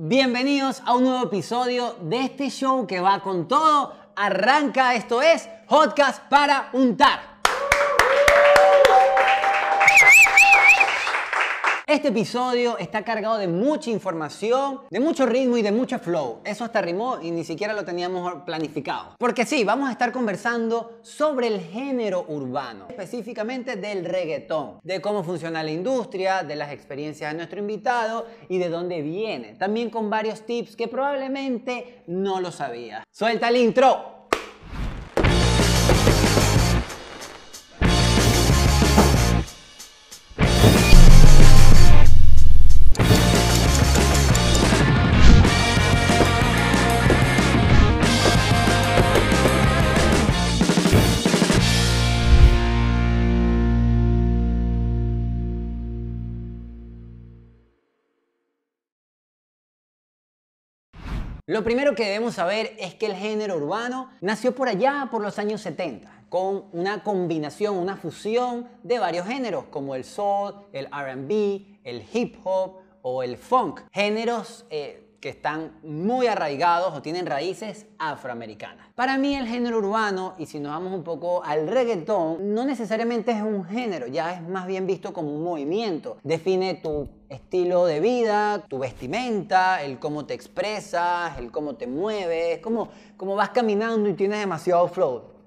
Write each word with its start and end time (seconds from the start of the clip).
Bienvenidos 0.00 0.80
a 0.86 0.94
un 0.94 1.02
nuevo 1.02 1.24
episodio 1.24 1.96
de 2.02 2.20
este 2.20 2.50
show 2.50 2.86
que 2.86 3.00
va 3.00 3.20
con 3.20 3.48
todo. 3.48 3.92
Arranca, 4.14 4.94
esto 4.94 5.20
es 5.20 5.48
Podcast 5.68 6.22
para 6.28 6.68
untar. 6.72 7.27
Este 11.88 12.08
episodio 12.08 12.76
está 12.76 13.02
cargado 13.02 13.38
de 13.38 13.48
mucha 13.48 13.88
información, 13.88 14.80
de 14.90 15.00
mucho 15.00 15.24
ritmo 15.24 15.56
y 15.56 15.62
de 15.62 15.72
mucho 15.72 15.98
flow. 15.98 16.40
Eso 16.44 16.62
hasta 16.62 16.82
rimó 16.82 17.18
y 17.22 17.30
ni 17.30 17.44
siquiera 17.44 17.72
lo 17.72 17.86
teníamos 17.86 18.42
planificado. 18.44 19.14
Porque 19.18 19.46
sí, 19.46 19.64
vamos 19.64 19.88
a 19.88 19.92
estar 19.92 20.12
conversando 20.12 20.98
sobre 21.00 21.46
el 21.46 21.62
género 21.62 22.26
urbano, 22.28 22.84
específicamente 22.90 23.76
del 23.76 24.04
reggaetón, 24.04 24.80
de 24.82 25.00
cómo 25.00 25.24
funciona 25.24 25.62
la 25.62 25.70
industria, 25.70 26.42
de 26.42 26.56
las 26.56 26.72
experiencias 26.72 27.32
de 27.32 27.38
nuestro 27.38 27.58
invitado 27.58 28.26
y 28.50 28.58
de 28.58 28.68
dónde 28.68 29.00
viene. 29.00 29.54
También 29.54 29.88
con 29.88 30.10
varios 30.10 30.42
tips 30.44 30.76
que 30.76 30.88
probablemente 30.88 32.02
no 32.06 32.38
lo 32.38 32.52
sabía. 32.52 33.02
Suelta 33.10 33.48
el 33.48 33.56
intro. 33.56 34.17
Lo 61.48 61.64
primero 61.64 61.94
que 61.94 62.04
debemos 62.04 62.34
saber 62.34 62.76
es 62.78 62.94
que 62.94 63.06
el 63.06 63.14
género 63.14 63.56
urbano 63.56 64.10
nació 64.20 64.54
por 64.54 64.68
allá 64.68 65.08
por 65.10 65.22
los 65.22 65.38
años 65.38 65.62
70, 65.62 66.24
con 66.28 66.66
una 66.74 67.02
combinación, 67.02 67.78
una 67.78 67.96
fusión 67.96 68.68
de 68.82 68.98
varios 68.98 69.26
géneros 69.26 69.64
como 69.70 69.94
el 69.94 70.04
soul, 70.04 70.56
el 70.74 70.88
RB, 70.88 71.78
el 71.84 72.04
hip 72.12 72.36
hop 72.44 72.80
o 73.00 73.22
el 73.22 73.38
funk. 73.38 73.80
Géneros 73.90 74.66
eh, 74.68 75.16
que 75.20 75.30
están 75.30 75.78
muy 75.82 76.26
arraigados 76.26 76.94
o 76.94 77.00
tienen 77.00 77.24
raíces 77.24 77.86
afroamericanas. 77.98 78.86
Para 78.94 79.16
mí 79.16 79.34
el 79.34 79.46
género 79.46 79.78
urbano, 79.78 80.34
y 80.36 80.44
si 80.44 80.60
nos 80.60 80.72
vamos 80.72 80.92
un 80.92 81.02
poco 81.02 81.42
al 81.42 81.66
reggaetón, 81.66 82.54
no 82.54 82.66
necesariamente 82.66 83.32
es 83.32 83.40
un 83.40 83.64
género, 83.64 84.06
ya 84.06 84.34
es 84.34 84.42
más 84.42 84.66
bien 84.66 84.86
visto 84.86 85.14
como 85.14 85.34
un 85.34 85.42
movimiento. 85.42 86.18
Define 86.22 86.74
tu 86.74 87.08
estilo 87.28 87.86
de 87.86 88.00
vida, 88.00 88.64
tu 88.68 88.78
vestimenta, 88.78 89.82
el 89.82 89.98
cómo 89.98 90.26
te 90.26 90.34
expresas, 90.34 91.38
el 91.38 91.50
cómo 91.50 91.74
te 91.74 91.86
mueves, 91.86 92.58
cómo, 92.60 92.88
cómo 93.16 93.36
vas 93.36 93.50
caminando 93.50 94.08
y 94.08 94.14
tienes 94.14 94.40
demasiado 94.40 94.88
flow. 94.88 95.38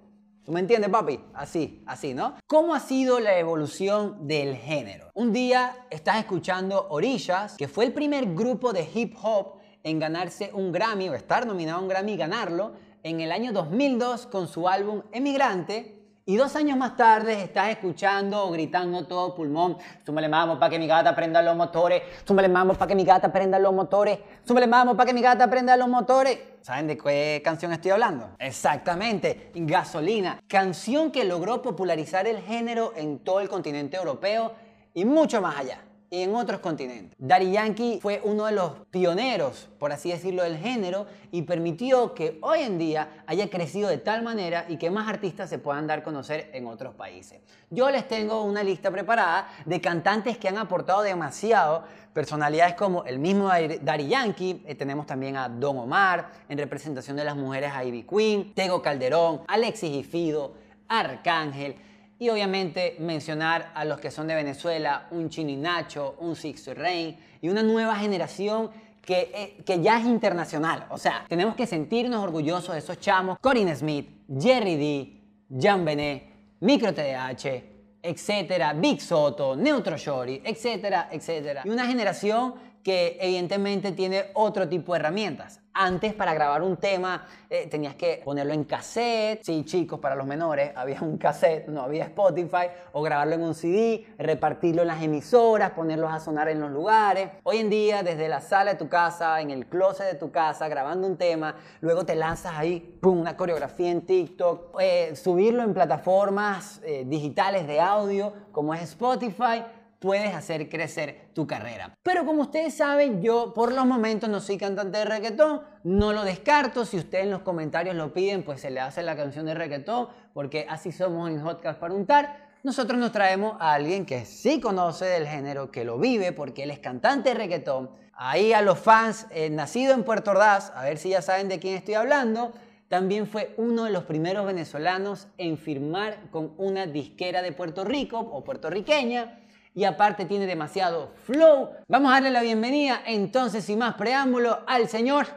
¿Tú 0.43 0.51
me 0.51 0.59
entiendes, 0.59 0.89
papi? 0.89 1.19
Así, 1.33 1.83
así, 1.85 2.15
¿no? 2.15 2.35
¿Cómo 2.47 2.73
ha 2.73 2.79
sido 2.79 3.19
la 3.19 3.37
evolución 3.37 4.27
del 4.27 4.55
género? 4.55 5.11
Un 5.13 5.31
día 5.31 5.85
estás 5.91 6.17
escuchando 6.17 6.87
Orillas, 6.89 7.55
que 7.57 7.67
fue 7.67 7.85
el 7.85 7.93
primer 7.93 8.33
grupo 8.33 8.73
de 8.73 8.87
hip 8.91 9.15
hop 9.21 9.59
en 9.83 9.99
ganarse 9.99 10.51
un 10.53 10.71
Grammy 10.71 11.09
o 11.09 11.13
estar 11.13 11.45
nominado 11.45 11.79
a 11.79 11.81
un 11.81 11.87
Grammy 11.87 12.13
y 12.13 12.17
ganarlo 12.17 12.73
en 13.03 13.21
el 13.21 13.31
año 13.31 13.51
2002 13.51 14.27
con 14.27 14.47
su 14.47 14.67
álbum 14.67 15.03
Emigrante. 15.11 16.00
Y 16.23 16.37
dos 16.37 16.55
años 16.55 16.77
más 16.77 16.95
tarde 16.95 17.41
estás 17.41 17.69
escuchando 17.69 18.45
o 18.45 18.51
gritando 18.51 19.07
todo 19.07 19.33
pulmón, 19.33 19.77
súmale 20.05 20.29
mamo 20.29 20.59
para 20.59 20.69
que 20.69 20.77
mi 20.77 20.85
gata 20.85 21.15
prenda 21.15 21.41
los 21.41 21.55
motores, 21.55 22.03
súmale 22.23 22.47
mamo 22.47 22.75
para 22.75 22.87
que 22.87 22.93
mi 22.93 23.03
gata 23.03 23.31
prenda 23.31 23.57
los 23.57 23.73
motores, 23.73 24.19
súmale 24.45 24.67
mamo 24.67 24.95
para 24.95 25.07
que 25.07 25.13
mi 25.15 25.21
gata 25.21 25.49
prenda 25.49 25.75
los 25.75 25.87
motores. 25.87 26.37
¿Saben 26.61 26.85
de 26.85 26.95
qué 26.95 27.41
canción 27.43 27.73
estoy 27.73 27.89
hablando? 27.89 28.35
Exactamente, 28.37 29.51
Gasolina, 29.55 30.39
canción 30.47 31.11
que 31.11 31.23
logró 31.23 31.63
popularizar 31.63 32.27
el 32.27 32.39
género 32.39 32.93
en 32.95 33.19
todo 33.19 33.39
el 33.39 33.49
continente 33.49 33.97
europeo 33.97 34.53
y 34.93 35.05
mucho 35.05 35.41
más 35.41 35.57
allá 35.57 35.79
y 36.13 36.23
en 36.23 36.35
otros 36.35 36.59
continentes. 36.59 37.15
Daddy 37.17 37.53
Yankee 37.53 37.99
fue 38.01 38.19
uno 38.25 38.45
de 38.45 38.51
los 38.51 38.73
pioneros, 38.91 39.69
por 39.79 39.93
así 39.93 40.11
decirlo, 40.11 40.43
del 40.43 40.57
género 40.57 41.07
y 41.31 41.43
permitió 41.43 42.13
que 42.13 42.37
hoy 42.41 42.59
en 42.59 42.77
día 42.77 43.23
haya 43.25 43.49
crecido 43.49 43.87
de 43.87 43.97
tal 43.97 44.21
manera 44.21 44.65
y 44.67 44.75
que 44.75 44.91
más 44.91 45.07
artistas 45.07 45.49
se 45.49 45.57
puedan 45.57 45.87
dar 45.87 45.99
a 45.99 46.03
conocer 46.03 46.51
en 46.53 46.67
otros 46.67 46.95
países. 46.95 47.39
Yo 47.69 47.89
les 47.89 48.09
tengo 48.09 48.43
una 48.43 48.61
lista 48.61 48.91
preparada 48.91 49.47
de 49.65 49.79
cantantes 49.79 50.37
que 50.37 50.49
han 50.49 50.57
aportado 50.57 51.01
demasiado, 51.01 51.85
personalidades 52.13 52.75
como 52.75 53.05
el 53.05 53.17
mismo 53.17 53.47
Daddy 53.47 54.09
Yankee, 54.09 54.63
eh, 54.67 54.75
tenemos 54.75 55.05
también 55.05 55.37
a 55.37 55.47
Don 55.47 55.77
Omar, 55.77 56.29
en 56.49 56.57
representación 56.57 57.15
de 57.15 57.23
las 57.23 57.37
mujeres 57.37 57.71
a 57.73 57.85
Ivy 57.85 58.03
Queen, 58.03 58.53
Tego 58.53 58.81
Calderón, 58.81 59.43
Alexis 59.47 59.95
y 59.95 60.03
Fido, 60.03 60.55
Arcángel, 60.89 61.77
y 62.21 62.29
obviamente 62.29 62.97
mencionar 62.99 63.71
a 63.73 63.83
los 63.83 63.99
que 63.99 64.11
son 64.11 64.27
de 64.27 64.35
Venezuela, 64.35 65.07
un 65.09 65.27
Chini 65.27 65.55
Nacho, 65.55 66.17
un 66.19 66.35
Sixto 66.35 66.75
Rain 66.75 67.17
y 67.41 67.49
una 67.49 67.63
nueva 67.63 67.95
generación 67.95 68.69
que, 69.03 69.31
eh, 69.33 69.63
que, 69.65 69.81
ya 69.81 69.99
es 69.99 70.05
internacional. 70.05 70.85
O 70.91 70.99
sea, 70.99 71.25
tenemos 71.27 71.55
que 71.55 71.65
sentirnos 71.65 72.23
orgullosos 72.23 72.73
de 72.73 72.77
esos 72.77 72.99
chamos. 72.99 73.39
Corinne 73.39 73.75
Smith, 73.75 74.07
Jerry 74.39 74.75
D, 74.75 75.59
Jan 75.59 75.83
Benet, 75.83 76.25
Micro 76.59 76.93
TDH, 76.93 77.63
etcétera, 78.03 78.73
Big 78.73 79.01
Soto, 79.01 79.55
Neutro 79.55 79.97
Shorty, 79.97 80.43
etcétera, 80.45 81.09
etcétera. 81.11 81.63
Y 81.65 81.69
una 81.69 81.87
generación 81.87 82.53
que 82.83 83.17
evidentemente 83.19 83.91
tiene 83.91 84.25
otro 84.33 84.67
tipo 84.67 84.93
de 84.93 84.99
herramientas. 84.99 85.59
Antes 85.73 86.13
para 86.13 86.33
grabar 86.33 86.63
un 86.63 86.75
tema 86.75 87.25
eh, 87.49 87.65
tenías 87.67 87.95
que 87.95 88.21
ponerlo 88.25 88.51
en 88.53 88.65
cassette, 88.65 89.41
sí 89.41 89.63
chicos, 89.63 90.01
para 90.01 90.15
los 90.15 90.27
menores 90.27 90.73
había 90.75 91.01
un 91.01 91.17
cassette, 91.17 91.67
no 91.67 91.83
había 91.83 92.05
Spotify, 92.05 92.67
o 92.91 93.01
grabarlo 93.01 93.35
en 93.35 93.43
un 93.43 93.55
CD, 93.55 94.05
repartirlo 94.17 94.81
en 94.81 94.89
las 94.89 95.01
emisoras, 95.01 95.71
ponerlos 95.71 96.11
a 96.11 96.19
sonar 96.19 96.49
en 96.49 96.59
los 96.59 96.71
lugares. 96.71 97.29
Hoy 97.43 97.59
en 97.59 97.69
día 97.69 98.03
desde 98.03 98.27
la 98.27 98.41
sala 98.41 98.73
de 98.73 98.77
tu 98.77 98.89
casa, 98.89 99.39
en 99.39 99.49
el 99.49 99.65
closet 99.67 100.07
de 100.07 100.15
tu 100.15 100.29
casa, 100.29 100.67
grabando 100.67 101.07
un 101.07 101.15
tema, 101.15 101.55
luego 101.79 102.05
te 102.05 102.15
lanzas 102.15 102.53
ahí, 102.57 102.79
¡pum!, 103.01 103.21
una 103.21 103.37
coreografía 103.37 103.91
en 103.91 104.01
TikTok, 104.01 104.75
eh, 104.81 105.15
subirlo 105.15 105.63
en 105.63 105.73
plataformas 105.73 106.81
eh, 106.83 107.05
digitales 107.07 107.65
de 107.65 107.79
audio 107.79 108.33
como 108.51 108.73
es 108.73 108.81
Spotify 108.81 109.63
puedes 110.01 110.33
hacer 110.33 110.67
crecer 110.67 111.29
tu 111.35 111.45
carrera. 111.45 111.95
Pero 112.01 112.25
como 112.25 112.41
ustedes 112.41 112.73
saben, 112.73 113.21
yo 113.21 113.53
por 113.53 113.71
los 113.71 113.85
momentos 113.85 114.27
no 114.31 114.39
soy 114.39 114.57
cantante 114.57 114.97
de 114.97 115.05
reggaetón, 115.05 115.61
no 115.83 116.11
lo 116.11 116.23
descarto. 116.23 116.85
Si 116.85 116.97
ustedes 116.97 117.25
en 117.25 117.31
los 117.31 117.43
comentarios 117.43 117.95
lo 117.95 118.11
piden, 118.11 118.41
pues 118.41 118.61
se 118.61 118.71
le 118.71 118.79
hace 118.79 119.03
la 119.03 119.15
canción 119.15 119.45
de 119.45 119.53
reggaetón, 119.53 120.07
porque 120.33 120.65
así 120.67 120.91
somos 120.91 121.29
en 121.29 121.39
Hotcast 121.43 121.79
para 121.79 121.93
untar. 121.93 122.49
Nosotros 122.63 122.99
nos 122.99 123.11
traemos 123.11 123.57
a 123.59 123.73
alguien 123.73 124.07
que 124.07 124.25
sí 124.25 124.59
conoce 124.59 125.05
del 125.05 125.27
género, 125.27 125.69
que 125.69 125.85
lo 125.85 125.99
vive, 125.99 126.31
porque 126.31 126.63
él 126.63 126.71
es 126.71 126.79
cantante 126.79 127.29
de 127.29 127.35
reggaetón. 127.35 127.91
Ahí 128.13 128.53
a 128.53 128.63
los 128.63 128.79
fans, 128.79 129.27
eh, 129.29 129.51
nacido 129.51 129.93
en 129.93 130.03
Puerto 130.03 130.31
Ordaz, 130.31 130.71
a 130.75 130.83
ver 130.83 130.97
si 130.97 131.09
ya 131.09 131.21
saben 131.21 131.47
de 131.47 131.59
quién 131.59 131.75
estoy 131.75 131.93
hablando, 131.93 132.53
también 132.87 133.27
fue 133.27 133.53
uno 133.57 133.83
de 133.83 133.91
los 133.91 134.05
primeros 134.05 134.47
venezolanos 134.47 135.27
en 135.37 135.59
firmar 135.59 136.31
con 136.31 136.55
una 136.57 136.87
disquera 136.87 137.43
de 137.43 137.51
Puerto 137.51 137.83
Rico 137.83 138.19
o 138.19 138.43
puertorriqueña 138.43 139.37
y 139.73 139.85
aparte 139.85 140.25
tiene 140.25 140.45
demasiado 140.45 141.11
flow. 141.25 141.71
Vamos 141.87 142.11
a 142.11 142.15
darle 142.15 142.31
la 142.31 142.41
bienvenida 142.41 143.01
entonces 143.05 143.63
sin 143.63 143.79
más 143.79 143.95
preámbulo 143.95 144.59
al 144.67 144.89
señor 144.89 145.27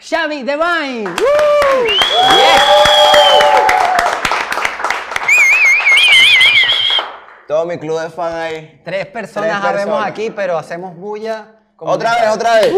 Xavi 0.00 0.42
Devine. 0.42 1.10
Todo 7.48 7.66
mi 7.66 7.78
club 7.78 8.00
de 8.00 8.10
fan 8.10 8.34
ahí. 8.34 8.80
Tres 8.84 9.06
personas 9.06 9.62
habemos 9.64 10.04
aquí, 10.04 10.30
pero 10.30 10.56
hacemos 10.56 10.96
bulla. 10.96 11.56
Otra 11.76 12.14
vez, 12.14 12.28
otra 12.30 12.54
vez. 12.60 12.74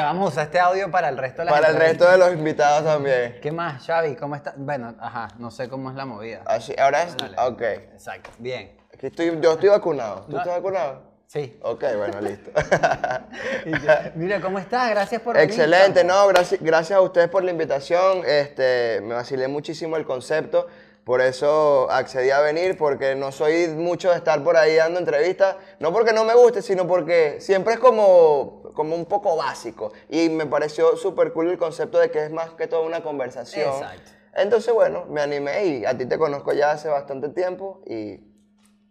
Ya 0.00 0.06
vamos 0.06 0.24
a 0.24 0.28
usar 0.30 0.44
este 0.46 0.58
audio 0.58 0.90
para 0.90 1.10
el 1.10 1.18
resto 1.18 1.42
de 1.42 1.44
la 1.44 1.50
Para 1.50 1.68
el 1.68 1.76
resto 1.76 2.10
de 2.10 2.16
los 2.16 2.32
invitados 2.32 2.84
también. 2.84 3.36
¿Qué 3.42 3.52
más, 3.52 3.84
Xavi? 3.84 4.16
¿Cómo 4.16 4.34
estás? 4.34 4.54
Bueno, 4.56 4.94
ajá, 4.98 5.28
no 5.36 5.50
sé 5.50 5.68
cómo 5.68 5.90
es 5.90 5.94
la 5.94 6.06
movida. 6.06 6.40
Así, 6.46 6.74
ahora 6.78 7.02
es. 7.02 7.14
Dale. 7.18 7.36
Ok. 7.38 7.60
Exacto, 7.60 8.30
bien. 8.38 8.78
Aquí 8.94 9.08
estoy, 9.08 9.38
yo 9.42 9.52
estoy 9.52 9.68
vacunado. 9.68 10.22
¿Tú 10.22 10.32
No. 10.32 10.38
estás 10.38 10.54
vacunado? 10.56 11.02
Sí. 11.26 11.60
Ok, 11.60 11.84
bueno, 11.98 12.18
listo. 12.22 12.50
Y 13.66 14.18
Mira, 14.18 14.40
¿cómo 14.40 14.58
estás? 14.58 14.88
Gracias 14.88 15.20
por 15.20 15.36
venir, 15.36 15.50
Excelente, 15.50 16.02
no, 16.02 16.26
gracias, 16.28 16.62
gracias 16.62 16.96
a 16.98 17.02
ustedes 17.02 17.28
por 17.28 17.44
la 17.44 17.50
invitación. 17.50 18.22
Este, 18.24 19.02
me 19.02 19.12
vacilé 19.12 19.48
muchísimo 19.48 19.98
el 19.98 20.06
concepto. 20.06 20.66
Por 21.10 21.20
eso 21.20 21.90
accedí 21.90 22.30
a 22.30 22.38
venir, 22.38 22.78
porque 22.78 23.16
no 23.16 23.32
soy 23.32 23.66
mucho 23.66 24.10
de 24.10 24.16
estar 24.16 24.44
por 24.44 24.56
ahí 24.56 24.76
dando 24.76 25.00
entrevistas. 25.00 25.56
No 25.80 25.92
porque 25.92 26.12
no 26.12 26.24
me 26.24 26.36
guste, 26.36 26.62
sino 26.62 26.86
porque 26.86 27.40
siempre 27.40 27.74
es 27.74 27.80
como, 27.80 28.70
como 28.74 28.94
un 28.94 29.06
poco 29.06 29.34
básico. 29.34 29.92
Y 30.08 30.28
me 30.28 30.46
pareció 30.46 30.96
súper 30.96 31.32
cool 31.32 31.50
el 31.50 31.58
concepto 31.58 31.98
de 31.98 32.12
que 32.12 32.26
es 32.26 32.30
más 32.30 32.50
que 32.50 32.68
todo 32.68 32.86
una 32.86 33.02
conversación. 33.02 33.74
Exacto. 33.74 34.12
Entonces, 34.36 34.72
bueno, 34.72 35.04
me 35.06 35.20
animé 35.20 35.64
y 35.64 35.84
a 35.84 35.98
ti 35.98 36.06
te 36.06 36.16
conozco 36.16 36.52
ya 36.52 36.70
hace 36.70 36.88
bastante 36.88 37.30
tiempo 37.30 37.82
y 37.86 38.20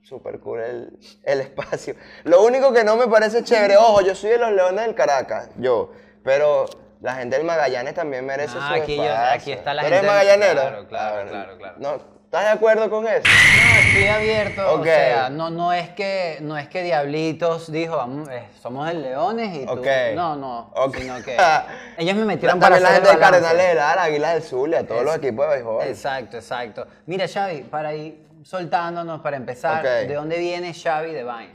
súper 0.02 0.42
cool 0.42 0.60
el, 0.60 1.00
el 1.24 1.40
espacio. 1.40 1.96
Lo 2.26 2.44
único 2.44 2.74
que 2.74 2.84
no 2.84 2.98
me 2.98 3.08
parece 3.08 3.46
chévere, 3.46 3.78
ojo, 3.78 4.02
yo 4.02 4.14
soy 4.14 4.32
de 4.32 4.40
los 4.40 4.52
Leones 4.52 4.88
del 4.88 4.94
Caracas, 4.94 5.52
yo, 5.58 5.92
pero 6.26 6.66
la 7.02 7.16
gente 7.16 7.38
del 7.38 7.46
Magallanes 7.46 7.94
también 7.94 8.26
merece 8.26 8.58
Ah, 8.60 8.68
su 8.68 8.74
aquí 8.82 8.96
yo- 8.98 9.04
espacio. 9.04 9.34
aquí 9.36 9.52
está 9.54 9.74
la 9.74 9.82
¿Tú 9.82 9.88
gente 9.90 9.98
eres 10.00 10.10
magallanero? 10.12 10.62
claro, 10.62 10.88
claro, 10.88 11.30
claro, 11.30 11.58
claro. 11.58 11.76
No, 11.78 12.20
¿Estás 12.30 12.44
de 12.44 12.50
acuerdo 12.50 12.90
con 12.92 13.08
eso? 13.08 13.24
No, 13.24 13.80
estoy 13.88 14.06
abierto, 14.08 14.74
o 14.80 14.84
sea, 14.84 15.32
no, 15.32 15.50
no 15.50 15.74
es 15.74 15.90
que 15.90 16.38
no 16.42 16.58
es 16.60 16.68
que 16.68 16.84
Diablitos 16.84 17.72
dijo, 17.72 17.98
vamos, 17.98 18.30
eh, 18.30 18.44
somos 18.62 18.88
el 18.88 19.02
Leones 19.02 19.56
y 19.56 19.66
tú, 19.66 19.82
no, 20.14 20.36
no, 20.36 20.72
Ok. 20.76 20.98
sino 20.98 21.24
que 21.24 21.36
ellos 21.98 22.16
me 22.16 22.26
metieron 22.26 22.60
para 22.60 22.80
la 22.80 22.90
gente 22.92 23.10
de. 23.10 23.18
Cardenales 23.18 23.68
del 23.70 23.78
Lara, 23.78 24.04
Águilas 24.04 24.34
del 24.36 24.44
Zulia, 24.44 24.86
todos 24.86 25.00
Es- 25.00 25.06
los 25.08 25.16
equipos 25.16 25.48
de 25.48 25.54
béisbol. 25.56 25.84
Exacto, 25.88 26.38
exacto. 26.38 26.86
Mira, 27.08 27.28
Xavi, 27.28 27.62
para 27.64 27.96
ir 27.96 28.24
soltándonos, 28.44 29.22
para 29.22 29.36
empezar. 29.38 29.82
¿de 29.82 30.14
dónde 30.14 30.38
viene 30.38 30.72
Xavi 30.76 31.12
Devine? 31.12 31.54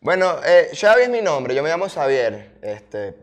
Bueno, 0.00 0.36
eh, 0.46 0.70
Xavi 0.74 1.02
es 1.02 1.08
mi 1.08 1.20
nombre, 1.20 1.54
yo 1.56 1.62
me 1.62 1.68
llamo 1.68 1.88
Xavier, 1.88 2.52
este, 2.62 3.16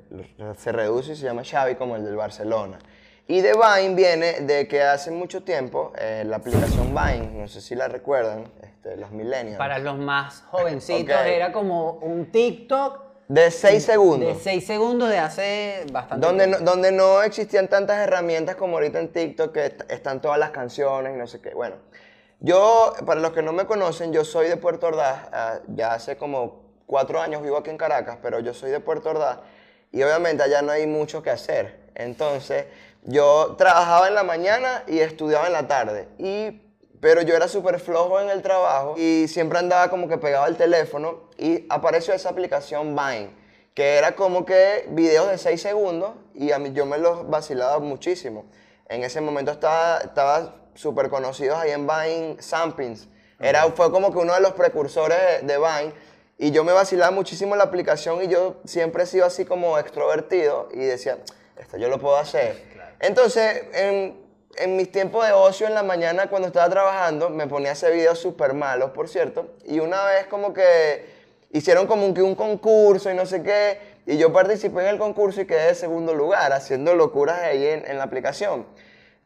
se 0.57 0.71
reduce 0.73 1.13
y 1.13 1.15
se 1.15 1.23
llama 1.23 1.43
Xavi 1.49 1.75
como 1.75 1.95
el 1.95 2.03
del 2.03 2.17
Barcelona. 2.17 2.79
Y 3.27 3.39
de 3.41 3.53
Vine 3.53 3.95
viene 3.95 4.41
de 4.41 4.67
que 4.67 4.83
hace 4.83 5.09
mucho 5.09 5.41
tiempo 5.43 5.93
eh, 5.97 6.23
la 6.27 6.35
aplicación 6.35 6.89
Vine, 6.93 7.29
no 7.33 7.47
sé 7.47 7.61
si 7.61 7.75
la 7.75 7.87
recuerdan, 7.87 8.51
este, 8.61 8.97
los 8.97 9.09
millennials, 9.11 9.57
Para 9.57 9.79
los 9.79 9.97
más 9.97 10.43
jovencitos 10.51 11.15
Ok. 11.15 11.25
era 11.25 11.53
como 11.53 11.93
un 11.93 12.29
TikTok 12.29 12.99
de 13.29 13.49
6 13.51 13.83
segundos. 13.85 14.37
de 14.37 14.43
6 14.43 14.67
segundos 14.67 15.09
de 15.09 15.17
hace 15.17 15.85
bastante 15.93 16.27
Donde 16.27 16.45
no, 16.45 16.57
tiempo. 16.57 16.71
donde 16.71 16.91
no 16.91 17.23
existían 17.23 17.69
tantas 17.69 17.99
herramientas 17.99 18.57
como 18.57 18.75
ahorita 18.75 18.99
en 18.99 19.13
TikTok, 19.13 19.53
que 19.53 19.65
est- 19.65 19.89
están 19.91 20.21
todas 20.21 20.37
las 20.37 20.51
canciones 20.51 21.15
y 21.15 21.17
no 21.17 21.25
sé 21.25 21.39
qué. 21.39 21.53
Bueno, 21.55 21.77
yo, 22.41 22.93
para 23.05 23.21
los 23.21 23.31
que 23.31 23.41
no 23.41 23.53
me 23.53 23.65
conocen, 23.65 24.11
yo 24.11 24.25
soy 24.25 24.49
de 24.49 24.57
Puerto 24.57 24.87
Ordaz, 24.87 25.29
ah, 25.31 25.59
ya 25.69 25.93
hace 25.93 26.17
como 26.17 26.64
cuatro 26.85 27.21
años 27.21 27.41
vivo 27.41 27.57
aquí 27.57 27.69
en 27.69 27.77
Caracas, 27.77 28.17
pero 28.21 28.39
yo 28.39 28.53
soy 28.53 28.71
de 28.71 28.79
Puerto 28.79 29.09
Ordaz 29.09 29.39
y 29.91 30.03
obviamente 30.03 30.43
allá 30.43 30.61
no 30.61 30.71
hay 30.71 30.87
mucho 30.87 31.21
que 31.23 31.29
hacer. 31.29 31.79
Entonces, 31.95 32.65
yo 33.03 33.55
trabajaba 33.57 34.07
en 34.07 34.15
la 34.15 34.23
mañana 34.23 34.83
y 34.87 34.99
estudiaba 34.99 35.47
en 35.47 35.53
la 35.53 35.67
tarde. 35.67 36.07
Y, 36.17 36.61
pero 36.99 37.21
yo 37.21 37.35
era 37.35 37.47
súper 37.47 37.79
flojo 37.79 38.19
en 38.19 38.29
el 38.29 38.41
trabajo 38.41 38.95
y 38.97 39.27
siempre 39.27 39.59
andaba 39.59 39.89
como 39.89 40.07
que 40.07 40.17
pegaba 40.17 40.47
el 40.47 40.57
teléfono 40.57 41.29
y 41.37 41.65
apareció 41.69 42.13
esa 42.13 42.29
aplicación 42.29 42.95
Vine 42.95 43.45
que 43.75 43.97
era 43.97 44.15
como 44.15 44.45
que 44.45 44.87
videos 44.89 45.29
de 45.29 45.37
6 45.37 45.61
segundos 45.61 46.13
y 46.33 46.51
a 46.51 46.59
mí 46.59 46.71
yo 46.71 46.85
me 46.85 46.97
los 46.97 47.29
vacilaba 47.29 47.79
muchísimo. 47.79 48.45
En 48.87 49.03
ese 49.03 49.19
momento 49.19 49.51
estaba, 49.51 49.99
estaba 49.99 50.55
súper 50.73 51.09
conocidos 51.09 51.59
ahí 51.59 51.71
en 51.71 51.85
Vine 51.85 52.37
Sampins. 52.39 53.09
Era, 53.37 53.63
fue 53.71 53.91
como 53.91 54.13
que 54.13 54.19
uno 54.19 54.33
de 54.33 54.39
los 54.39 54.53
precursores 54.53 55.17
de, 55.41 55.47
de 55.47 55.57
Vine 55.57 55.93
y 56.37 56.51
yo 56.51 56.63
me 56.63 56.73
vacilaba 56.73 57.11
muchísimo 57.11 57.55
la 57.55 57.63
aplicación 57.63 58.23
y 58.23 58.27
yo 58.27 58.57
siempre 58.65 59.03
he 59.03 59.05
sido 59.05 59.25
así 59.25 59.45
como 59.45 59.77
extrovertido 59.79 60.69
y 60.73 60.79
decía, 60.79 61.17
esto 61.57 61.77
yo 61.77 61.87
lo 61.87 61.99
puedo 61.99 62.17
hacer. 62.17 62.61
Entonces, 62.99 63.63
en, 63.73 64.19
en 64.57 64.75
mis 64.75 64.91
tiempos 64.91 65.25
de 65.25 65.33
ocio 65.33 65.67
en 65.67 65.73
la 65.73 65.83
mañana 65.83 66.27
cuando 66.27 66.47
estaba 66.47 66.69
trabajando, 66.69 67.29
me 67.29 67.47
ponía 67.47 67.69
a 67.69 67.73
hacer 67.73 67.93
videos 67.93 68.19
súper 68.19 68.53
malos, 68.53 68.91
por 68.91 69.07
cierto, 69.07 69.53
y 69.65 69.79
una 69.79 70.03
vez 70.05 70.27
como 70.27 70.53
que 70.53 71.05
hicieron 71.51 71.87
como 71.87 72.13
que 72.13 72.21
un 72.21 72.35
concurso 72.35 73.09
y 73.09 73.13
no 73.13 73.25
sé 73.25 73.41
qué, 73.41 73.95
y 74.05 74.17
yo 74.17 74.31
participé 74.33 74.81
en 74.81 74.87
el 74.87 74.97
concurso 74.97 75.41
y 75.41 75.47
quedé 75.47 75.67
de 75.67 75.75
segundo 75.75 76.13
lugar, 76.13 76.51
haciendo 76.53 76.95
locuras 76.95 77.39
ahí 77.41 77.65
en, 77.65 77.89
en 77.89 77.97
la 77.97 78.03
aplicación. 78.03 78.65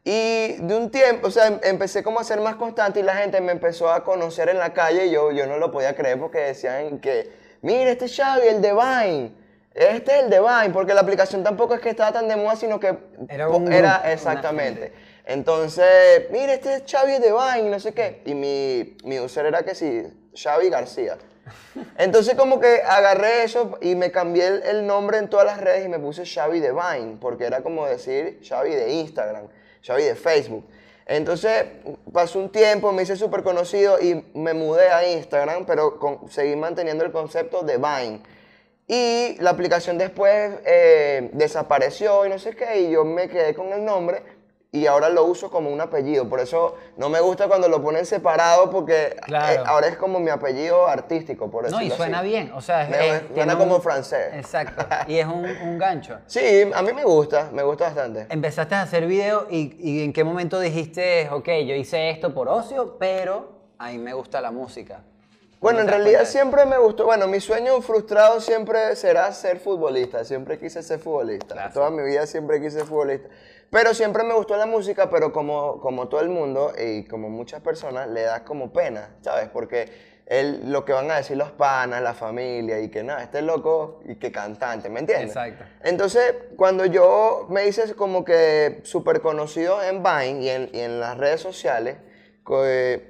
Y 0.02 0.54
de 0.54 0.74
un 0.74 0.90
tiempo, 0.90 1.28
o 1.28 1.30
sea, 1.30 1.48
em- 1.48 1.60
empecé 1.62 2.02
como 2.02 2.20
a 2.20 2.24
ser 2.24 2.40
más 2.40 2.56
constante 2.56 3.00
y 3.00 3.02
la 3.02 3.14
gente 3.16 3.40
me 3.40 3.52
empezó 3.52 3.90
a 3.92 4.02
conocer 4.02 4.48
en 4.48 4.58
la 4.58 4.72
calle 4.72 5.06
y 5.06 5.10
yo, 5.10 5.30
yo 5.30 5.46
no 5.46 5.58
lo 5.58 5.70
podía 5.70 5.94
creer 5.94 6.18
porque 6.18 6.38
decían 6.38 7.00
que, 7.00 7.30
mira, 7.60 7.90
este 7.90 8.06
es 8.06 8.16
Xavi, 8.16 8.46
el 8.48 8.62
de 8.62 8.72
Vine, 8.72 9.32
este 9.74 10.16
es 10.16 10.24
el 10.24 10.30
de 10.30 10.40
Vine, 10.40 10.70
porque 10.72 10.94
la 10.94 11.02
aplicación 11.02 11.42
tampoco 11.44 11.74
es 11.74 11.80
que 11.80 11.90
estaba 11.90 12.12
tan 12.12 12.28
de 12.28 12.36
moda, 12.36 12.56
sino 12.56 12.80
que 12.80 12.96
Era 13.28 13.48
un 13.50 13.70
era 13.70 14.10
exactamente. 14.10 14.92
Entonces, 15.26 16.26
mira, 16.30 16.54
este 16.54 16.76
es 16.76 16.82
Xavi 16.90 17.18
de 17.18 17.32
Vine, 17.32 17.68
y 17.68 17.70
no 17.70 17.78
sé 17.78 17.92
qué. 17.92 18.22
Y 18.24 18.34
mi, 18.34 18.96
mi 19.04 19.20
user 19.20 19.46
era 19.46 19.62
que 19.62 19.74
sí, 19.74 20.06
Xavi 20.34 20.70
García. 20.70 21.18
Entonces 21.98 22.34
como 22.36 22.58
que 22.60 22.82
agarré 22.86 23.42
eso 23.44 23.78
y 23.80 23.94
me 23.96 24.10
cambié 24.10 24.46
el, 24.46 24.62
el 24.62 24.86
nombre 24.86 25.18
en 25.18 25.28
todas 25.28 25.46
las 25.46 25.60
redes 25.60 25.84
y 25.84 25.88
me 25.88 25.98
puse 25.98 26.24
Xavi 26.24 26.60
de 26.60 26.72
Vine, 26.72 27.18
porque 27.20 27.44
era 27.44 27.62
como 27.62 27.86
decir 27.86 28.40
Xavi 28.46 28.70
de 28.74 28.92
Instagram, 28.92 29.48
Xavi 29.82 30.04
de 30.04 30.14
Facebook. 30.14 30.64
Entonces 31.06 31.64
pasó 32.12 32.38
un 32.38 32.50
tiempo, 32.50 32.92
me 32.92 33.02
hice 33.02 33.16
súper 33.16 33.42
conocido 33.42 34.00
y 34.00 34.24
me 34.34 34.54
mudé 34.54 34.88
a 34.90 35.08
Instagram, 35.10 35.66
pero 35.66 35.98
con- 35.98 36.30
seguí 36.30 36.54
manteniendo 36.56 37.04
el 37.04 37.10
concepto 37.12 37.62
de 37.62 37.76
Vine. 37.78 38.20
Y 38.86 39.36
la 39.40 39.50
aplicación 39.50 39.98
después 39.98 40.52
eh, 40.64 41.30
desapareció 41.32 42.26
y 42.26 42.28
no 42.28 42.38
sé 42.38 42.54
qué, 42.56 42.80
y 42.80 42.90
yo 42.90 43.04
me 43.04 43.28
quedé 43.28 43.54
con 43.54 43.72
el 43.72 43.84
nombre 43.84 44.22
y 44.72 44.86
ahora 44.86 45.08
lo 45.08 45.24
uso 45.24 45.50
como 45.50 45.68
un 45.70 45.80
apellido. 45.80 46.28
Por 46.28 46.38
eso 46.38 46.76
no 46.96 47.08
me 47.08 47.20
gusta 47.20 47.48
cuando 47.48 47.68
lo 47.68 47.82
ponen 47.82 48.06
separado 48.06 48.70
porque 48.70 49.16
Claro. 49.26 49.52
eh, 49.62 49.64
ahora 49.66 49.88
es 49.88 49.96
como 49.96 50.20
mi 50.20 50.30
apellido 50.30 50.86
artístico, 50.86 51.50
por 51.50 51.64
No, 51.68 51.76
decirlo 51.78 51.94
y 51.94 51.96
suena 51.96 52.20
así. 52.20 52.28
bien, 52.28 52.52
o 52.54 52.60
sea, 52.60 52.84
es, 52.84 52.90
Me- 52.90 53.16
es- 53.16 53.22
suena 53.34 53.58
como 53.58 53.76
un- 53.76 53.82
francés. 53.82 54.28
Exacto, 54.34 54.86
y 55.08 55.18
es 55.18 55.26
un, 55.26 55.44
un 55.44 55.78
gancho. 55.78 56.18
Sí, 56.26 56.70
a 56.72 56.82
mí 56.82 56.92
me 56.92 57.04
gusta, 57.04 57.48
me 57.52 57.62
gusta 57.64 57.86
bastante. 57.86 58.26
Empezaste 58.30 58.74
a 58.76 58.82
hacer 58.82 59.06
video 59.06 59.48
y, 59.50 59.74
y 59.80 60.04
en 60.04 60.12
qué 60.12 60.22
momento 60.22 60.60
dijiste, 60.60 61.28
ok, 61.30 61.48
yo 61.66 61.74
hice 61.74 62.10
esto 62.10 62.32
por 62.32 62.48
ocio, 62.48 62.96
pero 62.98 63.48
a 63.78 63.88
mí 63.90 63.98
me 63.98 64.12
gusta 64.14 64.40
la 64.40 64.52
música. 64.52 65.00
Bueno, 65.60 65.80
en 65.80 65.86
¿Cómo 65.86 65.96
te 65.96 65.98
das 65.98 66.04
realidad 66.04 66.30
siempre 66.30 66.64
me 66.64 66.78
gustó, 66.78 67.04
bueno, 67.04 67.26
mi 67.28 67.38
sueño 67.40 67.82
frustrado 67.82 68.40
siempre 68.40 68.94
será 68.96 69.30
ser 69.32 69.58
futbolista, 69.58 70.24
siempre 70.24 70.58
quise 70.58 70.82
ser 70.82 71.00
futbolista, 71.00 71.54
Clásico. 71.54 71.74
toda 71.80 71.90
mi 71.90 72.02
vida 72.02 72.26
siempre 72.26 72.60
quise 72.62 72.78
ser 72.78 72.86
futbolista, 72.86 73.28
pero 73.70 73.94
siempre 73.94 74.24
me 74.24 74.34
gustó 74.34 74.56
la 74.56 74.66
música, 74.66 75.08
pero 75.10 75.32
como, 75.32 75.80
como 75.80 76.08
todo 76.08 76.20
el 76.20 76.28
mundo 76.28 76.72
y 76.78 77.04
como 77.04 77.28
muchas 77.28 77.60
personas 77.60 78.08
le 78.08 78.22
da 78.22 78.44
como 78.44 78.72
pena, 78.72 79.16
¿sabes? 79.22 79.48
Porque 79.48 80.10
el- 80.26 80.70
lo 80.70 80.84
que 80.84 80.92
van 80.92 81.10
a 81.10 81.16
decir 81.16 81.36
los 81.36 81.50
panas, 81.52 82.02
la 82.02 82.14
familia 82.14 82.80
y 82.80 82.88
que 82.88 83.02
nada, 83.02 83.22
este 83.22 83.42
loco 83.42 84.00
y 84.06 84.16
que 84.16 84.30
cantante, 84.30 84.88
¿me 84.88 85.00
entiendes? 85.00 85.28
Exacto. 85.30 85.64
Entonces, 85.82 86.34
cuando 86.56 86.84
yo 86.86 87.46
me 87.50 87.66
hice 87.66 87.94
como 87.94 88.24
que 88.24 88.80
súper 88.84 89.20
conocido 89.20 89.82
en 89.82 90.02
Vine 90.02 90.40
y 90.42 90.48
en, 90.48 90.70
y 90.72 90.80
en 90.80 91.00
las 91.00 91.16
redes 91.18 91.40
sociales, 91.40 91.96
eh, 92.64 93.06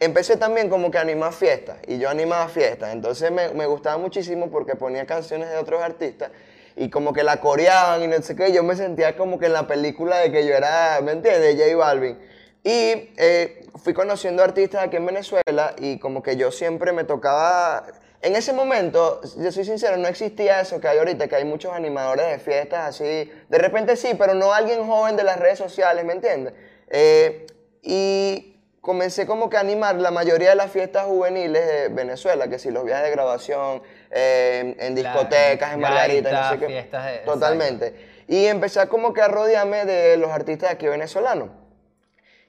empecé 0.00 0.36
también 0.36 0.68
como 0.68 0.90
que 0.90 0.98
a 0.98 1.02
animar 1.02 1.32
fiestas 1.32 1.78
y 1.86 1.98
yo 1.98 2.08
animaba 2.10 2.48
fiestas. 2.48 2.92
Entonces 2.92 3.30
me, 3.30 3.48
me 3.50 3.66
gustaba 3.66 3.98
muchísimo 3.98 4.50
porque 4.50 4.74
ponía 4.74 5.06
canciones 5.06 5.48
de 5.50 5.56
otros 5.58 5.82
artistas 5.82 6.30
y 6.76 6.90
como 6.90 7.12
que 7.12 7.22
la 7.22 7.40
coreaban 7.40 8.02
y 8.02 8.06
no 8.06 8.20
sé 8.22 8.36
qué. 8.36 8.52
Yo 8.52 8.62
me 8.62 8.76
sentía 8.76 9.16
como 9.16 9.38
que 9.38 9.46
en 9.46 9.52
la 9.52 9.66
película 9.66 10.18
de 10.18 10.32
que 10.32 10.46
yo 10.46 10.54
era, 10.54 11.00
¿me 11.02 11.12
entiendes? 11.12 11.56
J 11.56 11.76
Balvin. 11.76 12.18
Y 12.64 13.12
eh, 13.16 13.66
fui 13.82 13.92
conociendo 13.92 14.42
artistas 14.42 14.84
aquí 14.84 14.96
en 14.96 15.06
Venezuela 15.06 15.74
y 15.78 15.98
como 15.98 16.22
que 16.22 16.36
yo 16.36 16.50
siempre 16.50 16.92
me 16.92 17.04
tocaba... 17.04 17.84
En 18.20 18.36
ese 18.36 18.52
momento, 18.52 19.20
yo 19.36 19.50
soy 19.50 19.64
sincero, 19.64 19.96
no 19.96 20.06
existía 20.06 20.60
eso 20.60 20.80
que 20.80 20.86
hay 20.86 20.98
ahorita, 20.98 21.26
que 21.26 21.34
hay 21.34 21.44
muchos 21.44 21.72
animadores 21.72 22.30
de 22.30 22.38
fiestas 22.38 22.90
así. 22.90 23.32
De 23.48 23.58
repente 23.58 23.96
sí, 23.96 24.12
pero 24.16 24.34
no 24.34 24.52
alguien 24.52 24.86
joven 24.86 25.16
de 25.16 25.24
las 25.24 25.40
redes 25.40 25.58
sociales, 25.58 26.04
¿me 26.04 26.12
entiendes? 26.12 26.54
Eh, 26.88 27.46
y 27.82 28.56
comencé 28.80 29.26
como 29.26 29.50
que 29.50 29.56
a 29.56 29.60
animar 29.60 29.96
la 29.96 30.12
mayoría 30.12 30.50
de 30.50 30.54
las 30.54 30.70
fiestas 30.70 31.06
juveniles 31.06 31.66
de 31.66 31.88
Venezuela, 31.88 32.48
que 32.48 32.60
si 32.60 32.70
los 32.70 32.84
viajes 32.84 33.06
de 33.06 33.10
graduación, 33.10 33.82
eh, 34.12 34.76
en 34.78 34.94
Claro, 34.94 35.20
discotecas, 35.20 35.72
en 35.74 35.80
Margarita, 35.80 36.30
no 36.30 36.48
sé 36.50 36.58
qué. 36.58 36.66
fiestas 36.66 37.06
de- 37.06 37.18
Totalmente. 37.18 38.12
Y 38.28 38.46
empecé 38.46 38.80
a 38.80 38.86
como 38.86 39.12
que 39.12 39.20
a 39.22 39.28
rodearme 39.28 39.84
de 39.84 40.16
los 40.16 40.30
artistas 40.30 40.70
aquí 40.70 40.86
venezolanos. 40.86 41.48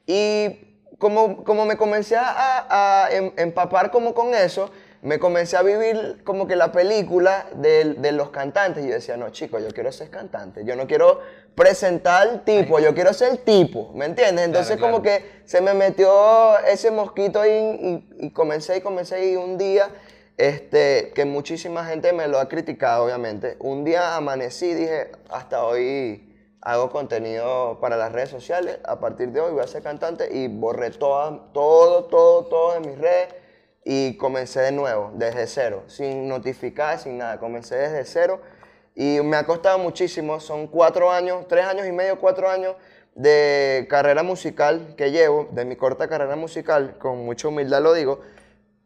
Y 0.06 0.78
como, 1.00 1.44
como 1.44 1.66
me 1.66 1.78
comencé 1.78 2.16
a, 2.18 3.06
a- 3.06 3.12
em- 3.12 3.32
empapar 3.38 3.92
como 3.92 4.14
con 4.14 4.34
eso, 4.36 4.72
me 5.02 5.20
comencé 5.20 5.58
a 5.58 5.62
vivir 5.64 6.22
como 6.24 6.48
que 6.48 6.56
la 6.56 6.72
película 6.72 7.48
de, 7.56 7.96
de 7.96 8.12
los 8.14 8.30
cantantes. 8.30 8.86
Y 8.86 8.88
yo 8.88 8.94
decía, 8.94 9.18
no, 9.18 9.30
chicos, 9.32 9.62
yo 9.62 9.70
quiero 9.74 9.92
ser 9.92 10.10
cantante. 10.10 10.64
Yo 10.64 10.76
no 10.78 10.88
quiero 10.88 11.20
presentar 11.56 12.22
al 12.28 12.44
tipo, 12.46 12.80
yo 12.80 12.94
quiero 12.96 13.14
ser 13.14 13.32
el 13.32 13.40
tipo, 13.40 13.92
¿me 13.94 14.06
entiendes? 14.06 14.46
Entonces 14.46 14.78
claro. 14.78 14.94
como 14.94 15.04
que 15.04 15.42
se 15.46 15.60
me 15.62 15.74
metió 15.74 16.58
ese 16.60 16.90
mosquito 16.90 17.42
ahí 17.42 18.04
y, 18.20 18.26
y 18.28 18.30
comencé 18.32 18.78
y 18.78 18.82
comencé 18.82 19.30
y 19.32 19.36
un 19.36 19.58
día, 19.58 19.90
este, 20.38 21.12
que 21.14 21.26
muchísima 21.26 21.86
gente 21.86 22.12
me 22.14 22.28
lo 22.28 22.40
ha 22.40 22.48
criticado, 22.50 23.06
obviamente. 23.06 23.56
Un 23.60 23.84
día 23.84 24.16
amanecí 24.16 24.68
y 24.68 24.74
dije, 24.74 25.12
hasta 25.30 25.64
hoy 25.64 26.30
hago 26.62 26.90
contenido 26.92 27.80
para 27.80 27.98
las 27.98 28.12
redes 28.12 28.30
sociales. 28.30 28.80
A 28.86 29.00
partir 29.00 29.30
de 29.30 29.42
hoy 29.42 29.52
voy 29.52 29.64
a 29.64 29.68
ser 29.68 29.84
cantante 29.84 30.30
y 30.32 30.48
borré 30.48 30.92
toda, 30.92 31.52
todo, 31.54 32.06
todo, 32.06 32.46
todo 32.46 32.74
de 32.74 32.80
mis 32.80 32.98
redes 32.98 33.36
y 33.86 34.16
comencé 34.18 34.62
de 34.62 34.72
nuevo, 34.72 35.12
desde 35.16 35.46
cero, 35.46 35.84
sin 35.88 36.28
notificar, 36.28 37.00
sin 37.00 37.18
nada. 37.18 37.40
Comencé 37.40 37.76
desde 37.76 38.06
cero 38.06 38.42
y 38.96 39.20
me 39.22 39.38
ha 39.38 39.46
costado 39.46 39.78
muchísimo. 39.78 40.40
Son 40.40 40.68
cuatro 40.68 41.12
años, 41.12 41.48
tres 41.48 41.66
años 41.66 41.86
y 41.86 41.92
medio, 41.92 42.20
cuatro 42.20 42.50
años 42.50 42.76
de 43.14 43.86
carrera 43.90 44.24
musical 44.24 44.96
que 44.98 45.12
llevo, 45.12 45.50
de 45.52 45.66
mi 45.66 45.76
corta 45.76 46.08
carrera 46.08 46.36
musical, 46.36 46.98
con 46.98 47.26
mucha 47.26 47.50
humildad 47.50 47.82
lo 47.82 47.94
digo. 47.94 48.22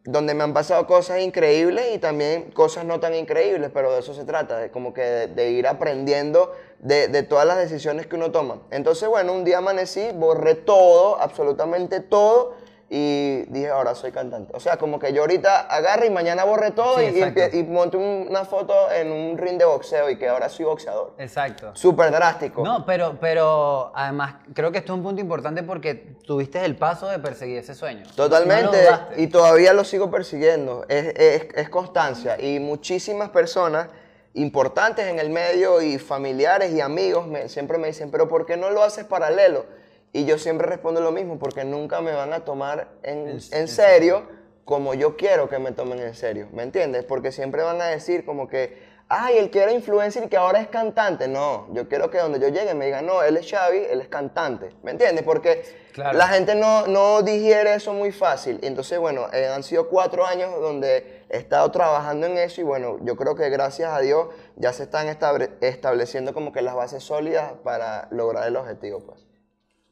Donde 0.07 0.33
me 0.33 0.43
han 0.45 0.53
pasado 0.53 0.87
cosas 0.87 1.19
increíbles 1.19 1.93
y 1.93 1.97
también 1.97 2.49
cosas 2.51 2.85
no 2.85 3.01
tan 3.01 3.13
increíbles, 3.13 3.71
pero 3.73 3.91
de 3.91 3.99
eso 3.99 4.13
se 4.13 4.23
trata, 4.23 4.57
de 4.57 4.71
como 4.71 4.93
que 4.93 5.01
de, 5.01 5.27
de 5.27 5.51
ir 5.51 5.67
aprendiendo 5.67 6.53
de, 6.79 7.09
de, 7.09 7.23
todas 7.23 7.45
las 7.45 7.57
decisiones 7.57 8.07
que 8.07 8.15
uno 8.15 8.31
toma. 8.31 8.61
Entonces, 8.71 9.09
bueno, 9.09 9.33
un 9.33 9.43
día 9.43 9.57
amanecí, 9.57 10.11
borré 10.13 10.55
todo, 10.55 11.19
absolutamente 11.19 11.99
todo, 11.99 12.55
y 12.89 13.43
dije, 13.49 13.67
ahora 13.69 13.93
soy 13.95 14.13
cantante. 14.13 14.53
O 14.55 14.61
sea, 14.61 14.77
como 14.77 14.97
que 14.97 15.11
yo 15.11 15.21
ahorita 15.21 15.61
agarro 15.67 16.05
y 16.05 16.09
mañana 16.09 16.45
borré 16.45 16.71
todo 16.71 16.97
Sí, 16.99 17.21
y, 17.53 17.57
y, 17.59 17.63
monto 17.63 17.97
una 17.97 18.45
foto 18.45 18.73
en 18.91 19.11
un 19.11 19.37
ring 19.37 19.57
de 19.57 19.65
boxeo 19.65 20.09
y 20.09 20.17
que 20.17 20.29
ahora 20.29 20.47
soy 20.47 20.63
boxeador. 20.65 21.13
Exacto. 21.17 21.75
Súper 21.75 22.11
drástico. 22.11 22.63
No, 22.63 22.85
pero, 22.85 23.17
pero 23.19 23.91
además 23.93 24.35
creo 24.53 24.71
que 24.71 24.77
esto 24.77 24.93
es 24.93 24.97
un 24.99 25.03
punto 25.03 25.19
importante 25.19 25.63
porque 25.63 25.95
tuviste 26.25 26.63
el 26.63 26.77
paso 26.77 27.07
de 27.09 27.19
perseguir 27.19 27.57
ese 27.57 27.75
sueño. 27.75 28.05
No 28.07 28.13
Totalmente, 28.15 28.81
dudaste. 28.81 29.21
y 29.21 29.27
todavía 29.27 29.73
lo 29.73 29.83
sigo 29.83 30.09
persiguiendo. 30.09 30.85
Es, 30.87 31.07
es- 31.17 31.47
es 31.55 31.69
constancia. 31.69 32.39
Y 32.41 32.59
muchísimas 32.61 33.29
personas 33.31 33.87
importantes 34.33 35.07
en 35.07 35.19
el 35.19 35.29
medio 35.29 35.81
y 35.81 35.97
familiares 35.97 36.71
y 36.71 36.79
amigos 36.79 37.27
me- 37.27 37.49
siempre 37.49 37.77
me 37.77 37.87
dicen, 37.87 38.11
pero 38.11 38.29
¿por 38.29 38.45
qué 38.45 38.55
no 38.55 38.69
lo 38.69 38.81
haces 38.83 39.03
paralelo? 39.03 39.65
Y 40.13 40.25
yo 40.25 40.37
siempre 40.37 40.67
respondo 40.67 41.01
lo 41.01 41.11
mismo, 41.11 41.37
porque 41.37 41.63
nunca 41.63 42.01
me 42.01 42.11
van 42.13 42.33
a 42.33 42.39
tomar 42.45 42.87
en, 43.03 43.39
En- 43.51 43.67
serio 43.67 44.23
como 44.65 44.93
yo 44.93 45.15
quiero 45.15 45.47
que 45.47 45.59
me 45.59 45.71
tomen 45.71 45.99
en 45.99 46.13
serio, 46.15 46.49
¿me 46.51 46.63
entiendes? 46.63 47.05
Porque 47.05 47.31
siempre 47.31 47.61
van 47.63 47.81
a 47.81 47.85
decir 47.87 48.25
como 48.25 48.47
que, 48.49 48.81
ay, 49.07 49.37
el 49.37 49.49
que 49.49 49.61
era 49.63 49.71
influencer 49.71 50.23
y 50.25 50.27
que 50.27 50.35
ahora 50.35 50.59
es 50.59 50.67
cantante. 50.67 51.27
No, 51.29 51.67
yo 51.73 51.87
quiero 51.87 52.09
que 52.09 52.17
donde 52.17 52.39
yo 52.39 52.49
llegue 52.49 52.73
me 52.73 52.85
digan, 52.87 53.05
no, 53.05 53.23
él 53.23 53.37
es 53.37 53.49
Xavi, 53.49 53.77
él 53.89 54.01
es 54.01 54.09
cantante, 54.09 54.71
¿me 54.83 54.91
entiendes? 54.91 55.23
Porque 55.23 55.63
Claro. 55.93 56.17
la 56.17 56.27
gente 56.27 56.53
no, 56.55 56.85
no 56.87 57.21
digiere 57.21 57.75
eso 57.75 57.93
muy 57.93 58.11
fácil. 58.11 58.59
Entonces, 58.61 58.99
bueno, 58.99 59.27
eh, 59.33 59.47
han 59.47 59.63
sido 59.63 59.87
cuatro 59.87 60.25
años 60.25 60.51
donde 60.59 61.23
he 61.29 61.37
estado 61.37 61.69
trabajando 61.71 62.27
en 62.27 62.37
eso 62.37 62.59
y 62.61 62.63
bueno, 62.65 62.97
yo 63.03 63.15
creo 63.15 63.35
que 63.35 63.49
gracias 63.49 63.93
a 63.93 63.99
Dios 64.01 64.27
ya 64.57 64.73
se 64.73 64.83
están 64.83 65.07
estable- 65.07 65.51
estableciendo 65.61 66.33
como 66.33 66.51
que 66.51 66.61
las 66.61 66.75
bases 66.75 67.03
sólidas 67.03 67.53
para 67.63 68.07
lograr 68.11 68.47
el 68.47 68.55
objetivo, 68.57 68.99
pues. 68.99 69.26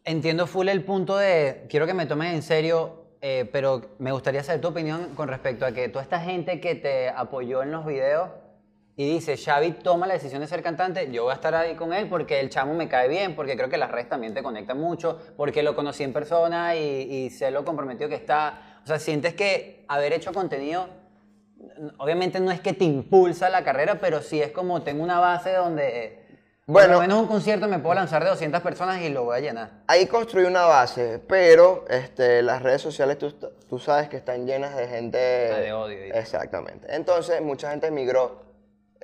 Entiendo 0.07 0.45
full 0.45 0.67
el 0.67 0.83
punto 0.83 1.17
de, 1.17 1.65
quiero 1.67 1.87
que 1.87 1.95
me 1.95 2.05
tomes 2.05 2.31
en 2.31 2.43
serio, 2.43 3.05
eh, 3.21 3.49
pero 3.51 3.95
me 3.97 4.11
gustaría 4.11 4.43
saber 4.43 4.61
tu 4.61 4.67
opinión 4.67 5.15
con 5.15 5.27
respecto 5.27 5.65
a 5.65 5.71
que 5.71 5.89
toda 5.89 6.03
esta 6.03 6.19
gente 6.19 6.61
que 6.61 6.75
te 6.75 7.09
apoyó 7.09 7.63
en 7.63 7.71
los 7.71 7.87
videos 7.87 8.29
y 8.95 9.11
dice, 9.11 9.35
Xavi 9.35 9.71
toma 9.71 10.05
la 10.05 10.13
decisión 10.13 10.41
de 10.41 10.47
ser 10.47 10.61
cantante, 10.61 11.11
yo 11.11 11.23
voy 11.23 11.31
a 11.31 11.35
estar 11.35 11.55
ahí 11.55 11.73
con 11.73 11.91
él 11.91 12.07
porque 12.07 12.39
el 12.39 12.51
chamo 12.51 12.75
me 12.75 12.87
cae 12.87 13.07
bien, 13.07 13.35
porque 13.35 13.57
creo 13.57 13.67
que 13.67 13.77
las 13.77 13.89
redes 13.89 14.07
también 14.07 14.35
te 14.35 14.43
conectan 14.43 14.79
mucho, 14.79 15.19
porque 15.37 15.63
lo 15.63 15.75
conocí 15.75 16.03
en 16.03 16.13
persona 16.13 16.75
y, 16.75 17.11
y 17.11 17.29
sé 17.31 17.49
lo 17.49 17.65
comprometido 17.65 18.07
que 18.07 18.15
está. 18.15 18.79
O 18.83 18.85
sea, 18.85 18.99
sientes 18.99 19.33
que 19.33 19.85
haber 19.87 20.13
hecho 20.13 20.33
contenido, 20.33 20.87
obviamente 21.97 22.39
no 22.39 22.51
es 22.51 22.61
que 22.61 22.73
te 22.73 22.85
impulsa 22.85 23.49
la 23.49 23.63
carrera, 23.63 23.99
pero 23.99 24.21
sí 24.21 24.39
es 24.39 24.51
como 24.51 24.83
tengo 24.83 25.03
una 25.03 25.19
base 25.19 25.51
donde... 25.53 26.24
Bueno. 26.67 26.87
Por 26.87 26.95
lo 26.95 27.01
menos 27.01 27.21
un 27.21 27.27
concierto 27.27 27.67
me 27.67 27.77
puedo 27.77 27.93
lanzar 27.93 28.23
de 28.23 28.29
200 28.31 28.59
personas 28.61 28.99
y 29.01 29.09
lo 29.09 29.23
voy 29.25 29.37
a 29.37 29.39
llenar. 29.39 29.71
Ahí 29.85 30.07
construí 30.07 30.45
una 30.45 30.65
base, 30.65 31.19
pero 31.27 31.85
este, 31.89 32.41
las 32.41 32.63
redes 32.63 32.81
sociales 32.81 33.19
tú, 33.19 33.31
tú 33.69 33.77
sabes 33.77 34.09
que 34.09 34.17
están 34.17 34.47
llenas 34.47 34.75
de 34.75 34.87
gente... 34.87 35.17
De 35.17 35.71
odio 35.73 36.07
y- 36.07 36.09
Exactamente. 36.09 36.87
Entonces, 36.89 37.39
mucha 37.41 37.69
gente 37.69 37.87
emigró, 37.87 38.41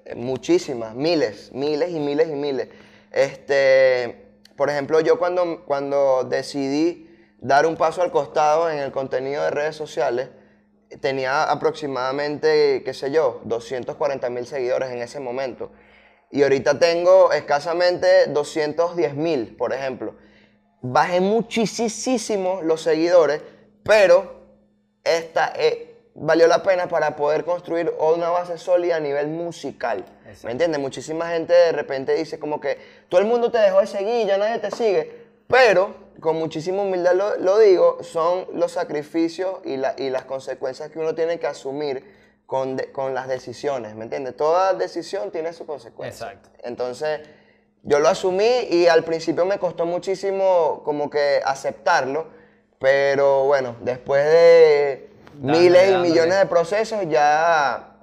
eh, 0.05 0.15
muchísimas, 0.15 0.95
miles, 0.95 1.51
miles 1.53 1.91
y 1.91 1.99
miles 1.99 2.29
y 2.29 2.33
miles. 2.35 2.69
Este, 3.11 4.25
por 4.55 4.71
ejemplo, 4.71 4.99
yo 5.01 5.19
cuando, 5.19 5.63
cuando 5.65 6.23
decidí 6.23 7.07
dar 7.37 7.67
un 7.67 7.75
paso 7.75 8.01
al 8.01 8.09
costado 8.11 8.71
en 8.71 8.79
el 8.79 8.91
contenido 8.91 9.43
de 9.43 9.51
redes 9.51 9.75
sociales, 9.75 10.29
tenía 10.99 11.43
aproximadamente, 11.43 12.81
qué 12.83 12.93
sé 12.95 13.11
yo, 13.11 13.39
240 13.45 14.29
mil 14.31 14.47
seguidores 14.47 14.89
en 14.89 14.97
ese 15.03 15.19
momento. 15.19 15.71
Y 16.31 16.43
ahorita 16.43 16.79
tengo 16.79 17.31
escasamente 17.33 18.27
210 18.27 19.15
mil, 19.15 19.55
por 19.57 19.73
ejemplo. 19.73 20.15
Bajé 20.81 21.19
muchísimo 21.21 22.61
los 22.63 22.81
seguidores, 22.81 23.41
pero 23.83 24.41
esta 25.03 25.51
eh, 25.55 25.95
valió 26.15 26.47
la 26.47 26.63
pena 26.63 26.87
para 26.87 27.15
poder 27.15 27.43
construir 27.43 27.91
una 27.99 28.29
base 28.29 28.57
sólida 28.57 28.95
a 28.95 28.99
nivel 28.99 29.27
musical. 29.27 30.05
Exacto. 30.25 30.47
¿Me 30.47 30.51
entiendes? 30.53 30.79
Muchísima 30.81 31.27
gente 31.29 31.53
de 31.53 31.71
repente 31.71 32.13
dice 32.15 32.39
como 32.39 32.59
que 32.59 32.77
todo 33.09 33.19
el 33.21 33.27
mundo 33.27 33.51
te 33.51 33.57
dejó 33.59 33.81
de 33.81 33.87
seguir, 33.87 34.27
ya 34.27 34.37
nadie 34.37 34.59
te 34.59 34.71
sigue. 34.71 35.21
Pero, 35.47 35.93
con 36.21 36.37
muchísima 36.37 36.81
humildad 36.83 37.13
lo, 37.13 37.35
lo 37.37 37.59
digo, 37.59 37.97
son 38.03 38.47
los 38.53 38.71
sacrificios 38.71 39.57
y, 39.65 39.75
la- 39.77 39.95
y 39.97 40.09
las 40.09 40.23
consecuencias 40.23 40.89
que 40.89 40.99
uno 40.99 41.13
tiene 41.13 41.39
que 41.39 41.47
asumir 41.47 42.20
con, 42.51 42.75
de- 42.75 42.91
con 42.91 43.13
las 43.13 43.29
decisiones. 43.29 43.95
¿Me 43.95 44.03
entiendes? 44.03 44.35
Toda 44.35 44.73
decisión 44.73 45.31
tiene 45.31 45.53
su 45.53 45.65
consecuencia. 45.65 46.31
Exacto. 46.31 46.49
Entonces, 46.65 47.21
yo 47.83 47.99
lo 47.99 48.09
asumí 48.09 48.67
y 48.69 48.87
al 48.87 49.05
principio 49.05 49.45
me 49.45 49.57
costó 49.57 49.85
muchísimo 49.85 50.81
como 50.83 51.09
que 51.09 51.39
aceptarlo, 51.45 52.27
pero 52.77 53.45
bueno, 53.45 53.77
después 53.79 54.25
de 54.25 55.09
Dándole, 55.35 55.59
miles 55.61 55.81
y 55.87 55.91
dándole. 55.91 56.09
millones 56.09 56.39
de 56.39 56.45
procesos 56.47 56.99
ya 57.07 57.95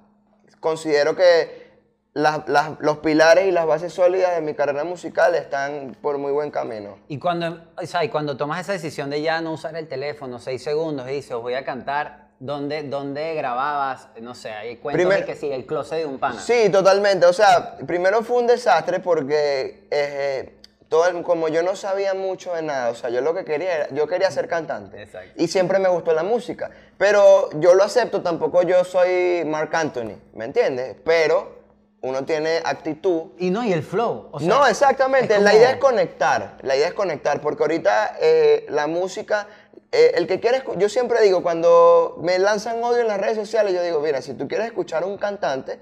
considero 0.61 1.15
que 1.15 1.69
las- 2.15 2.49
las- 2.49 2.71
los 2.81 2.99
pilares 3.01 3.47
y 3.49 3.51
las 3.53 3.67
bases 3.67 3.93
sólidas 3.93 4.35
de 4.35 4.41
mi 4.41 4.55
carrera 4.55 4.83
musical 4.83 5.35
están 5.35 5.95
por 6.01 6.17
muy 6.17 6.33
buen 6.33 6.51
camino. 6.51 6.97
Y 7.09 7.19
cuando, 7.19 7.67
o 7.77 7.85
sea, 7.85 8.03
y 8.03 8.09
cuando 8.09 8.39
tomas 8.39 8.63
esa 8.63 8.73
decisión 8.73 9.11
de 9.11 9.21
ya 9.21 9.43
no 9.43 9.53
usar 9.53 9.77
el 9.77 9.87
teléfono 9.89 10.39
seis 10.39 10.63
segundos 10.65 11.07
y 11.11 11.13
dices, 11.13 11.37
voy 11.37 11.53
a 11.53 11.67
cantar, 11.67 12.28
¿dónde, 12.41 12.83
dónde 12.85 13.35
grababas? 13.35 14.09
No 14.21 14.35
sé, 14.35 14.53
Primer- 14.83 15.21
de 15.21 15.25
que 15.27 15.35
sí, 15.37 15.51
el 15.51 15.67
closet 15.67 15.99
de 15.99 16.07
un 16.07 16.19
pana. 16.19 16.41
Sí, 16.41 16.69
totalmente. 16.71 17.27
O 17.27 17.33
sea, 17.33 17.77
primero 17.87 18.23
fue 18.23 18.39
un 18.39 18.47
desastre 18.47 19.01
porque 19.01 19.87
eh, 19.91 20.55
todo 20.89 21.07
el- 21.07 21.23
como 21.23 21.49
yo 21.49 21.63
no 21.63 21.77
sabía 21.77 22.15
mucho 22.15 22.55
de 22.55 22.63
nada, 22.63 22.91
o 22.91 22.95
sea, 22.95 23.11
yo 23.11 23.21
lo 23.21 23.35
que 23.35 23.45
quería 23.45 23.75
era, 23.77 23.89
yo 23.91 24.07
quería 24.07 24.31
ser 24.31 24.49
cantante. 24.49 25.03
Exacto. 25.03 25.31
Y 25.37 25.49
siempre 25.49 25.79
me 25.79 25.89
gustó 25.89 26.13
la 26.13 26.23
música. 26.23 26.71
Pero 26.97 27.51
yo 27.61 27.75
lo 27.75 27.85
acepto, 27.85 28.23
tampoco 28.23 28.63
yo 28.63 28.85
soy 28.85 29.45
Marc 29.45 29.75
Anthony, 29.75 30.17
¿me 30.35 30.45
entiendes? 30.47 30.97
Pero 31.05 31.59
uno 32.01 32.25
tiene 32.25 32.61
actitud. 32.65 33.33
Y 33.39 33.51
no, 33.51 33.65
y 33.65 33.73
el 33.73 33.83
flow. 33.83 34.29
o 34.31 34.39
sea, 34.39 34.49
no, 34.49 34.67
exactamente. 34.69 35.39
La 35.41 35.53
idea 35.53 35.71
es 35.73 35.77
conectar. 35.79 36.57
La 36.63 36.77
idea 36.77 36.87
es 36.89 36.95
conectar, 36.95 37.41
porque 37.41 37.65
ahorita 37.65 38.17
eh, 38.21 38.67
la 38.69 38.87
música, 38.87 39.49
eh, 39.91 40.13
el 40.17 40.27
que 40.27 40.39
quiere, 40.39 40.63
yo 40.77 40.89
siempre 40.89 41.23
digo, 41.23 41.43
cuando 41.43 42.19
me 42.21 42.39
lanzan 42.39 42.83
odio 42.83 43.01
en 43.01 43.09
las 43.09 43.21
redes 43.21 43.37
sociales, 43.37 43.73
yo 43.73 43.83
digo, 43.83 44.01
mira, 44.01 44.21
si 44.21 44.35
tú 44.35 44.47
quieres 44.47 44.67
escuchar 44.67 45.03
a 45.03 45.07
un 45.07 45.17
cantante, 45.17 45.79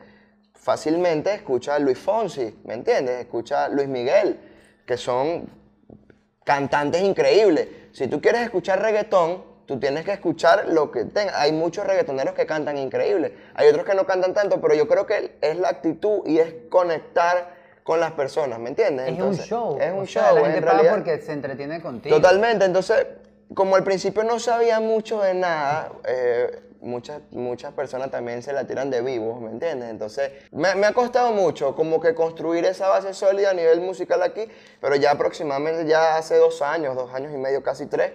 fácilmente 0.54 1.34
escucha 1.34 1.74
a 1.74 1.78
Luis 1.78 1.98
Fonsi, 1.98 2.60
¿me 2.64 2.74
entiendes? 2.74 3.20
Escucha 3.20 3.64
a 3.64 3.68
Luis 3.68 3.88
Miguel, 3.88 4.38
que 4.86 4.96
son 4.96 5.48
cantantes 6.44 7.02
increíbles. 7.02 7.68
Si 7.92 8.06
tú 8.06 8.20
quieres 8.20 8.42
escuchar 8.42 8.80
reggaetón, 8.80 9.42
tú 9.66 9.80
tienes 9.80 10.04
que 10.04 10.12
escuchar 10.12 10.66
lo 10.68 10.92
que 10.92 11.04
tenga. 11.04 11.40
Hay 11.40 11.50
muchos 11.50 11.84
reggaetoneros 11.84 12.34
que 12.34 12.46
cantan 12.46 12.78
increíble. 12.78 13.34
Hay 13.54 13.68
otros 13.68 13.84
que 13.84 13.94
no 13.94 14.06
cantan 14.06 14.32
tanto, 14.32 14.60
pero 14.60 14.74
yo 14.74 14.86
creo 14.86 15.06
que 15.06 15.36
es 15.40 15.58
la 15.58 15.68
actitud 15.68 16.20
y 16.24 16.38
es 16.38 16.54
conectar 16.70 17.56
con 17.82 18.00
las 18.00 18.12
personas, 18.12 18.58
¿me 18.58 18.70
entiendes? 18.70 19.06
Es 19.06 19.12
Entonces, 19.12 19.42
un 19.44 19.48
show. 19.48 19.78
Es 19.80 19.92
un 19.92 20.00
o 20.00 20.06
sea, 20.06 20.30
show, 20.30 20.44
La 20.44 20.56
en 20.56 20.64
paga 20.64 20.90
porque 20.90 21.20
se 21.20 21.32
entretiene 21.32 21.80
contigo. 21.80 22.16
Totalmente, 22.16 22.64
entonces, 22.64 23.06
como 23.54 23.76
al 23.76 23.84
principio 23.84 24.24
no 24.24 24.38
sabía 24.38 24.80
mucho 24.80 25.20
de 25.22 25.34
nada, 25.34 25.92
eh, 26.06 26.62
muchas, 26.80 27.20
muchas 27.30 27.72
personas 27.72 28.10
también 28.10 28.42
se 28.42 28.52
la 28.52 28.66
tiran 28.66 28.90
de 28.90 29.02
vivos, 29.02 29.40
¿me 29.40 29.50
entiendes? 29.50 29.88
Entonces, 29.90 30.30
me, 30.52 30.74
me 30.74 30.86
ha 30.86 30.92
costado 30.92 31.32
mucho 31.32 31.74
como 31.74 32.00
que 32.00 32.14
construir 32.14 32.64
esa 32.64 32.88
base 32.88 33.14
sólida 33.14 33.50
a 33.50 33.54
nivel 33.54 33.80
musical 33.80 34.22
aquí, 34.22 34.46
pero 34.80 34.96
ya 34.96 35.12
aproximadamente, 35.12 35.86
ya 35.86 36.16
hace 36.16 36.36
dos 36.36 36.60
años, 36.62 36.94
dos 36.96 37.12
años 37.14 37.32
y 37.32 37.38
medio, 37.38 37.62
casi 37.62 37.86
tres, 37.86 38.12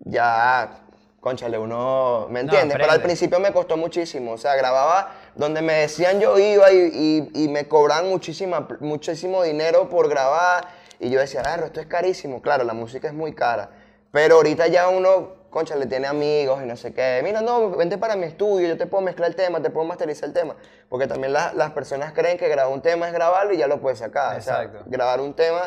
ya, 0.00 0.80
conchale, 1.20 1.58
uno, 1.58 2.26
¿me 2.30 2.40
entiendes? 2.40 2.76
pero 2.78 2.92
al 2.92 2.98
principio 3.02 3.40
me 3.40 3.52
costó 3.52 3.76
muchísimo, 3.76 4.32
o 4.32 4.38
sea, 4.38 4.54
grababa 4.56 5.12
donde 5.34 5.62
me 5.62 5.72
decían 5.74 6.20
yo 6.20 6.38
iba 6.38 6.70
y, 6.72 7.30
y- 7.34 7.44
y 7.44 7.48
me 7.48 7.66
cobraban 7.66 8.08
muchísima, 8.08 8.68
muchísimo 8.80 9.42
dinero 9.42 9.88
por 9.88 10.08
grabar 10.08 10.68
y 11.00 11.10
yo 11.10 11.20
decía, 11.20 11.42
"Berro, 11.42 11.66
esto 11.66 11.80
es 11.80 11.86
carísimo, 11.86 12.42
claro, 12.42 12.64
la 12.64 12.74
música 12.74 13.08
es 13.08 13.14
muy 13.14 13.34
cara, 13.34 13.70
pero 14.14 14.36
ahorita 14.36 14.68
ya 14.68 14.88
uno, 14.88 15.32
concha, 15.50 15.74
le 15.74 15.86
tiene 15.86 16.06
amigos 16.06 16.62
y 16.62 16.66
no 16.66 16.76
sé 16.76 16.94
qué, 16.94 17.20
mira, 17.24 17.40
no, 17.42 17.70
vente 17.72 17.98
para 17.98 18.14
mi 18.14 18.26
estudio, 18.26 18.68
yo 18.68 18.76
te 18.78 18.86
puedo 18.86 19.02
mezclar 19.02 19.28
el 19.30 19.34
tema, 19.34 19.60
te 19.60 19.70
puedo 19.70 19.84
masterizar 19.86 20.28
el 20.28 20.32
tema, 20.32 20.54
porque 20.88 21.08
también 21.08 21.32
la- 21.32 21.52
las 21.52 21.72
personas 21.72 22.12
creen 22.12 22.38
que 22.38 22.48
grabar 22.48 22.72
un 22.72 22.80
tema 22.80 23.08
es 23.08 23.12
grabarlo 23.12 23.52
y 23.54 23.56
ya 23.56 23.66
lo 23.66 23.80
puedes 23.80 23.98
sacar, 23.98 24.38
o 24.38 24.40
sea, 24.40 24.62
Exacto. 24.62 24.84
grabar 24.86 25.20
un 25.20 25.34
tema 25.34 25.66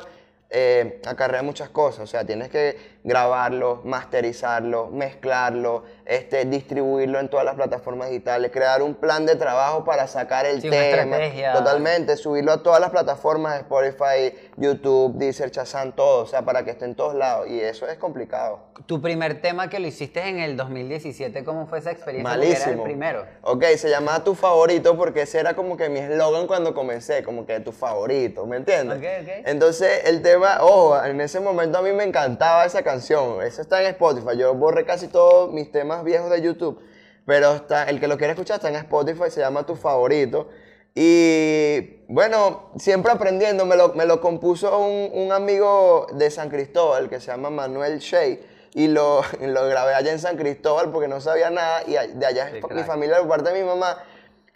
eh, 0.50 1.02
acarrea 1.06 1.44
muchas 1.44 1.68
cosas. 1.68 2.06
O 2.06 2.08
sea, 2.08 2.24
tienes 2.24 2.48
que 2.48 2.97
grabarlo, 3.04 3.82
masterizarlo, 3.84 4.88
mezclarlo, 4.88 5.84
este, 6.06 6.46
distribuirlo 6.46 7.20
en 7.20 7.30
todas 7.30 7.46
las 7.46 7.56
plataformas 7.56 8.10
digitales, 8.10 8.52
crear 8.52 8.82
un 8.82 8.96
plan 8.96 9.26
de 9.26 9.36
trabajo 9.36 9.84
para 9.84 10.08
sacar 10.08 10.46
el 10.46 10.62
Sí, 10.62 10.70
tema. 10.70 11.18
Totalmente, 11.54 12.18
subirlo 12.18 12.52
a 12.54 12.64
todas 12.64 12.80
las 12.82 12.90
plataformas, 12.90 13.58
Spotify, 13.60 14.34
YouTube, 14.58 15.16
Deezer, 15.18 15.52
Shazam, 15.52 15.92
todo, 15.94 16.24
o 16.24 16.26
sea, 16.26 16.42
para 16.44 16.64
que 16.64 16.72
esté 16.72 16.86
en 16.86 16.96
todos 16.96 17.16
lados. 17.16 17.48
Y 17.48 17.60
eso 17.60 17.88
es 17.88 17.98
complicado. 17.98 18.60
Tu 18.86 19.02
primer 19.02 19.42
tema 19.42 19.70
que 19.70 19.80
lo 19.80 19.88
hiciste 19.88 20.28
en 20.28 20.40
el 20.40 20.56
2017, 20.56 21.44
¿cómo 21.44 21.68
fue 21.68 21.80
esa 21.80 21.92
experiencia? 21.92 22.30
Malísimo. 22.30 22.64
Era 22.64 22.72
el 22.74 22.82
primero. 22.84 23.26
Ok, 23.42 23.64
se 23.78 23.90
llamaba 23.90 24.24
Tu 24.24 24.36
Favorito 24.36 24.98
porque 24.98 25.22
ese 25.24 25.40
era 25.40 25.56
como 25.56 25.78
que 25.78 25.90
mi 25.90 26.00
eslogan 26.00 26.48
cuando 26.48 26.74
comencé, 26.74 27.24
como 27.24 27.46
que 27.46 27.60
tu 27.60 27.72
favorito, 27.72 28.46
¿me 28.46 28.58
entiendes? 28.58 28.98
Ok, 28.98 29.06
ok. 29.24 29.48
Entonces 29.48 30.02
el 30.06 30.22
tema, 30.22 30.58
ojo, 30.62 31.04
en 31.04 31.20
ese 31.22 31.40
momento 31.40 31.78
a 31.78 31.82
mí 31.82 31.92
me 31.92 32.04
encantaba 32.04 32.66
esa 32.66 32.84
canción, 32.84 32.97
esa 33.42 33.62
está 33.62 33.82
en 33.82 33.88
Spotify, 33.88 34.38
yo 34.38 34.54
borré 34.54 34.86
casi 34.86 35.08
todos 35.08 35.54
mis 35.54 35.72
temas 35.72 36.04
viejos 36.04 36.30
de 36.30 36.42
YouTube, 36.42 36.80
pero 37.26 37.56
está, 37.56 37.84
el 37.86 38.00
que 38.00 38.08
lo 38.08 38.18
quiere 38.18 38.34
escuchar 38.34 38.56
está 38.56 38.70
en 38.70 38.76
Spotify, 38.76 39.30
se 39.30 39.42
llama 39.42 39.66
Tu 39.66 39.76
Favorito. 39.76 40.50
Y 40.96 42.04
bueno, 42.08 42.72
siempre 42.78 43.12
aprendiendo, 43.12 43.66
me 43.66 43.76
lo, 43.76 43.94
me 43.94 44.06
lo 44.06 44.20
compuso 44.20 44.80
un, 44.80 45.12
un 45.14 45.32
amigo 45.32 46.08
de 46.14 46.32
San 46.32 46.50
Cristóbal 46.50 47.08
que 47.08 47.20
se 47.20 47.28
llama 47.28 47.52
Manuel 47.52 48.00
Shea 48.00 48.40
y 48.74 48.88
lo, 48.88 49.22
lo 49.42 49.68
grabé 49.68 49.94
allá 49.94 50.12
en 50.12 50.20
San 50.20 50.38
Cristóbal 50.38 50.92
porque 50.92 51.08
no 51.08 51.20
sabía 51.20 51.50
nada 51.50 51.84
y 51.86 51.92
de 51.92 52.26
allá 52.26 52.50
Sí, 52.52 52.58
es 52.58 52.76
mi 52.76 52.84
familia 52.84 53.18
por 53.20 53.28
parte 53.28 53.52
de 53.52 53.60
mi 53.60 53.68
mamá. 53.68 53.98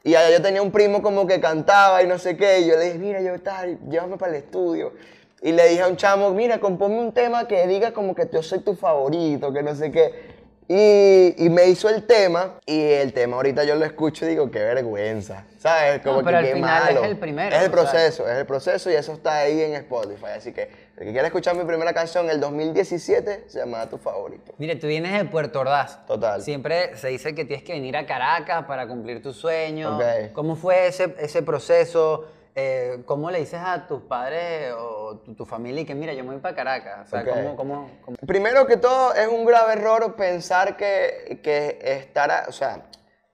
Y 0.04 0.16
allá 0.16 0.36
yo 0.36 0.42
tenía 0.42 0.62
un 0.62 0.72
primo 0.72 1.02
como 1.02 1.28
que 1.28 1.40
cantaba 1.40 2.02
y 2.02 2.08
no 2.08 2.18
sé 2.18 2.36
qué. 2.36 2.62
Y 2.62 2.68
yo 2.68 2.76
le 2.76 2.86
dije, 2.86 2.98
mira, 2.98 3.22
yo 3.22 3.40
tal, 3.42 3.80
llévame 3.88 4.18
para 4.18 4.32
el 4.32 4.44
estudio. 4.44 4.94
Y 5.42 5.52
le 5.54 5.68
dije 5.70 5.82
a 5.82 5.88
un 5.88 5.96
chamo, 5.98 6.30
mira, 6.32 6.60
compónme 6.60 7.00
un 7.00 7.12
tema 7.14 7.48
que 7.48 7.66
diga 7.68 7.94
como 7.94 8.14
que 8.14 8.30
yo 8.32 8.44
soy 8.44 8.60
tu 8.60 8.76
favorito, 8.76 9.52
que 9.52 9.64
no 9.64 9.74
sé 9.76 9.92
qué. 9.92 10.42
Y, 10.68 11.34
y 11.46 11.50
me 11.50 11.66
hizo 11.68 11.90
el 11.90 12.06
tema, 12.06 12.60
y 12.66 12.80
el 12.92 13.12
tema 13.12 13.36
ahorita 13.36 13.66
yo 13.66 13.76
lo 13.76 13.84
escucho 13.84 14.26
y 14.26 14.30
digo, 14.30 14.50
qué 14.50 14.60
vergüenza, 14.60 15.44
¿sabes? 15.58 16.00
Como 16.02 16.20
No, 16.20 16.24
pero 16.24 16.38
que 16.38 16.38
al 16.38 16.46
qué 16.46 16.54
final 16.54 16.88
es 16.88 16.96
malo. 16.96 17.06
el 17.08 17.18
primero, 17.18 17.56
Es 17.58 17.64
el 17.64 17.72
proceso, 17.72 18.30
es 18.30 18.38
el 18.38 18.46
proceso 18.46 18.90
y 18.90 18.94
eso 18.94 19.12
está 19.12 19.40
ahí 19.40 19.62
en 19.62 19.74
Spotify. 19.74 20.28
Así 20.38 20.54
que 20.54 20.70
el 20.96 21.08
que 21.08 21.12
quiera 21.12 21.28
escuchar 21.28 21.58
mi 21.58 21.66
primera 21.66 21.92
canción, 21.94 22.30
el 22.30 22.40
2017, 22.40 23.46
se 23.48 23.60
llama 23.60 23.86
Tu 23.90 23.98
Favorito. 23.98 24.54
Mire, 24.60 24.78
tú 24.78 24.88
vienes 24.88 25.12
de 25.12 25.26
Puerto 25.26 25.60
Ordaz. 25.60 26.06
Total. 26.06 26.42
Siempre 26.42 26.96
se 26.96 27.10
dice 27.10 27.36
que 27.36 27.44
tienes 27.44 27.66
que 27.66 27.74
venir 27.74 27.98
a 27.98 28.06
Caracas 28.06 28.64
para 28.66 28.88
cumplir 28.88 29.22
tu 29.22 29.34
sueño. 29.34 29.98
Ok. 29.98 30.32
¿Cómo 30.32 30.56
fue 30.56 30.88
ese, 30.88 31.14
ese 31.20 31.42
proceso? 31.42 32.28
Eh, 32.54 33.02
¿Cómo 33.06 33.32
le 33.32 33.40
dices 33.40 33.62
a 33.64 33.88
tus 33.88 34.02
padres 34.02 34.74
o 34.78 35.18
tu, 35.24 35.34
tu 35.36 35.46
familia 35.46 35.86
que 35.86 35.96
mira, 35.96 36.14
yo 36.14 36.24
me 36.24 36.32
voy 36.32 36.40
para 36.42 36.56
Caracas? 36.56 37.08
O 37.08 37.10
sea, 37.10 37.22
Ok. 37.22 37.28
¿cómo, 37.30 37.56
cómo, 37.56 37.92
cómo- 38.04 38.18
Primero 38.28 38.66
que 38.68 38.76
todo, 38.78 39.14
es 39.14 39.28
un 39.28 39.46
grave 39.46 39.74
error 39.74 40.16
pensar 40.16 40.76
que, 40.76 41.40
que 41.42 41.80
estar, 41.82 42.30
a- 42.30 42.46
o 42.50 42.52
sea, 42.52 42.82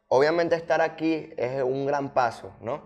obviamente 0.07 0.55
estar 0.55 0.81
aquí 0.81 1.33
es 1.35 1.63
un 1.63 1.87
gran 1.87 2.09
paso, 2.13 2.51
¿no? 2.61 2.81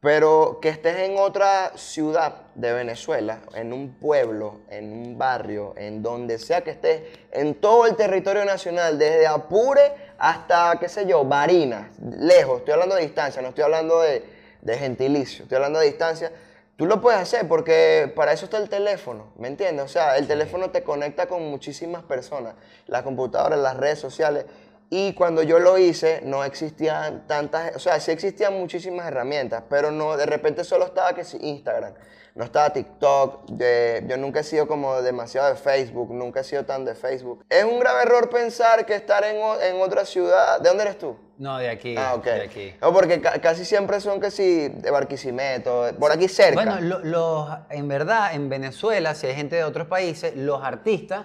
Pero 0.00 0.60
que 0.60 0.70
estés 0.70 0.96
en 0.98 1.18
otra 1.18 1.72
ciudad 1.76 2.42
de 2.54 2.72
Venezuela, 2.72 3.40
en 3.54 3.72
un 3.72 3.94
pueblo, 3.98 4.60
en 4.70 4.92
un 4.92 5.18
barrio, 5.18 5.74
en 5.76 6.02
donde 6.02 6.38
sea 6.38 6.62
que 6.62 6.70
estés, 6.70 7.02
en 7.32 7.54
todo 7.54 7.86
el 7.86 7.96
territorio 7.96 8.44
nacional, 8.46 8.98
desde 8.98 9.26
Apure 9.26 9.92
hasta, 10.18 10.76
qué 10.78 10.88
sé 10.88 11.06
yo, 11.06 11.24
Barinas, 11.24 11.88
lejos, 12.00 12.58
estoy 12.60 12.72
hablando 12.74 12.96
de 12.96 13.02
distancia, 13.02 13.40
no 13.42 13.48
estoy 13.48 13.64
hablando 13.64 14.00
de, 14.00 14.39
de 14.62 14.76
gentilicio, 14.76 15.44
estoy 15.44 15.56
hablando 15.56 15.78
de 15.78 15.86
distancia. 15.86 16.32
Tú 16.76 16.86
lo 16.86 17.00
puedes 17.00 17.20
hacer 17.20 17.46
porque 17.46 18.10
para 18.16 18.32
eso 18.32 18.46
está 18.46 18.56
el 18.56 18.70
teléfono, 18.70 19.32
¿me 19.36 19.48
entiendes? 19.48 19.84
O 19.84 19.88
sea, 19.88 20.16
el 20.16 20.26
teléfono 20.26 20.70
te 20.70 20.82
conecta 20.82 21.26
con 21.26 21.42
muchísimas 21.42 22.02
personas, 22.04 22.54
las 22.86 23.02
computadoras, 23.02 23.58
las 23.58 23.76
redes 23.76 23.98
sociales. 23.98 24.46
Y 24.88 25.12
cuando 25.12 25.42
yo 25.42 25.58
lo 25.58 25.78
hice, 25.78 26.20
no 26.24 26.42
existían 26.42 27.26
tantas, 27.26 27.76
o 27.76 27.78
sea, 27.78 28.00
sí 28.00 28.10
existían 28.10 28.54
muchísimas 28.54 29.06
herramientas, 29.06 29.62
pero 29.68 29.90
no, 29.90 30.16
de 30.16 30.26
repente 30.26 30.64
solo 30.64 30.86
estaba 30.86 31.12
que 31.14 31.24
Instagram, 31.40 31.92
no 32.34 32.44
estaba 32.44 32.70
TikTok, 32.72 33.48
de- 33.50 34.04
yo 34.08 34.16
nunca 34.16 34.40
he 34.40 34.44
sido 34.44 34.66
como 34.68 35.00
demasiado 35.02 35.48
de 35.48 35.56
Facebook, 35.56 36.12
nunca 36.12 36.40
he 36.40 36.44
sido 36.44 36.64
tan 36.64 36.84
de 36.84 36.94
Facebook. 36.94 37.44
Es 37.48 37.64
un 37.64 37.78
grave 37.80 38.02
error 38.02 38.30
pensar 38.30 38.86
que 38.86 38.94
estar 38.94 39.24
en, 39.24 39.36
o- 39.42 39.60
en 39.60 39.80
otra 39.80 40.04
ciudad, 40.04 40.60
¿de 40.60 40.68
dónde 40.68 40.84
eres 40.84 40.98
tú? 40.98 41.16
No, 41.38 41.58
de 41.58 41.70
aquí. 41.70 41.94
Ah, 41.96 42.14
ok. 42.14 42.24
De 42.24 42.42
aquí. 42.42 42.74
No, 42.82 42.92
porque 42.92 43.20
ca- 43.20 43.40
casi 43.40 43.64
siempre 43.64 43.98
son 44.00 44.20
que 44.20 44.30
sí, 44.30 44.68
de 44.68 44.90
Barquisimeto, 44.90 45.86
por 45.98 46.12
aquí 46.12 46.28
cerca. 46.28 46.54
Bueno, 46.54 46.80
lo- 46.80 46.98
los, 47.00 47.48
en 47.70 47.88
verdad, 47.88 48.34
en 48.34 48.48
Venezuela, 48.48 49.14
si 49.14 49.26
hay 49.26 49.34
gente 49.34 49.56
de 49.56 49.64
otros 49.64 49.86
países, 49.86 50.36
los 50.36 50.62
artistas, 50.62 51.24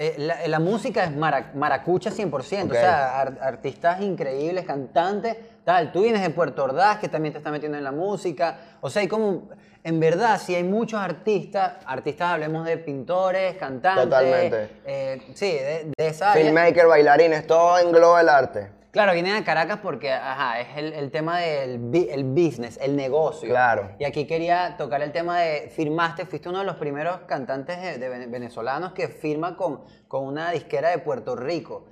eh, 0.00 0.14
la, 0.16 0.46
la 0.46 0.60
música 0.60 1.02
es 1.04 1.14
mara- 1.14 1.50
maracucha 1.54 2.10
100%, 2.10 2.66
Ok. 2.66 2.70
o 2.70 2.74
sea, 2.74 3.20
ar- 3.20 3.38
artistas 3.42 4.00
increíbles, 4.00 4.64
cantantes, 4.64 5.36
tal. 5.64 5.90
Tú 5.90 6.02
vienes 6.02 6.22
de 6.22 6.30
Puerto 6.30 6.62
Ordaz, 6.62 6.98
que 7.00 7.08
también 7.08 7.32
te 7.32 7.38
está 7.38 7.50
metiendo 7.50 7.76
en 7.76 7.82
la 7.82 7.90
música, 7.90 8.58
o 8.80 8.88
sea, 8.88 9.02
hay 9.02 9.08
como, 9.08 9.48
en 9.82 9.98
verdad, 9.98 10.38
si 10.40 10.54
hay 10.54 10.62
muchos 10.62 11.00
artistas, 11.00 11.72
artistas 11.84 12.28
hablemos 12.30 12.64
de 12.64 12.78
pintores, 12.78 13.56
cantantes, 13.56 14.04
Totalmente. 14.04 14.70
eh, 14.86 15.20
sí, 15.34 15.50
de, 15.52 15.90
de 15.98 16.06
esa 16.06 16.30
área. 16.30 16.44
Filmmaker, 16.44 16.86
bailarines, 16.86 17.44
todo 17.46 17.76
engloba 17.78 18.20
el 18.20 18.28
arte. 18.28 18.77
Claro, 18.90 19.12
vienen 19.12 19.34
a 19.34 19.44
Caracas 19.44 19.80
porque, 19.82 20.10
ajá, 20.12 20.60
es 20.60 20.76
el, 20.76 20.92
el 20.94 21.10
tema 21.10 21.38
del 21.38 21.78
bi- 21.78 22.08
el 22.10 22.24
business, 22.24 22.78
el 22.80 22.96
negocio. 22.96 23.48
Claro. 23.50 23.90
Y 23.98 24.04
aquí 24.04 24.26
quería 24.26 24.76
tocar 24.78 25.02
el 25.02 25.12
tema 25.12 25.38
de, 25.40 25.68
firmaste, 25.68 26.24
fuiste 26.24 26.48
uno 26.48 26.60
de 26.60 26.64
los 26.64 26.76
primeros 26.76 27.20
cantantes 27.26 27.80
de, 27.82 27.98
de 27.98 28.08
vene- 28.08 28.26
venezolanos 28.30 28.92
que 28.92 29.08
firma 29.08 29.56
con, 29.56 29.82
con 30.08 30.24
una 30.24 30.50
disquera 30.52 30.88
de 30.88 30.98
Puerto 30.98 31.36
Rico. 31.36 31.86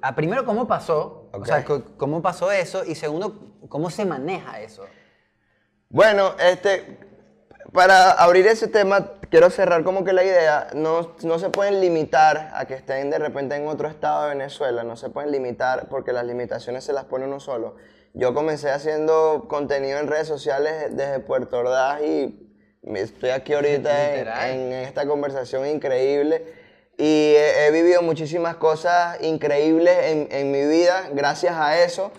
Ah, 0.00 0.14
primero, 0.16 0.44
¿cómo 0.44 0.66
pasó? 0.66 1.28
O 1.32 1.38
Ok. 1.38 1.46
sea, 1.46 1.64
co- 1.64 1.84
¿cómo 1.98 2.22
pasó 2.22 2.50
eso? 2.50 2.82
Y 2.84 2.94
segundo, 2.94 3.54
¿cómo 3.68 3.90
se 3.90 4.04
maneja 4.06 4.58
eso? 4.60 4.84
Bueno, 5.90 6.34
este, 6.40 6.98
para 7.72 8.12
abrir 8.12 8.46
ese 8.46 8.68
tema, 8.68 9.12
quiero 9.30 9.50
cerrar 9.50 9.84
como 9.84 10.04
que 10.04 10.12
la 10.12 10.24
idea, 10.24 10.68
no, 10.74 11.14
no 11.22 11.38
se 11.38 11.50
pueden 11.50 11.80
limitar 11.80 12.50
a 12.54 12.66
que 12.66 12.74
estén 12.74 13.10
de 13.10 13.18
repente 13.18 13.54
en 13.56 13.66
otro 13.66 13.88
estado 13.88 14.24
de 14.24 14.30
Venezuela, 14.30 14.84
no 14.84 14.96
se 14.96 15.10
pueden 15.10 15.32
limitar 15.32 15.88
porque 15.88 16.12
las 16.12 16.24
limitaciones 16.24 16.84
se 16.84 16.92
las 16.92 17.04
pone 17.04 17.26
uno 17.26 17.40
solo. 17.40 17.76
Yo 18.14 18.32
comencé 18.32 18.70
haciendo 18.70 19.46
contenido 19.48 19.98
en 19.98 20.06
redes 20.06 20.26
sociales 20.26 20.96
desde 20.96 21.20
Puerto 21.20 21.58
Ordaz 21.58 22.00
y 22.02 22.50
estoy 22.94 23.30
aquí 23.30 23.52
ahorita 23.52 24.14
en, 24.50 24.60
en 24.60 24.72
esta 24.72 25.06
conversación 25.06 25.66
increíble 25.66 26.46
y 26.96 27.34
he, 27.34 27.66
he 27.66 27.70
vivido 27.72 28.00
muchísimas 28.00 28.56
cosas 28.56 29.20
increíbles 29.22 29.94
en, 30.04 30.28
en 30.30 30.50
mi 30.50 30.64
vida 30.64 31.10
gracias 31.12 31.54
a 31.56 31.82
eso. 31.82 32.10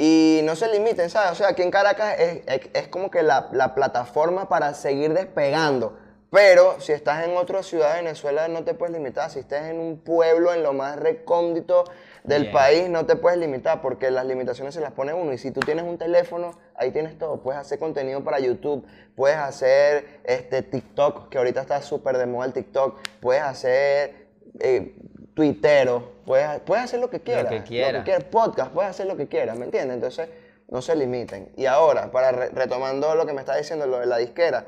Y 0.00 0.42
no 0.44 0.54
se 0.54 0.68
limiten, 0.68 1.10
¿sabes? 1.10 1.32
O 1.32 1.34
sea, 1.34 1.48
aquí 1.48 1.62
en 1.62 1.72
Caracas 1.72 2.14
es, 2.20 2.42
es- 2.46 2.70
es 2.72 2.86
como 2.86 3.10
que 3.10 3.24
la, 3.24 3.48
la 3.50 3.74
plataforma 3.74 4.48
para 4.48 4.72
seguir 4.74 5.12
despegando. 5.12 5.98
Pero 6.30 6.78
si 6.80 6.92
estás 6.92 7.24
en 7.26 7.36
otra 7.36 7.62
ciudad 7.64 7.94
de 7.94 8.02
Venezuela, 8.02 8.46
no 8.46 8.62
te 8.62 8.74
puedes 8.74 8.94
limitar. 8.94 9.28
Si 9.28 9.40
estás 9.40 9.64
en 9.64 9.80
un 9.80 9.98
pueblo, 9.98 10.52
en 10.54 10.62
lo 10.62 10.72
más 10.72 10.96
recóndito 11.00 11.82
del 12.22 12.42
Bien. 12.42 12.52
país, 12.54 12.88
no 12.90 13.06
te 13.06 13.16
puedes 13.16 13.38
limitar 13.40 13.80
porque 13.80 14.10
las 14.12 14.24
limitaciones 14.26 14.74
se 14.74 14.80
las 14.80 14.92
pone 14.92 15.14
uno. 15.14 15.32
Y 15.32 15.38
si 15.38 15.50
tú 15.50 15.60
tienes 15.60 15.84
un 15.84 15.98
teléfono, 15.98 16.52
ahí 16.76 16.92
tienes 16.92 17.18
todo. 17.18 17.42
Puedes 17.42 17.60
hacer 17.60 17.78
contenido 17.80 18.22
para 18.22 18.38
YouTube, 18.38 18.86
puedes 19.16 19.38
hacer 19.38 20.20
este, 20.24 20.62
TikTok, 20.62 21.28
que 21.30 21.38
ahorita 21.38 21.62
está 21.62 21.82
súper 21.82 22.18
de 22.18 22.26
moda 22.26 22.46
el 22.46 22.52
TikTok. 22.52 22.98
Puedes 23.20 23.42
hacer 23.42 24.28
eh, 24.60 24.94
tuitero, 25.38 26.14
puedes, 26.26 26.58
puedes 26.62 26.84
hacer 26.86 26.98
lo 26.98 27.08
que 27.08 27.20
quieras. 27.20 27.46
que 27.46 27.62
quiera. 27.62 28.02
quieras, 28.02 28.24
podcast, 28.24 28.72
puedes 28.72 28.90
hacer 28.90 29.06
lo 29.06 29.16
que 29.16 29.28
quieras, 29.28 29.56
¿me 29.56 29.66
entiendes? 29.66 29.94
Entonces, 29.94 30.28
no 30.68 30.82
se 30.82 30.96
limiten. 30.96 31.48
Y 31.56 31.66
ahora, 31.66 32.10
para 32.10 32.32
re- 32.32 32.48
retomando 32.48 33.14
lo 33.14 33.24
que 33.24 33.32
me 33.32 33.40
está 33.40 33.54
diciendo, 33.56 33.86
lo 33.86 34.00
de 34.00 34.06
la 34.06 34.16
disquera, 34.18 34.66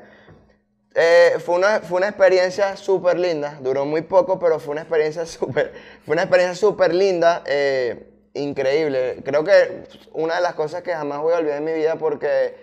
eh, 0.95 1.33
fue, 1.43 1.55
una, 1.55 1.81
fue 1.81 1.97
una 1.97 2.07
experiencia 2.07 2.77
súper 2.77 3.19
linda, 3.19 3.57
duró 3.61 3.83
muy 3.85 4.01
poco, 4.01 4.39
pero 4.39 4.59
fue 4.59 4.71
una 4.71 4.81
experiencia 4.83 5.25
súper, 5.37 5.73
fue 6.05 6.13
una 6.13 6.21
experiencia 6.23 6.55
súper 6.55 6.95
linda, 6.95 7.43
eh, 7.45 8.07
increíble. 8.33 9.17
Creo 9.25 9.43
que 9.43 9.83
una 10.13 10.35
de 10.35 10.41
las 10.41 10.53
cosas 10.53 10.83
que 10.83 10.93
jamás 10.93 11.19
voy 11.19 11.33
a 11.33 11.39
olvidar 11.39 11.57
en 11.57 11.65
mi 11.65 11.73
vida 11.73 11.97
porque 11.97 12.55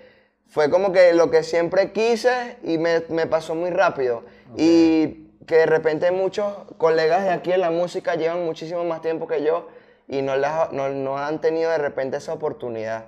fue 0.49 0.71
como 0.71 0.93
que 0.93 1.13
lo 1.13 1.31
que 1.31 1.43
siempre 1.43 1.93
quise 1.93 2.57
y 2.65 2.79
me, 2.79 3.03
me 3.11 3.27
pasó 3.27 3.55
muy 3.55 3.69
rápido. 3.69 4.25
Y 4.57 5.28
que 5.49 5.57
de 5.57 5.67
repente 5.67 6.13
muchos 6.13 6.55
colegas 6.77 7.25
de 7.25 7.31
aquí 7.31 7.53
en 7.53 7.61
la 7.63 7.71
música 7.73 8.15
llevan 8.15 8.45
muchísimo 8.45 8.85
más 8.85 9.03
tiempo 9.03 9.27
que 9.27 9.43
yo 9.43 9.67
y 10.07 10.23
no, 10.23 10.37
las- 10.37 10.71
no, 10.73 10.89
no 10.91 11.19
han 11.19 11.41
tenido 11.41 11.71
de 11.73 11.79
repente 11.79 12.19
esa 12.19 12.33
oportunidad. 12.35 13.07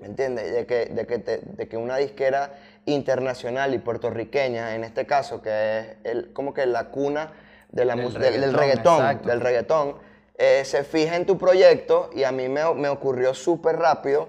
¿Me 0.00 0.06
entiendes? 0.06 0.52
De 0.52 0.66
que, 0.66 0.86
de, 0.86 1.06
que 1.06 1.18
te- 1.18 1.38
de 1.42 1.68
que 1.68 1.76
una 1.76 1.96
disquera 1.98 2.54
internacional 2.86 3.74
y 3.74 3.78
puertorriqueña, 3.78 4.74
en 4.74 4.82
este 4.84 5.06
caso, 5.06 5.42
que 5.42 5.50
es 5.80 5.86
el, 6.04 6.32
como 6.32 6.52
que 6.54 6.66
la 6.66 6.84
cuna 6.90 7.32
de 7.70 7.84
la 7.84 7.94
Del 8.40 8.52
reggaetón, 8.60 8.98
del 9.28 9.40
reggaetón, 9.40 9.96
eh, 10.38 10.62
se 10.64 10.84
fija 10.84 11.16
en 11.16 11.26
tu 11.26 11.36
proyecto 11.36 12.10
y 12.14 12.24
a 12.24 12.32
mí 12.32 12.48
me, 12.48 12.62
me 12.74 12.88
ocurrió 12.88 13.34
súper 13.34 13.76
rápido. 13.76 14.28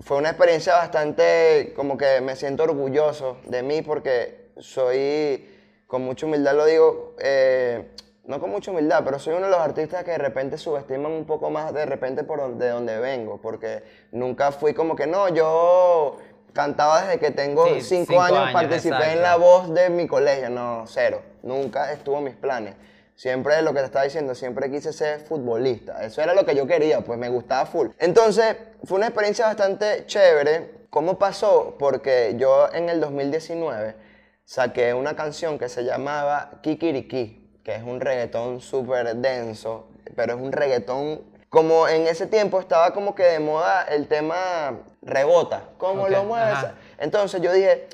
Fue 0.00 0.16
una 0.18 0.28
experiencia 0.30 0.74
bastante, 0.76 1.72
como 1.74 1.96
que 1.98 2.20
me 2.20 2.36
siento 2.36 2.62
orgulloso 2.62 3.38
de 3.46 3.62
mí 3.62 3.82
porque 3.82 4.50
soy, 4.58 5.48
con 5.90 6.02
mucha 6.02 6.24
humildad 6.24 6.54
lo 6.54 6.66
digo, 6.66 7.16
eh, 7.18 7.90
no 8.26 8.38
con 8.38 8.48
mucha 8.50 8.70
humildad, 8.70 9.02
pero 9.04 9.18
soy 9.18 9.34
uno 9.34 9.46
de 9.46 9.50
los 9.50 9.58
artistas 9.58 10.04
que 10.04 10.12
de 10.12 10.18
repente 10.18 10.56
subestiman 10.56 11.10
un 11.10 11.24
poco 11.24 11.50
más 11.50 11.74
de 11.74 11.84
repente 11.84 12.22
por 12.22 12.38
donde, 12.38 12.66
de 12.66 12.70
donde 12.70 12.98
vengo, 13.00 13.38
porque 13.38 13.82
nunca 14.12 14.52
fui 14.52 14.72
como 14.72 14.94
que 14.94 15.08
no, 15.08 15.28
yo 15.34 16.16
cantaba 16.52 17.02
desde 17.02 17.18
que 17.18 17.32
tengo 17.32 17.66
Sí, 17.66 17.80
cinco, 17.80 18.12
cinco 18.12 18.22
años, 18.22 18.38
años, 18.38 18.52
participé 18.52 19.14
en 19.14 19.22
la 19.22 19.34
voz 19.34 19.74
de 19.74 19.90
mi 19.90 20.06
colegio, 20.06 20.48
no, 20.48 20.84
cero, 20.86 21.22
nunca 21.42 21.92
estuvo 21.92 22.18
en 22.18 22.24
mis 22.24 22.36
planes. 22.36 22.76
Siempre 23.16 23.60
lo 23.60 23.74
que 23.74 23.80
te 23.80 23.86
estaba 23.86 24.04
diciendo, 24.04 24.36
siempre 24.36 24.70
quise 24.70 24.92
ser 24.92 25.18
futbolista. 25.18 26.04
Eso 26.04 26.22
era 26.22 26.34
lo 26.34 26.46
que 26.46 26.54
yo 26.54 26.68
quería, 26.68 27.00
pues 27.00 27.18
me 27.18 27.28
gustaba 27.28 27.66
full. 27.66 27.88
Entonces, 27.98 28.56
fue 28.84 28.96
una 28.96 29.08
experiencia 29.08 29.44
bastante 29.44 30.06
chévere. 30.06 30.86
¿Cómo 30.88 31.18
pasó? 31.18 31.74
Porque 31.78 32.36
yo 32.38 32.68
en 32.72 32.88
el 32.88 33.00
2019 33.00 34.09
saqué 34.50 34.94
una 34.94 35.14
canción 35.14 35.60
que 35.60 35.68
se 35.68 35.84
llamaba 35.84 36.50
Kikiriki, 36.60 37.60
que 37.62 37.76
es 37.76 37.84
un 37.84 38.00
reggaetón 38.00 38.60
súper 38.60 39.14
denso, 39.14 39.86
pero 40.16 40.34
es 40.34 40.40
un 40.40 40.50
reggaetón 40.50 41.20
como 41.48 41.86
en 41.86 42.08
ese 42.08 42.26
tiempo 42.26 42.58
estaba 42.58 42.92
como 42.92 43.14
que 43.14 43.22
de 43.22 43.38
moda 43.38 43.84
el 43.84 44.08
tema 44.08 44.80
rebota, 45.02 45.68
¿cómo 45.78 46.08
lo 46.08 46.24
mueves? 46.24 46.52
ajá. 46.52 46.74
Entonces 46.98 47.40
yo 47.40 47.52
dije, 47.52 47.86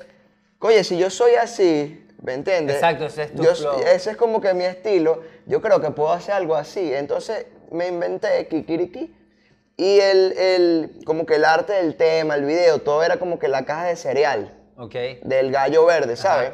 oye, 0.57 0.83
si 0.83 0.97
yo 0.97 1.11
soy 1.11 1.35
así, 1.35 2.07
¿me 2.23 2.33
entiendes? 2.33 2.77
Exacto, 2.77 3.05
ese 3.05 3.23
es 3.25 3.35
tu 3.35 3.43
Yo- 3.43 3.53
flow. 3.53 3.79
ese 3.81 4.09
es 4.09 4.17
como 4.17 4.41
que 4.41 4.55
mi 4.55 4.63
estilo, 4.63 5.21
yo 5.45 5.61
creo 5.61 5.79
que 5.79 5.91
puedo 5.91 6.11
hacer 6.11 6.33
algo 6.33 6.55
así. 6.55 6.91
Entonces 6.91 7.45
me 7.69 7.87
inventé 7.87 8.47
Kikiriki 8.47 9.15
y 9.77 9.99
el, 9.99 10.31
el, 10.35 10.99
como 11.05 11.27
que 11.27 11.35
el 11.35 11.45
arte 11.45 11.73
del 11.73 11.95
tema, 11.95 12.33
el 12.33 12.45
video, 12.45 12.79
todo 12.81 13.03
era 13.03 13.17
como 13.19 13.37
que 13.37 13.47
la 13.47 13.63
caja 13.63 13.85
de 13.85 13.95
cereal 13.95 14.57
Ok. 14.77 14.93
del 15.23 15.51
gallo 15.51 15.85
verde, 15.85 16.15
¿sabes? 16.15 16.51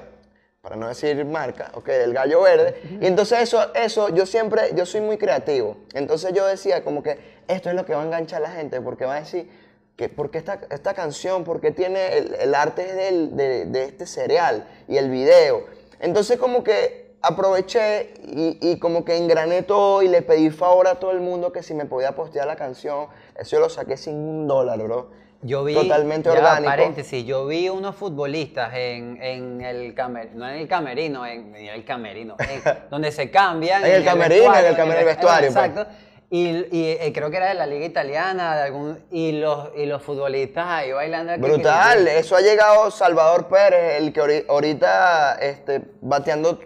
Para 0.62 0.78
no 0.78 0.88
decir 0.88 1.26
marca, 1.26 1.72
ok, 1.74 1.86
del 1.88 2.14
gallo 2.14 2.42
verde. 2.42 2.80
Y 3.02 3.06
entonces 3.06 3.42
eso, 3.42 3.74
eso, 3.76 4.10
yo 4.10 4.26
siempre, 4.26 4.72
yo 4.76 4.86
soy 4.86 5.02
muy 5.02 5.18
creativo. 5.18 5.76
Entonces 5.94 6.32
yo 6.34 6.46
decía 6.48 6.84
como 6.86 7.04
que 7.04 7.18
esto 7.50 7.70
es 7.70 7.76
lo 7.76 7.86
que 7.86 7.94
va 7.94 8.02
a 8.02 8.06
enganchar 8.06 8.38
a 8.44 8.48
la 8.48 8.56
gente, 8.56 8.80
porque 8.80 9.06
va 9.06 9.16
a 9.16 9.20
decir 9.20 9.50
que 9.98 10.08
porque 10.10 10.38
esta, 10.38 10.62
esta 10.72 10.94
canción, 10.94 11.44
porque 11.44 11.72
tiene 11.72 12.18
el, 12.18 12.34
el 12.36 12.56
arte 12.56 12.94
del- 12.94 13.36
de, 13.36 13.66
de 13.66 13.84
este 13.84 14.06
cereal 14.08 14.66
y 14.88 14.98
el 14.98 15.10
video. 15.10 15.66
Entonces 16.00 16.38
como 16.40 16.64
que 16.64 17.16
aproveché 17.22 18.14
y, 18.26 18.58
y 18.62 18.80
como 18.80 19.04
que 19.06 19.18
engrané 19.18 19.64
todo 19.64 20.02
y 20.02 20.08
le 20.08 20.22
pedí 20.22 20.50
favor 20.50 20.88
a 20.88 20.96
todo 20.96 21.12
el 21.12 21.20
mundo 21.20 21.52
que 21.52 21.62
si 21.62 21.74
me 21.74 21.86
podía 21.86 22.16
postear 22.16 22.48
la 22.48 22.56
canción. 22.56 23.08
Eso 23.38 23.58
yo 23.58 23.60
lo 23.60 23.70
saqué 23.70 23.98
sin 23.98 24.16
un 24.16 24.48
dólar, 24.48 24.80
bro. 24.82 25.10
Yo 25.44 25.64
vi, 25.64 25.74
Totalmente 25.74 26.30
ya, 26.30 26.36
orgánico. 26.38 26.70
paréntesis, 26.72 27.26
yo 27.26 27.46
vi 27.46 27.68
unos 27.70 27.96
futbolistas 27.96 28.74
en, 28.76 29.22
en 29.22 29.62
el 29.62 29.94
camerino, 29.94 30.36
no 30.40 30.50
en 30.50 30.56
el 30.56 30.68
camerino, 30.68 31.26
en, 31.26 31.56
en 31.56 31.66
el 31.68 31.84
camerino, 31.84 32.36
en- 32.40 32.62
donde 32.90 33.12
se 33.12 33.30
cambian. 33.30 33.84
En 33.84 33.92
el 33.92 34.06
camerino, 34.06 34.56
en 34.58 34.66
el 34.66 34.76
camerino, 34.76 35.00
el 35.00 35.06
vestuario, 35.06 35.52
pues. 35.54 35.66
Exacto. 35.68 35.92
Y, 36.30 36.48
y, 36.72 36.98
eh, 37.00 37.12
creo 37.14 37.30
que 37.30 37.38
era 37.38 37.50
de 37.50 37.54
la 37.54 37.68
liga 37.68 37.86
italiana, 37.86 38.56
de 38.56 38.62
algún, 38.64 39.00
y, 39.12 39.34
los, 39.34 39.70
y 39.76 39.86
los 39.86 40.02
futbolistas 40.02 40.66
ahí 40.68 40.92
bailando. 40.92 41.34
aquí, 41.34 41.42
Brutal, 41.42 42.06
que- 42.06 42.18
eso 42.20 42.36
ha 42.36 42.42
llegado 42.42 42.90
Salvador 42.90 43.48
Pérez, 43.48 43.98
el 44.02 44.12
que 44.14 44.22
ahori- 44.22 44.46
ahorita 44.50 45.36
este, 45.42 45.82
bateando, 46.02 46.60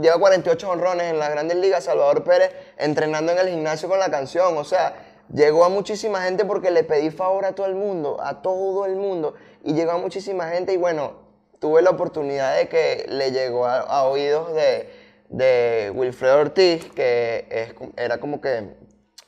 lleva 0.00 0.18
48 0.18 0.68
honrones 0.70 1.10
en 1.12 1.18
las 1.18 1.30
grandes 1.30 1.58
ligas, 1.58 1.84
Salvador 1.84 2.24
Pérez 2.24 2.50
entrenando 2.76 3.32
en 3.32 3.38
el 3.38 3.48
gimnasio 3.50 3.88
con 3.88 3.98
la 4.00 4.10
canción, 4.10 4.56
o 4.56 4.64
sea, 4.64 4.94
llegó 5.32 5.64
a 5.64 5.68
muchísima 5.68 6.22
gente 6.22 6.44
porque 6.44 6.70
le 6.70 6.84
pedí 6.84 7.10
favor 7.10 7.44
a 7.44 7.52
todo 7.52 7.66
el 7.66 7.74
mundo, 7.74 8.18
a 8.20 8.42
todo 8.42 8.86
el 8.86 8.96
mundo, 8.96 9.34
y 9.64 9.74
llegó 9.74 9.92
a 9.92 9.98
muchísima 9.98 10.48
gente 10.48 10.72
y 10.72 10.76
bueno, 10.76 11.12
tuve 11.58 11.82
la 11.82 11.90
oportunidad 11.90 12.56
de 12.56 12.68
que 12.68 13.06
le 13.08 13.32
llegó 13.32 13.66
a, 13.66 14.04
oídos 14.04 14.54
de, 14.54 14.90
de 15.28 15.92
Wilfredo 15.94 16.40
Ortiz, 16.40 16.84
que 16.92 17.46
es, 17.50 17.74
era 17.96 18.18
como 18.18 18.40
que 18.40 18.76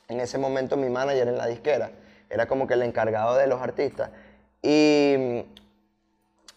en 0.07 0.19
ese 0.19 0.37
momento 0.37 0.77
mi 0.77 0.89
manager 0.89 1.27
en 1.27 1.37
la 1.37 1.47
disquera, 1.47 1.91
era 2.29 2.47
como 2.47 2.67
que 2.67 2.73
el 2.73 2.83
encargado 2.83 3.35
de 3.35 3.47
los 3.47 3.61
artistas. 3.61 4.09
Y 4.61 5.45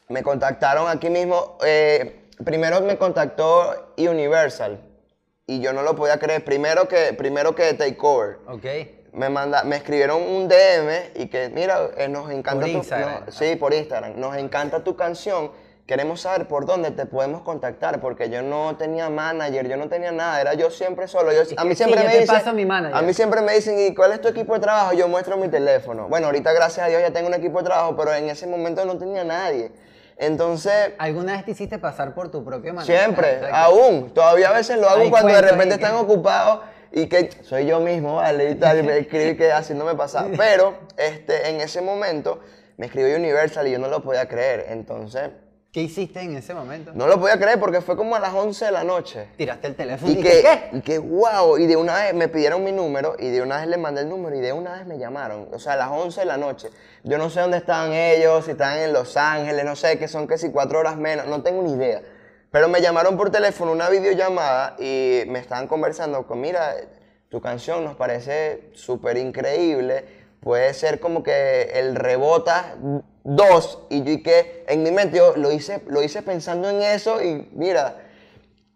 me 0.08 0.22
contactaron 0.22 0.88
aquí 0.88 1.08
mismo, 1.10 1.58
eh, 1.64 2.28
primero 2.44 2.80
me 2.82 2.98
contactó 2.98 3.92
Universal 3.96 4.80
y 5.46 5.60
yo 5.60 5.72
no 5.72 5.82
lo 5.82 5.94
podía 5.94 6.18
creer, 6.18 6.44
primero 6.44 6.88
que, 6.88 7.12
primero 7.12 7.54
que 7.54 7.74
Takeover. 7.74 8.38
Ok. 8.46 8.66
Me, 9.14 9.28
manda, 9.28 9.62
me 9.64 9.76
escribieron 9.76 10.20
un 10.22 10.48
DM 10.48 11.10
y 11.14 11.26
que, 11.28 11.48
mira, 11.48 11.88
eh, 11.96 12.08
nos 12.08 12.30
encanta 12.30 12.62
Por 12.62 12.70
tu 12.72 12.78
Instagram. 12.78 13.24
no, 13.26 13.32
Sí, 13.32 13.56
por 13.56 13.72
Instagram. 13.72 14.18
Nos 14.18 14.36
encanta 14.36 14.82
tu 14.82 14.96
canción. 14.96 15.52
Queremos 15.86 16.22
saber 16.22 16.48
por 16.48 16.64
dónde 16.64 16.90
te 16.90 17.04
podemos 17.04 17.42
contactar, 17.42 18.00
porque 18.00 18.30
yo 18.30 18.40
no 18.42 18.74
tenía 18.76 19.10
manager, 19.10 19.68
yo 19.68 19.76
no 19.76 19.88
tenía 19.88 20.12
nada, 20.12 20.40
era 20.40 20.54
yo 20.54 20.70
siempre 20.70 21.06
solo. 21.06 21.30
Yo, 21.32 21.42
a 21.56 21.64
mí 21.64 21.74
siempre 21.74 22.02
me 22.02 22.18
dicen, 22.20 22.56
mi 22.56 22.64
manager. 22.64 22.96
a 22.96 23.02
mí 23.02 23.12
siempre 23.12 23.42
me 23.42 23.52
dicen, 23.52 23.78
¿y 23.78 23.94
cuál 23.94 24.12
es 24.12 24.20
tu 24.22 24.28
equipo 24.28 24.54
de 24.54 24.60
trabajo? 24.60 24.94
Yo 24.94 25.06
muestro 25.08 25.36
mi 25.36 25.48
teléfono. 25.48 26.08
Bueno, 26.08 26.26
ahorita 26.28 26.52
gracias 26.54 26.86
a 26.86 26.88
Dios 26.88 27.02
ya 27.02 27.12
tengo 27.12 27.28
un 27.28 27.34
equipo 27.34 27.58
de 27.58 27.64
trabajo, 27.66 27.94
pero 27.96 28.14
en 28.14 28.30
ese 28.30 28.46
momento 28.46 28.84
no 28.86 28.96
tenía 28.96 29.24
nadie. 29.24 29.70
Entonces, 30.16 30.92
¿Alguna 30.98 31.32
vez 31.32 31.44
te 31.44 31.50
hiciste 31.50 31.78
pasar 31.78 32.14
por 32.14 32.30
tu 32.30 32.44
propio 32.44 32.72
manager? 32.72 32.96
Siempre, 32.98 33.40
aún. 33.52 34.10
Todavía 34.14 34.48
a 34.48 34.52
veces 34.52 34.78
lo 34.78 34.88
hago 34.88 35.02
Hay 35.02 35.10
cuando 35.10 35.34
de 35.34 35.40
repente 35.42 35.76
que- 35.76 35.84
están 35.84 35.96
ocupados 35.96 36.60
y 36.94 37.08
que 37.08 37.30
soy 37.42 37.66
yo 37.66 37.80
mismo, 37.80 38.16
¿vale? 38.16 38.50
Y 38.50 38.54
tal, 38.54 38.78
y 38.78 38.82
me 38.84 38.96
escribí 38.98 39.36
que 39.36 39.50
haciéndome 39.50 39.94
pasar. 39.96 40.28
Pero 40.36 40.74
este, 40.96 41.48
en 41.50 41.60
ese 41.60 41.82
momento 41.82 42.40
me 42.76 42.86
escribió 42.86 43.16
Universal 43.16 43.66
y 43.66 43.72
yo 43.72 43.78
no 43.80 43.88
lo 43.88 44.00
podía 44.02 44.28
creer. 44.28 44.66
Entonces, 44.68 45.30
¿Qué 45.72 45.80
hiciste 45.80 46.20
en 46.20 46.36
ese 46.36 46.54
momento? 46.54 46.92
no 46.94 47.08
lo 47.08 47.18
podía 47.18 47.36
creer 47.36 47.58
porque 47.58 47.80
fue 47.80 47.96
como 47.96 48.14
a 48.14 48.20
las 48.20 48.32
11 48.32 48.66
de 48.66 48.70
la 48.70 48.84
noche. 48.84 49.26
Tiraste 49.36 49.66
el 49.66 49.74
teléfono 49.74 50.12
y, 50.12 50.20
Y 50.20 50.22
que, 50.22 50.30
¿qué? 50.40 50.68
y 50.70 50.80
que, 50.82 50.98
wow, 51.00 51.58
y 51.58 51.66
de 51.66 51.76
una 51.76 51.96
vez 51.96 52.14
me 52.14 52.28
pidieron 52.28 52.62
mi 52.62 52.70
número 52.70 53.16
y 53.18 53.28
de 53.28 53.42
una 53.42 53.58
vez 53.58 53.66
le 53.66 53.76
mandé 53.76 54.02
el 54.02 54.08
número 54.08 54.36
y 54.36 54.40
de 54.40 54.52
una 54.52 54.74
vez 54.74 54.86
me 54.86 54.96
llamaron. 54.96 55.48
O 55.52 55.58
sea, 55.58 55.72
a 55.72 55.76
las 55.76 55.90
11 55.90 56.20
de 56.20 56.26
la 56.26 56.36
noche. 56.36 56.68
Yo 57.02 57.18
no 57.18 57.28
sé 57.28 57.40
dónde 57.40 57.56
estaban 57.56 57.92
ellos, 57.92 58.44
si 58.44 58.52
estaban 58.52 58.78
en 58.78 58.92
Los 58.92 59.16
Ángeles, 59.16 59.64
no 59.64 59.74
sé, 59.74 59.98
que 59.98 60.06
son 60.06 60.28
casi 60.28 60.52
cuatro 60.52 60.78
horas 60.78 60.96
menos, 60.96 61.26
no 61.26 61.42
tengo 61.42 61.60
ni 61.60 61.72
idea. 61.72 62.02
Pero 62.54 62.68
me 62.68 62.80
llamaron 62.80 63.16
por 63.16 63.30
teléfono, 63.30 63.72
una 63.72 63.88
videollamada, 63.88 64.76
y 64.78 65.24
me 65.26 65.40
estaban 65.40 65.66
conversando 65.66 66.24
con, 66.24 66.40
mira, 66.40 66.76
tu 67.28 67.40
canción 67.40 67.82
nos 67.82 67.96
parece 67.96 68.70
súper 68.74 69.16
increíble, 69.16 70.04
puede 70.38 70.72
ser 70.72 71.00
como 71.00 71.24
que 71.24 71.72
el 71.74 71.96
rebota 71.96 72.76
dos, 73.24 73.80
y 73.90 74.04
yo 74.04 74.12
y 74.12 74.22
que 74.22 74.64
en 74.68 74.84
mi 74.84 74.92
mente 74.92 75.16
yo 75.16 75.36
lo 75.36 75.50
hice, 75.50 75.82
lo 75.88 76.00
hice 76.00 76.22
pensando 76.22 76.70
en 76.70 76.80
eso, 76.82 77.20
y 77.20 77.48
mira, 77.54 77.96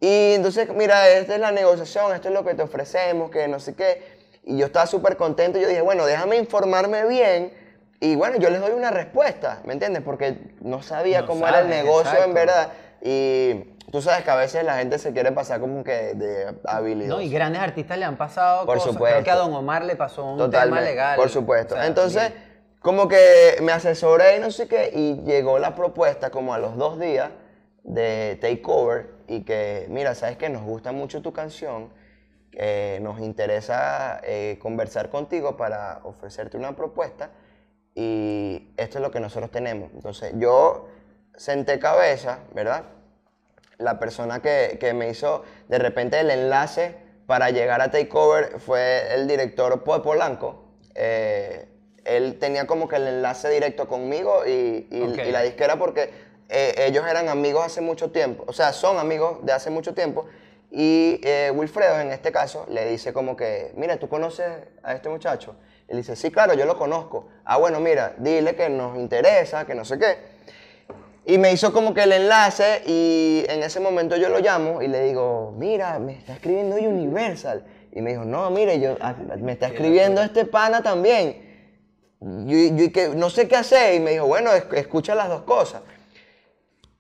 y 0.01 0.33
entonces, 0.33 0.69
mira, 0.75 1.09
esta 1.11 1.37
es 1.37 1.41
la 1.41 1.53
negociación, 1.53 2.13
esto 2.13 2.31
es 2.31 2.35
lo 2.35 2.45
que 2.45 2.55
te 2.55 2.63
ofrecemos, 2.63 3.31
que 3.31 3.47
no 3.47 3.61
sé 3.61 3.77
qué. 3.77 4.03
Y 4.43 4.59
yo 4.59 4.67
estaba 4.67 4.87
súper 4.87 5.17
contento 5.17 5.57
yo 5.57 5.69
dije, 5.69 5.83
bueno, 5.83 6.05
déjame 6.05 6.37
informarme 6.37 7.07
bien 7.07 7.53
y 8.01 8.17
bueno, 8.17 8.39
yo 8.39 8.51
les 8.51 8.61
doy 8.61 8.73
una 8.73 8.91
respuesta, 8.91 9.61
¿me 9.65 9.73
entiendes? 9.73 10.03
Porque 10.03 10.37
no 10.63 10.83
sabía 10.83 11.21
No 11.21 11.27
cómo 11.29 11.47
era 11.47 11.61
el 11.61 11.69
negocio 11.69 12.11
exacto. 12.11 12.25
en 12.25 12.35
verdad. 12.35 12.73
Y 13.01 13.55
tú 13.91 14.03
sabes 14.03 14.25
que 14.25 14.31
a 14.31 14.37
veces 14.37 14.65
la 14.65 14.79
gente 14.79 14.99
se 14.99 15.13
quiere 15.13 15.33
pasar 15.33 15.61
como 15.61 15.85
que 15.85 16.15
de 16.15 16.55
habilidad. 16.65 17.09
No, 17.09 17.21
y 17.21 17.31
grandes 17.31 17.63
artistas 17.63 17.99
le 17.99 18.05
han 18.05 18.17
pasado 18.17 18.67
Por 18.67 18.79
cosas. 18.79 18.93
supuesto. 18.93 19.15
Creo 19.17 19.25
que 19.25 19.31
a 19.31 19.37
Don 19.37 19.53
Omar 19.55 19.85
le 19.85 19.97
pasó 19.97 20.25
un 20.25 20.37
tema 20.39 20.47
Totalmente, 20.47 20.85
legal. 20.91 21.17
por 21.17 21.29
supuesto. 21.29 21.75
O 21.75 21.79
sea, 21.79 21.87
Entonces, 21.87 22.31
bien. 22.31 22.43
como 22.81 23.09
que 23.09 23.57
me 23.63 23.73
asesoré 23.73 24.37
y 24.37 24.41
no 24.41 24.51
sé 24.51 24.69
qué, 24.69 24.91
y 24.95 25.23
llegó 25.25 25.59
la 25.59 25.75
propuesta 25.75 26.31
como 26.31 26.55
a 26.55 26.59
los 26.59 26.77
dos 26.77 26.99
días 26.99 27.31
de 27.85 28.37
Takeover 28.41 29.11
y 29.27 29.43
que, 29.45 29.87
mira, 29.89 30.15
sabes 30.15 30.37
que 30.37 30.49
nos 30.49 30.63
gusta 30.63 30.93
mucho 30.93 31.23
tu 31.23 31.33
canción, 31.33 31.91
eh, 32.53 32.99
nos 33.03 33.21
interesa 33.21 34.21
eh, 34.25 34.59
conversar 34.61 35.11
contigo 35.11 35.57
para 35.57 36.01
ofrecerte 36.03 36.57
una 36.57 36.75
propuesta 36.75 37.31
y 37.95 38.71
esto 38.77 38.99
es 38.99 39.03
lo 39.03 39.11
que 39.11 39.21
nosotros 39.21 39.51
tenemos. 39.51 39.91
Entonces, 39.95 40.33
yo 40.37 40.89
senté 41.39 41.79
cabeza, 41.79 42.41
¿verdad? 42.53 42.85
la 43.79 44.01
persona 44.01 44.43
que, 44.43 44.77
que 44.81 44.93
me 44.93 45.09
hizo 45.09 45.45
de 45.69 45.79
repente 45.79 46.19
el 46.19 46.31
enlace 46.33 46.97
para 47.27 47.51
llegar 47.51 47.81
a 47.81 47.93
Takeover 47.93 48.59
fue 48.59 49.15
el 49.15 49.29
director 49.29 49.85
Po- 49.85 50.03
Polanco. 50.03 50.65
Eh, 50.97 51.69
él 52.05 52.39
tenía 52.41 52.67
como 52.67 52.89
que 52.89 52.97
el 52.97 53.07
enlace 53.07 53.49
directo 53.51 53.87
conmigo 53.87 54.45
y, 54.47 54.89
y 54.91 55.01
la 55.31 55.43
disquera 55.43 55.79
porque 55.79 56.11
eh, 56.49 56.75
ellos 56.79 57.07
eran 57.07 57.29
amigos 57.29 57.67
hace 57.67 57.81
mucho 57.81 58.11
tiempo, 58.11 58.43
o 58.49 58.53
sea, 58.53 58.73
son 58.73 58.99
amigos 58.99 59.45
de 59.47 59.53
hace 59.53 59.71
mucho 59.71 59.95
tiempo. 59.95 60.27
Y 60.73 61.21
eh, 61.23 61.53
Wilfredo, 61.55 62.01
en 62.01 62.11
este 62.11 62.33
caso, 62.33 62.67
le 62.69 62.85
dice 62.87 63.13
como 63.13 63.37
que, 63.37 63.71
mira, 63.77 63.97
¿tú 63.99 64.09
conoces 64.09 64.47
a 64.83 64.93
este 64.93 65.09
muchacho? 65.09 65.55
Él 65.87 65.99
dice, 65.99 66.17
sí, 66.17 66.31
claro, 66.33 66.53
yo 66.55 66.67
lo 66.67 66.77
conozco. 66.77 67.29
Ah, 67.45 67.57
bueno, 67.59 67.79
mira, 67.81 68.15
dile 68.19 68.57
que 68.57 68.69
nos 68.69 68.97
interesa, 68.99 69.65
que 69.65 69.75
no 69.75 69.85
sé 69.85 69.99
qué. 69.99 70.28
Y 71.29 71.37
me 71.37 71.53
hizo 71.53 71.75
como 71.75 71.93
que 71.93 72.05
el 72.05 72.13
enlace 72.13 72.83
y 72.87 73.45
en 73.51 73.63
ese 73.63 73.81
momento 73.81 74.17
yo 74.17 74.31
lo 74.31 74.39
llamo 74.39 74.81
y 74.81 74.89
le 74.89 75.05
digo, 75.05 75.53
mira, 75.59 75.99
me 75.99 76.13
está 76.15 76.33
escribiendo 76.33 76.77
Universal. 76.77 77.67
Y 77.93 78.01
me 78.01 78.13
dijo, 78.13 78.25
no, 78.25 78.49
mire, 78.49 78.81
yo, 78.81 78.97
ah, 79.03 79.15
me 79.39 79.53
está 79.53 79.67
escribiendo 79.67 80.23
este 80.23 80.47
pana 80.47 80.83
también. 80.83 81.37
Yo, 82.21 82.75
yo- 82.75 82.91
que 82.91 83.11
no 83.11 83.29
sé 83.29 83.47
qué 83.47 83.57
hacer. 83.57 83.97
Y 83.97 84.01
me 84.01 84.13
dijo, 84.13 84.27
bueno, 84.27 84.53
es- 84.55 84.65
escucha 84.73 85.15
las 85.15 85.29
dos 85.29 85.43
cosas. 85.43 85.83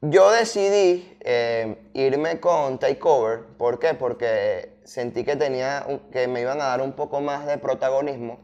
Yo 0.02 0.30
decidí 0.30 1.16
eh, 1.20 1.76
irme 1.94 2.38
con 2.38 2.78
Takeover. 2.78 3.40
¿Por 3.56 3.78
qué? 3.78 3.94
Porque 3.94 4.74
sentí 4.84 5.24
que, 5.24 5.36
tenía 5.36 5.86
un- 5.88 6.00
que 6.10 6.28
me 6.28 6.42
iban 6.42 6.60
a 6.60 6.64
dar 6.64 6.82
un 6.82 6.92
poco 6.92 7.22
más 7.22 7.46
de 7.46 7.56
protagonismo. 7.56 8.40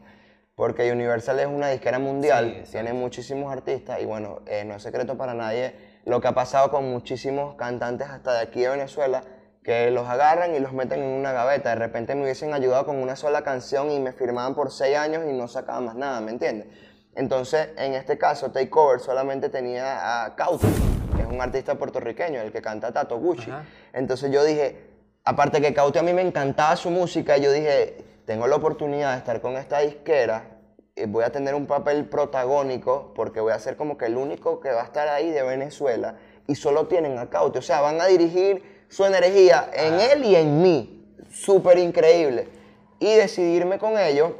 Porque 0.55 0.89
Universal 0.89 1.39
es 1.41 1.47
una 1.47 1.67
disquera 1.67 1.99
mundial, 1.99 2.61
Sí, 2.63 2.71
tiene 2.71 2.93
muchísimos 2.93 3.51
artistas 3.51 4.01
y 4.01 4.05
bueno, 4.05 4.39
eh, 4.45 4.63
no 4.63 4.75
es 4.75 4.83
secreto 4.83 5.17
para 5.17 5.33
nadie 5.33 5.75
lo 6.05 6.21
que 6.21 6.29
ha 6.29 6.33
pasado 6.33 6.71
con 6.71 6.89
muchísimos 6.89 7.55
cantantes 7.55 8.07
hasta 8.09 8.33
de 8.33 8.39
aquí 8.39 8.61
de 8.61 8.69
Venezuela 8.69 9.21
que 9.63 9.91
los 9.91 10.07
agarran 10.07 10.55
y 10.55 10.59
los 10.59 10.71
meten 10.71 11.01
en 11.01 11.09
una 11.09 11.33
gaveta. 11.33 11.71
De 11.71 11.75
repente 11.75 12.15
me 12.15 12.23
hubiesen 12.23 12.53
ayudado 12.53 12.85
con 12.85 12.97
una 12.97 13.17
sola 13.17 13.41
canción 13.43 13.91
y 13.91 13.99
me 13.99 14.13
firmaban 14.13 14.55
por 14.55 14.71
seis 14.71 14.95
años 14.95 15.23
y 15.27 15.33
no 15.33 15.47
sacaban 15.49 15.85
más 15.85 15.95
nada, 15.95 16.21
¿me 16.21 16.31
entiendes? 16.31 16.67
Entonces, 17.15 17.69
en 17.77 17.93
este 17.93 18.17
caso, 18.17 18.51
Takeover 18.51 18.99
solamente 18.99 19.49
tenía 19.49 20.23
a 20.25 20.35
Cauti, 20.35 20.67
que 21.15 21.23
es 21.23 21.27
un 21.27 21.41
artista 21.41 21.75
puertorriqueño, 21.75 22.39
el 22.39 22.51
que 22.51 22.61
canta 22.61 22.93
Tato 22.93 23.17
Gucci. 23.17 23.49
Ajá. 23.49 23.65
Entonces 23.91 24.31
yo 24.31 24.43
dije, 24.43 24.77
aparte 25.23 25.59
que 25.59 25.73
Cauti 25.73 25.97
a 25.99 26.03
mí 26.03 26.13
me 26.13 26.21
encantaba 26.21 26.75
su 26.75 26.91
música, 26.91 27.37
yo 27.37 27.51
dije, 27.51 28.14
tengo 28.25 28.47
la 28.47 28.55
oportunidad 28.55 29.11
de 29.13 29.19
estar 29.19 29.41
con 29.41 29.55
esta 29.55 29.79
disquera, 29.79 30.51
y 30.95 31.05
voy 31.05 31.23
a 31.23 31.31
tener 31.31 31.55
un 31.55 31.67
papel 31.67 32.05
protagónico, 32.05 33.13
porque 33.15 33.39
voy 33.39 33.53
a 33.53 33.59
ser 33.59 33.75
como 33.75 33.97
que 33.97 34.05
el 34.05 34.17
único 34.17 34.59
que 34.59 34.71
va 34.71 34.81
a 34.81 34.85
estar 34.85 35.07
ahí 35.07 35.29
de 35.31 35.43
Venezuela, 35.43 36.15
y 36.47 36.55
solo 36.55 36.87
tienen 36.87 37.17
a 37.17 37.27
o 37.41 37.61
sea, 37.61 37.81
van 37.81 37.99
a 38.01 38.05
dirigir 38.05 38.85
su 38.87 39.03
energía 39.05 39.69
en 39.73 39.99
él 39.99 40.25
y 40.25 40.35
en 40.35 40.61
mí, 40.61 41.05
súper 41.31 41.77
increíble. 41.77 42.47
Y 42.99 43.13
decidirme 43.15 43.77
con 43.77 43.97
ellos, 43.97 44.31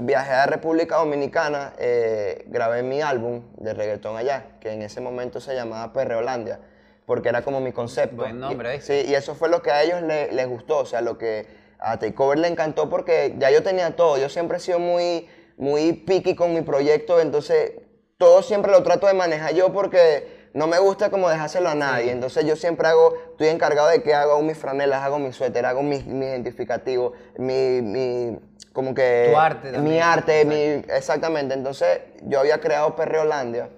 viajé 0.00 0.32
a 0.32 0.46
República 0.46 0.96
Dominicana, 0.96 1.74
eh, 1.78 2.44
grabé 2.46 2.82
mi 2.82 3.02
álbum 3.02 3.42
de 3.58 3.74
reggaetón 3.74 4.16
allá, 4.16 4.46
que 4.60 4.72
en 4.72 4.82
ese 4.82 5.00
momento 5.00 5.40
se 5.40 5.54
llamaba 5.54 5.92
Perreolandia, 5.92 6.60
porque 7.04 7.28
era 7.28 7.42
como 7.42 7.60
mi 7.60 7.72
concepto. 7.72 8.16
Buen 8.16 8.40
nombre, 8.40 8.70
Y- 8.74 8.76
¿viste? 8.78 9.02
Sí, 9.04 9.10
y 9.10 9.14
eso 9.14 9.34
fue 9.34 9.48
lo 9.48 9.60
que 9.60 9.70
a 9.70 9.82
ellos 9.82 10.02
le- 10.02 10.32
les 10.32 10.48
gustó, 10.48 10.78
o 10.78 10.86
sea, 10.86 11.00
lo 11.00 11.18
que 11.18 11.57
a 11.78 11.98
Takeover 11.98 12.38
le 12.38 12.48
encantó 12.48 12.88
porque 12.88 13.34
ya 13.38 13.50
yo 13.50 13.62
tenía 13.62 13.94
todo, 13.96 14.18
yo 14.18 14.28
siempre 14.28 14.58
he 14.58 14.60
sido 14.60 14.78
muy, 14.78 15.28
muy 15.56 15.92
picky 15.92 16.34
con 16.34 16.54
mi 16.54 16.62
proyecto, 16.62 17.20
entonces 17.20 17.72
todo 18.16 18.42
siempre 18.42 18.72
lo 18.72 18.82
trato 18.82 19.06
de 19.06 19.14
manejar 19.14 19.54
yo 19.54 19.72
porque 19.72 20.48
no 20.54 20.66
me 20.66 20.78
gusta 20.78 21.10
como 21.10 21.28
dejárselo 21.28 21.68
a 21.68 21.74
nadie, 21.74 22.10
entonces 22.10 22.44
yo 22.44 22.56
siempre 22.56 22.88
hago, 22.88 23.14
estoy 23.30 23.48
encargado 23.48 23.88
de 23.88 24.02
que 24.02 24.14
hago 24.14 24.40
mis 24.42 24.58
franelas, 24.58 25.02
hago 25.02 25.18
mi 25.18 25.32
suéter, 25.32 25.66
hago 25.66 25.82
mis, 25.82 26.04
mis 26.06 26.28
identificativos, 26.28 27.12
mi, 27.36 27.80
mi, 27.82 28.38
como 28.72 28.94
que... 28.94 29.30
Tu 29.32 29.38
arte 29.38 29.68
Mi 29.68 29.74
también. 29.74 30.02
arte, 30.02 30.44
mi, 30.44 30.56
exactamente, 30.94 31.54
entonces 31.54 32.00
yo 32.22 32.40
había 32.40 32.60
creado 32.60 32.96
Perreolandia 32.96 33.70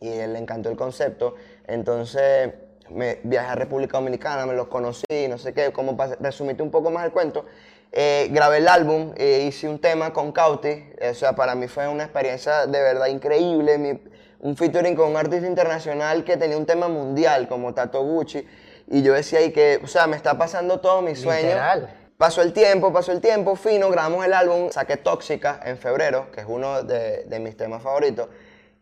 y 0.00 0.08
él 0.08 0.32
le 0.32 0.38
encantó 0.38 0.68
el 0.68 0.76
concepto. 0.76 1.34
Entonces 1.66 2.52
me 2.90 3.20
viajé 3.22 3.48
a 3.48 3.54
República 3.54 3.98
Dominicana, 3.98 4.46
me 4.46 4.54
los 4.54 4.68
conocí, 4.68 5.28
no 5.28 5.38
sé 5.38 5.52
qué, 5.52 5.72
como 5.72 5.96
para 5.96 6.16
resumirte 6.16 6.62
un 6.62 6.70
poco 6.70 6.90
más 6.90 7.04
el 7.04 7.12
cuento. 7.12 7.44
eh, 7.92 8.28
grabé 8.30 8.58
el 8.58 8.68
álbum, 8.68 9.12
eh, 9.16 9.44
hice 9.48 9.68
un 9.68 9.78
tema 9.80 10.12
con 10.12 10.32
Cauti, 10.32 10.84
o 11.10 11.14
sea, 11.14 11.34
para 11.34 11.54
mí 11.54 11.66
fue 11.68 11.88
una 11.88 12.02
experiencia 12.04 12.66
de 12.66 12.82
verdad 12.82 13.06
increíble, 13.06 13.78
mi- 13.78 13.98
un 14.40 14.56
featuring 14.56 14.94
con 14.94 15.10
un 15.10 15.16
artista 15.16 15.46
internacional 15.46 16.22
que 16.22 16.36
tenía 16.36 16.58
un 16.58 16.66
tema 16.66 16.88
mundial 16.88 17.48
como 17.48 17.72
Tato 17.72 18.02
Gucci, 18.02 18.46
y 18.88 19.02
yo 19.02 19.14
decía 19.14 19.38
ahí 19.38 19.50
que, 19.50 19.80
o 19.82 19.86
sea, 19.86 20.06
me 20.06 20.16
está 20.16 20.36
pasando 20.36 20.80
todo 20.80 21.00
mi 21.00 21.16
sueño. 21.16 21.48
Literal. 21.48 21.88
Pasó 22.18 22.42
el 22.42 22.52
tiempo, 22.52 22.92
pasó 22.92 23.12
el 23.12 23.20
tiempo, 23.20 23.56
fino, 23.56 23.88
grabamos 23.90 24.24
el 24.26 24.32
álbum, 24.32 24.70
saqué 24.70 24.96
Tóxica 24.96 25.60
en 25.64 25.78
febrero, 25.78 26.30
que 26.32 26.40
es 26.40 26.46
uno 26.48 26.82
de, 26.82 27.24
de 27.24 27.38
mis 27.40 27.56
temas 27.56 27.82
favoritos, 27.82 28.28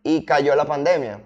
y 0.03 0.25
cayó 0.25 0.57
la 0.57 0.65
pandemia. 0.65 1.21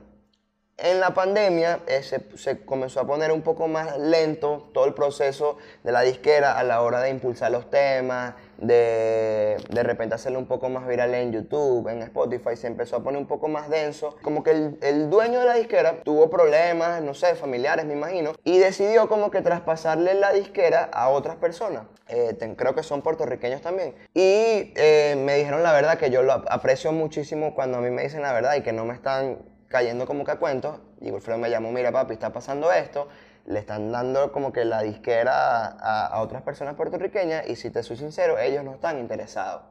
En 0.81 1.01
la 1.01 1.12
pandemia 1.12 1.81
eh, 1.88 2.05
se, 2.05 2.61
comenzó 2.64 3.01
a 3.01 3.05
poner 3.05 3.33
un 3.33 3.43
poco 3.43 3.67
más 3.67 3.99
lento 3.99 4.71
todo 4.73 4.85
el 4.85 4.95
proceso 4.95 5.59
de 5.83 5.91
la 5.91 6.03
disquera 6.03 6.57
a 6.57 6.62
la 6.62 6.83
hora 6.83 7.01
de 7.01 7.11
impulsar 7.11 7.51
los 7.51 7.69
temas, 7.69 8.35
de 8.59 9.57
de 9.71 9.83
repente 9.83 10.14
hacerlo 10.14 10.38
un 10.38 10.47
poco 10.47 10.69
más 10.69 10.87
viral 10.87 11.12
en 11.14 11.33
YouTube, 11.33 11.88
en 11.88 12.03
Spotify, 12.03 12.57
se 12.57 12.69
empezó 12.69 12.95
a 12.95 13.03
poner 13.03 13.21
un 13.21 13.27
poco 13.27 13.49
más 13.49 13.69
denso. 13.69 14.17
Como 14.23 14.45
que 14.45 14.53
el, 14.53 14.79
el 14.83 15.11
dueño 15.11 15.41
de 15.41 15.47
la 15.47 15.55
disquera 15.55 16.05
tuvo 16.05 16.31
problemas, 16.31 17.03
no 17.03 17.12
sé, 17.12 17.35
familiares 17.35 17.85
me 17.85 17.95
imagino, 17.95 18.35
y 18.45 18.59
decidió 18.59 19.09
como 19.09 19.33
que 19.33 19.43
traspasarle 19.43 20.14
la 20.14 20.33
disquera 20.33 20.91
a 20.93 21.09
otras 21.09 21.35
personas. 21.37 21.87
Eh, 22.07 22.35
ten- 22.38 22.55
creo 22.55 22.77
que 22.77 22.85
son 22.85 23.03
puertorriqueños 23.03 23.62
también. 23.62 23.97
Y 24.14 24.73
eh, 24.77 25.17
me 25.19 25.35
dijeron 25.35 25.64
la 25.64 25.73
verdad 25.73 25.99
que 25.99 26.11
yo 26.11 26.23
lo 26.23 26.35
ap- 26.35 26.47
aprecio 26.49 26.93
muchísimo 26.93 27.53
cuando 27.57 27.79
a 27.79 27.81
mí 27.81 27.91
me 27.91 28.03
dicen 28.03 28.23
la 28.23 28.33
verdad 28.33 28.55
y 28.55 28.62
que 28.62 28.73
no 28.73 28.85
me 28.85 28.95
están 28.95 29.38
cayendo 29.68 30.07
como 30.07 30.24
que 30.24 30.33
a 30.33 30.37
cuentos. 30.37 30.78
Y 31.00 31.11
Wilfredo 31.11 31.38
me 31.38 31.50
llamó, 31.50 31.70
mira 31.72 31.92
papi, 31.92 32.14
está 32.14 32.33
pasando 32.33 32.72
esto. 32.72 33.09
Le 33.46 33.59
están 33.61 33.90
dando 33.92 34.33
como 34.33 34.52
que 34.52 34.64
la 34.64 34.83
disquera 34.83 35.66
a, 35.66 36.07
a 36.07 36.20
otras 36.20 36.42
personas 36.42 36.74
puertorriqueñas 36.74 37.48
y 37.48 37.57
si 37.57 37.70
te 37.70 37.83
soy 37.83 37.96
sincero, 37.96 38.38
ellos 38.38 38.64
no 38.64 38.74
están 38.74 38.98
interesados. 38.98 39.62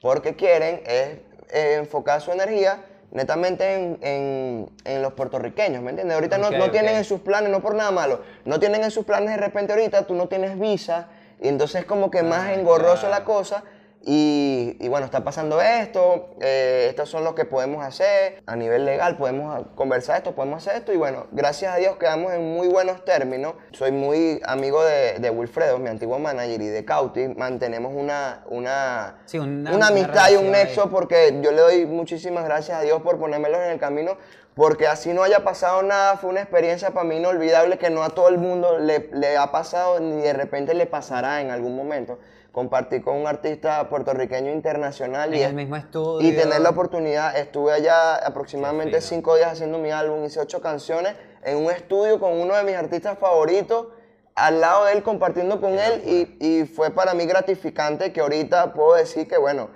Porque 0.00 0.34
quieren 0.36 0.82
es 0.84 1.18
eh, 1.50 1.76
enfocar 1.78 2.20
su 2.20 2.32
energía 2.32 2.84
netamente 3.12 3.74
en, 3.74 3.98
en- 4.02 4.70
en 4.84 5.00
los 5.02 5.12
puertorriqueños, 5.12 5.82
¿me 5.82 5.90
entiendes? 5.90 6.14
Ahorita 6.16 6.36
no- 6.36 6.50
no, 6.50 6.70
tienen 6.70 6.96
en 6.96 7.04
sus 7.04 7.20
planes, 7.20 7.48
no 7.50 7.60
por 7.62 7.74
nada 7.74 7.92
malo, 7.92 8.22
no 8.44 8.58
tienen 8.58 8.82
en 8.82 8.90
sus 8.90 9.04
planes 9.06 9.30
de 9.30 9.36
repente 9.36 9.72
ahorita, 9.72 10.06
tú 10.06 10.14
no 10.14 10.26
tienes 10.26 10.58
visa 10.58 11.06
y 11.40 11.46
entonces 11.48 11.84
como 11.84 12.10
que 12.10 12.22
más 12.24 12.48
Ah, 12.48 12.54
engorroso 12.54 13.06
claro. 13.06 13.10
la 13.20 13.24
cosa 13.24 13.62
y, 14.06 14.76
y 14.80 14.88
bueno, 14.88 15.06
está 15.06 15.24
pasando 15.24 15.60
esto, 15.62 16.34
eh, 16.40 16.86
estos 16.90 17.08
son 17.08 17.24
los 17.24 17.34
que 17.34 17.44
podemos 17.44 17.82
hacer, 17.84 18.42
a 18.46 18.54
nivel 18.54 18.84
legal 18.84 19.16
podemos 19.16 19.66
conversar 19.74 20.18
esto, 20.18 20.34
podemos 20.34 20.58
hacer 20.66 20.76
esto 20.80 20.92
y 20.92 20.96
bueno, 20.96 21.26
gracias 21.32 21.72
a 21.74 21.76
Dios 21.78 21.96
quedamos 21.96 22.32
en 22.32 22.42
muy 22.54 22.68
buenos 22.68 23.04
términos. 23.04 23.54
Soy 23.72 23.92
muy 23.92 24.40
amigo 24.44 24.84
de, 24.84 25.18
de 25.18 25.30
Wilfredo, 25.30 25.78
mi 25.78 25.88
antiguo 25.88 26.18
manager, 26.18 26.60
y 26.60 26.66
de 26.66 26.84
Cauti, 26.84 27.28
mantenemos 27.28 27.92
una, 27.94 28.44
una, 28.48 29.18
Sí, 29.24 29.38
una- 29.38 29.74
una 29.74 29.86
amistad 29.88 30.30
y 30.30 30.36
un 30.36 30.50
nexo 30.50 30.82
ahí. 30.84 30.88
porque 30.90 31.40
yo 31.42 31.50
le 31.52 31.60
doy 31.62 31.86
muchísimas 31.86 32.44
gracias 32.44 32.78
a 32.78 32.82
Dios 32.82 33.00
por 33.02 33.18
ponérmelos 33.18 33.60
en 33.62 33.70
el 33.70 33.78
camino, 33.78 34.18
porque 34.54 34.86
así 34.86 35.12
no 35.12 35.22
haya 35.24 35.42
pasado 35.42 35.82
nada, 35.82 36.16
fue 36.16 36.30
una 36.30 36.40
experiencia 36.40 36.90
para 36.90 37.04
mí 37.04 37.16
inolvidable 37.16 37.78
que 37.78 37.90
no 37.90 38.02
a 38.04 38.10
todo 38.10 38.28
el 38.28 38.38
mundo 38.38 38.78
le, 38.78 39.08
le 39.12 39.36
ha 39.36 39.50
pasado 39.50 39.98
ni 39.98 40.20
de 40.22 40.32
repente 40.32 40.74
le 40.74 40.86
pasará 40.86 41.40
en 41.40 41.50
algún 41.50 41.74
momento. 41.74 42.18
Compartir 42.54 43.02
con 43.02 43.16
un 43.16 43.26
artista 43.26 43.88
puertorriqueño 43.88 44.52
internacional 44.52 45.34
y, 45.34 45.42
el 45.42 45.54
mismo 45.54 45.74
estudio. 45.74 46.26
y 46.26 46.32
tener 46.32 46.60
la 46.60 46.70
oportunidad, 46.70 47.36
estuve 47.36 47.72
allá 47.72 48.14
aproximadamente 48.14 49.00
cinco 49.00 49.34
días 49.34 49.50
haciendo 49.52 49.78
mi 49.78 49.90
álbum, 49.90 50.24
hice 50.24 50.38
ocho 50.38 50.60
canciones 50.60 51.16
en 51.42 51.56
un 51.56 51.70
estudio 51.72 52.20
con 52.20 52.32
uno 52.32 52.54
de 52.54 52.62
mis 52.62 52.76
artistas 52.76 53.18
favoritos, 53.18 53.88
al 54.36 54.60
lado 54.60 54.84
de 54.84 54.92
él, 54.92 55.02
compartiendo 55.02 55.60
con 55.60 55.72
él, 55.72 56.02
y, 56.06 56.60
y 56.60 56.64
fue 56.64 56.90
para 56.90 57.12
mí 57.12 57.26
gratificante 57.26 58.12
que 58.12 58.20
ahorita 58.20 58.72
puedo 58.72 58.94
decir 58.94 59.26
que, 59.26 59.36
bueno, 59.36 59.70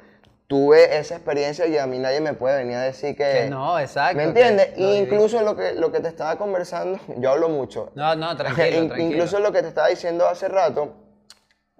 tuve 0.48 0.98
esa 0.98 1.16
experiencia 1.16 1.66
y 1.66 1.76
a 1.76 1.86
mí 1.86 1.98
nadie 1.98 2.20
me 2.20 2.32
puede 2.32 2.58
venir 2.58 2.76
a 2.76 2.82
decir 2.82 3.14
que... 3.14 3.24
Que 3.24 3.50
no, 3.50 3.78
exacto, 3.78 4.16
¿Me 4.16 4.24
entiendes? 4.24 4.78
lo. 4.78 4.94
Incluso 4.94 5.42
lo 5.42 5.54
que, 5.54 5.74
lo 5.74 5.92
que 5.92 6.00
te 6.00 6.08
estaba 6.08 6.36
conversando, 6.36 6.98
yo 7.18 7.30
hablo 7.30 7.50
mucho. 7.50 7.92
No, 7.94 8.16
no, 8.16 8.34
tranquilo, 8.36 8.86
tranquilo. 8.88 8.96
Incluso 8.98 9.38
lo 9.40 9.52
que 9.52 9.62
te 9.62 9.68
estaba 9.68 9.88
diciendo 9.88 10.26
hace 10.26 10.48
rato, 10.48 10.94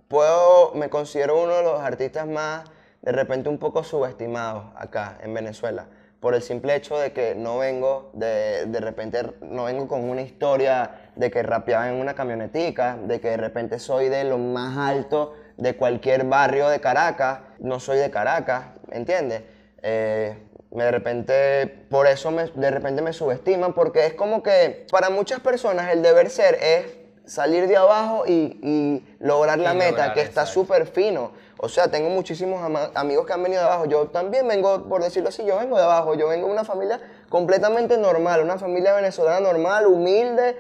puedo, 0.09 0.73
me 0.75 0.89
considero 0.89 1.43
uno 1.43 1.57
de 1.57 1.63
los 1.63 1.81
artistas 1.81 2.27
más, 2.27 2.65
de 3.03 3.13
repente, 3.13 3.49
un 3.49 3.59
poco 3.59 3.85
subestimados 3.85 4.65
acá 4.77 5.19
en 5.23 5.33
Venezuela, 5.33 5.87
por 6.21 6.35
el 6.35 6.43
simple 6.43 6.75
hecho 6.75 6.99
de 6.99 7.13
que 7.13 7.35
no 7.35 7.59
vengo, 7.59 8.11
de, 8.13 8.67
de 8.67 8.81
repente, 8.81 9.23
no 9.41 9.65
vengo 9.65 9.87
con 9.87 10.09
una 10.09 10.23
historia 10.23 11.11
de 11.15 11.31
que 11.31 11.43
rapeaba 11.43 11.89
en 11.89 11.95
una 11.95 12.15
camionetica, 12.15 12.97
de 12.97 13.21
que 13.21 13.29
de 13.31 13.37
repente 13.37 13.79
soy 13.79 14.09
de 14.09 14.25
lo 14.25 14.39
más 14.39 14.77
alto 14.77 15.35
de 15.57 15.77
cualquier 15.77 16.25
barrio 16.25 16.69
de 16.69 16.81
Caracas, 16.81 17.41
no 17.59 17.79
soy 17.79 17.99
de 17.99 18.11
Caracas, 18.11 18.67
¿me 18.89 18.97
entiendes? 18.97 19.43
Eh, 19.83 20.37
de 20.71 20.91
repente, 20.91 21.67
por 21.89 22.07
eso 22.07 22.31
me, 22.31 22.47
de 22.47 22.71
repente 22.71 23.01
me 23.01 23.13
subestiman, 23.13 23.73
porque 23.73 24.07
es 24.07 24.15
como 24.15 24.43
que 24.43 24.87
para 24.91 25.11
muchas 25.11 25.41
personas 25.41 25.93
el 25.93 26.03
deber 26.03 26.31
ser 26.31 26.59
es 26.61 26.99
salir 27.29 27.69
de 27.69 27.77
abajo 27.77 28.25
y, 28.27 28.59
y 28.63 29.17
lograr 29.21 29.59
la 29.59 29.75
meta, 29.75 29.91
lograr, 29.91 30.15
que 30.15 30.23
está 30.23 30.47
súper 30.47 30.87
fino. 30.87 31.33
O 31.61 31.69
sea, 31.69 31.89
tengo 31.89 32.09
muchísimos 32.09 32.63
ama- 32.63 32.91
amigos 32.95 33.27
que 33.27 33.33
han 33.33 33.43
venido 33.43 33.61
de 33.63 33.67
abajo. 33.69 33.85
Yo 33.87 34.07
también 34.09 34.47
vengo, 34.49 34.89
por 34.89 35.03
decirlo 35.03 35.29
así, 35.29 35.45
yo 35.45 35.59
vengo 35.59 35.77
de 35.77 35.83
abajo. 35.83 36.15
Yo 36.15 36.29
vengo 36.29 36.47
de 36.47 36.53
una 36.53 36.65
familia 36.65 37.01
completamente 37.29 37.99
normal, 37.99 38.41
una 38.43 38.59
familia 38.59 38.95
venezolana 38.95 39.41
normal, 39.41 39.87
humilde, 39.87 40.57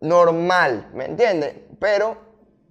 normal, 0.00 0.88
¿me 0.94 1.04
entiendes? 1.06 1.54
Pero, 1.78 2.16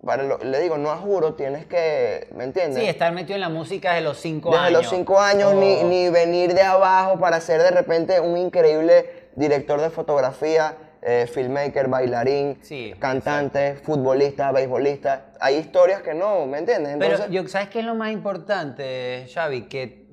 para 0.03 0.23
lo- 0.23 0.39
le 0.39 0.59
digo, 0.59 0.77
no 0.77 0.89
a 0.91 0.97
juro, 0.97 1.35
tienes 1.35 1.65
que, 1.67 2.27
¿me 2.35 2.43
entiendes? 2.43 2.79
Sí, 2.81 2.87
estar 2.89 3.11
metido 3.13 3.35
en 3.35 3.41
la 3.41 3.49
música 3.49 3.91
desde 3.93 4.03
los 4.05 4.17
cinco 4.19 4.49
Desde 4.51 4.65
años. 4.65 4.81
los 4.83 4.89
cinco 4.89 5.19
años, 5.19 5.53
ni, 5.53 5.77
Oh. 5.81 5.83
ni 5.85 6.09
venir 6.09 6.53
de 6.53 6.63
abajo 6.63 7.19
para 7.19 7.39
ser 7.39 7.61
de 7.61 7.71
repente 7.71 8.19
un 8.19 8.37
increíble 8.37 9.29
director 9.35 9.79
de 9.79 9.89
fotografía, 9.89 10.75
eh, 11.01 11.27
filmmaker, 11.31 11.87
bailarín, 11.87 12.57
Sí, 12.61 12.93
cantante, 12.99 13.75
futbolista, 13.75 14.51
beisbolista. 14.51 15.27
Hay 15.39 15.55
historias 15.55 16.01
que 16.01 16.13
no, 16.13 16.45
¿me 16.45 16.57
entiendes? 16.59 16.93
Entonces, 16.93 17.19
Pero 17.21 17.31
yo, 17.31 17.47
¿sabes 17.47 17.69
qué 17.69 17.79
es 17.79 17.85
lo 17.85 17.95
más 17.95 18.11
importante, 18.11 19.25
Xavi? 19.33 19.63
Que 19.63 20.07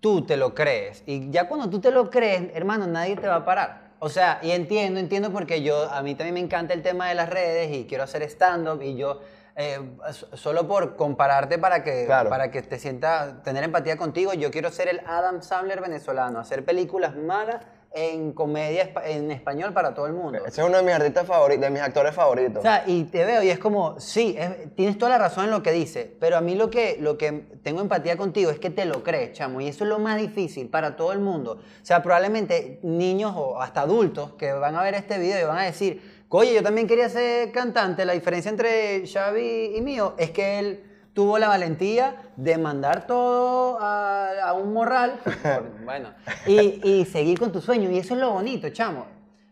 tú 0.00 0.24
te 0.26 0.36
lo 0.36 0.54
crees. 0.54 1.02
Y 1.06 1.30
ya 1.30 1.48
cuando 1.48 1.68
tú 1.70 1.80
te 1.80 1.90
lo 1.90 2.10
crees, 2.10 2.54
hermano, 2.54 2.86
nadie 2.86 3.16
te 3.16 3.26
va 3.28 3.36
a 3.36 3.44
parar. 3.44 3.90
O 3.98 4.08
sea, 4.08 4.38
y 4.42 4.50
entiendo, 4.52 4.98
entiendo 4.98 5.30
porque 5.30 5.62
yo, 5.62 5.90
a 5.90 6.02
mí 6.02 6.14
también 6.14 6.34
me 6.34 6.40
encanta 6.40 6.72
el 6.74 6.82
tema 6.82 7.08
de 7.08 7.14
las 7.14 7.28
redes 7.28 7.70
y 7.70 7.84
quiero 7.86 8.04
hacer 8.04 8.22
stand-up 8.22 8.80
y 8.82 8.96
yo, 8.96 9.20
eh, 9.56 9.78
so- 10.12 10.34
solo 10.36 10.66
por 10.66 10.96
compararte 10.96 11.58
para 11.58 11.84
que, 11.84 12.06
Claro. 12.06 12.30
para 12.30 12.50
que 12.50 12.62
te 12.62 12.78
sienta, 12.78 13.42
tener 13.42 13.62
empatía 13.64 13.98
contigo, 13.98 14.32
yo 14.32 14.50
quiero 14.50 14.70
ser 14.70 14.88
el 14.88 15.00
Adam 15.06 15.42
Sandler 15.42 15.82
venezolano, 15.82 16.38
hacer 16.38 16.64
películas 16.64 17.14
malas 17.14 17.62
en 17.92 18.32
comedia 18.32 18.92
en 19.04 19.30
español 19.32 19.72
para 19.72 19.94
todo 19.94 20.06
el 20.06 20.12
mundo. 20.12 20.38
Ese 20.46 20.60
es 20.60 20.66
uno 20.66 20.76
de 20.76 20.82
mis 20.84 20.94
artistas 20.94 21.26
favoritos, 21.26 21.62
de 21.62 21.70
mis 21.70 21.80
actores 21.80 22.14
favoritos. 22.14 22.58
O 22.58 22.62
sea, 22.62 22.84
y 22.86 23.04
te 23.04 23.24
veo 23.24 23.42
y 23.42 23.50
es 23.50 23.58
como, 23.58 23.98
sí, 23.98 24.36
es- 24.38 24.74
tienes 24.76 24.96
toda 24.96 25.10
la 25.10 25.18
razón 25.18 25.46
en 25.46 25.50
lo 25.50 25.62
que 25.62 25.72
dice, 25.72 26.16
pero 26.20 26.36
a 26.36 26.40
mí 26.40 26.54
lo 26.54 26.70
que, 26.70 26.98
lo 27.00 27.18
que 27.18 27.32
tengo 27.64 27.80
empatía 27.80 28.16
contigo 28.16 28.50
es 28.52 28.58
que 28.60 28.70
te 28.70 28.84
lo 28.84 29.02
crees, 29.02 29.32
chamo, 29.32 29.60
y 29.60 29.66
eso 29.68 29.84
es 29.84 29.90
lo 29.90 29.98
más 29.98 30.20
difícil 30.20 30.68
para 30.68 30.94
todo 30.94 31.12
el 31.12 31.18
mundo. 31.18 31.58
O 31.60 31.84
sea, 31.84 32.00
probablemente 32.02 32.78
niños 32.82 33.34
o 33.36 33.60
hasta 33.60 33.80
adultos 33.80 34.34
que 34.34 34.52
van 34.52 34.76
a 34.76 34.82
ver 34.82 34.94
este 34.94 35.18
video 35.18 35.40
y 35.40 35.44
van 35.44 35.58
a 35.58 35.64
decir, 35.64 36.20
oye, 36.28 36.54
yo 36.54 36.62
también 36.62 36.86
quería 36.86 37.08
ser 37.08 37.50
cantante, 37.50 38.04
la 38.04 38.12
diferencia 38.12 38.50
entre 38.50 39.04
Xavi 39.04 39.72
y 39.76 39.80
mío 39.80 40.14
es 40.16 40.30
que 40.30 40.60
él 40.60 40.84
tuvo 41.14 41.38
la 41.38 41.48
valentía 41.48 42.16
de 42.36 42.56
mandar 42.58 43.06
todo 43.06 43.78
a, 43.80 44.30
a 44.44 44.52
un 44.54 44.72
morral, 44.72 45.18
por- 45.24 45.84
bueno, 45.84 46.10
y, 46.46 46.80
y 46.88 47.04
seguir 47.04 47.38
con 47.38 47.52
tu 47.52 47.60
sueño, 47.60 47.90
y 47.90 47.98
eso 47.98 48.14
es 48.14 48.20
lo 48.20 48.30
bonito, 48.32 48.68
chamo. 48.70 49.06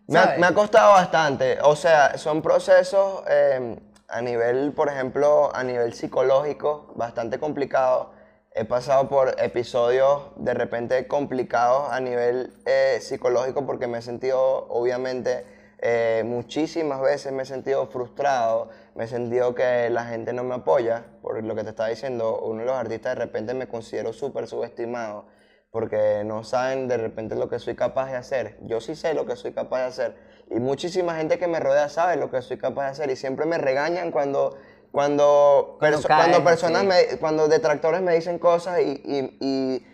Me 0.06 0.18
ha, 0.18 0.22
¿sabes? 0.24 0.38
me 0.38 0.46
ha 0.46 0.54
costado 0.54 0.92
bastante. 0.92 1.58
O 1.62 1.76
sea, 1.76 2.16
son 2.16 2.40
procesos 2.40 3.22
eh, 3.28 3.78
a 4.08 4.22
nivel, 4.22 4.72
por 4.72 4.88
ejemplo, 4.88 5.54
a 5.54 5.62
nivel 5.62 5.92
psicológico, 5.92 6.92
bastante 6.96 7.38
complicados. 7.38 8.08
He 8.54 8.64
pasado 8.64 9.08
por 9.08 9.36
episodios 9.38 10.22
de 10.36 10.54
repente 10.54 11.06
complicados 11.06 11.92
a 11.92 12.00
nivel 12.00 12.54
eh, 12.64 12.98
psicológico 13.02 13.66
porque 13.66 13.86
me 13.86 13.98
he 13.98 14.02
sentido, 14.02 14.66
obviamente, 14.70 15.44
eh, 15.80 16.22
muchísimas 16.26 17.00
veces 17.00 17.32
me 17.32 17.42
he 17.42 17.46
sentido 17.46 17.86
frustrado, 17.86 18.68
me 18.94 19.04
he 19.04 19.06
sentido 19.06 19.54
que 19.54 19.88
la 19.90 20.04
gente 20.06 20.32
no 20.32 20.42
me 20.44 20.54
apoya, 20.56 21.04
por 21.22 21.42
lo 21.42 21.54
que 21.54 21.62
te 21.64 21.70
estaba 21.70 21.88
diciendo, 21.88 22.40
uno 22.40 22.60
de 22.60 22.66
los 22.66 22.76
artistas 22.76 23.16
de 23.16 23.24
repente 23.24 23.54
me 23.54 23.68
considero 23.68 24.12
súper 24.12 24.46
subestimado 24.48 25.26
porque 25.70 26.22
no 26.24 26.44
saben 26.44 26.88
de 26.88 26.96
repente 26.96 27.34
lo 27.36 27.48
que 27.50 27.58
soy 27.58 27.76
capaz 27.76 28.10
de 28.10 28.16
hacer. 28.16 28.56
Yo 28.62 28.80
sí 28.80 28.94
sé 28.96 29.12
lo 29.12 29.26
que 29.26 29.36
soy 29.36 29.52
capaz 29.52 29.80
de 29.80 29.84
hacer. 29.84 30.16
Y 30.50 30.60
muchísima 30.60 31.14
gente 31.16 31.38
que 31.38 31.46
me 31.46 31.60
rodea 31.60 31.90
sabe 31.90 32.16
lo 32.16 32.30
que 32.30 32.40
soy 32.40 32.56
capaz 32.56 32.84
de 32.86 32.90
hacer. 32.92 33.10
Y 33.10 33.16
siempre 33.16 33.44
me 33.44 33.58
regañan 33.58 34.10
cuando, 34.10 34.56
cuando, 34.90 35.76
Cuando 35.78 35.98
perso- 35.98 36.08
caes, 36.08 36.24
cuando 36.28 36.42
personas, 36.44 36.82
sí. 36.82 36.88
me- 36.88 37.18
cuando 37.18 37.48
detractores 37.48 38.00
me 38.00 38.14
dicen 38.14 38.38
cosas 38.38 38.80
y, 38.80 39.02
y- 39.04 39.36
y 39.40 39.86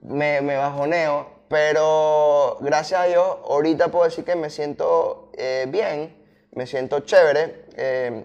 me, 0.00 0.40
me 0.40 0.56
bajoneo. 0.56 1.31
Pero 1.52 2.56
gracias 2.60 2.98
a 3.02 3.04
Dios, 3.04 3.26
ahorita 3.46 3.88
puedo 3.88 4.06
decir 4.06 4.24
que 4.24 4.34
me 4.36 4.48
siento 4.48 5.28
eh, 5.34 5.66
bien, 5.68 6.16
me 6.52 6.66
siento 6.66 7.00
chévere. 7.00 7.66
Eh, 7.76 8.24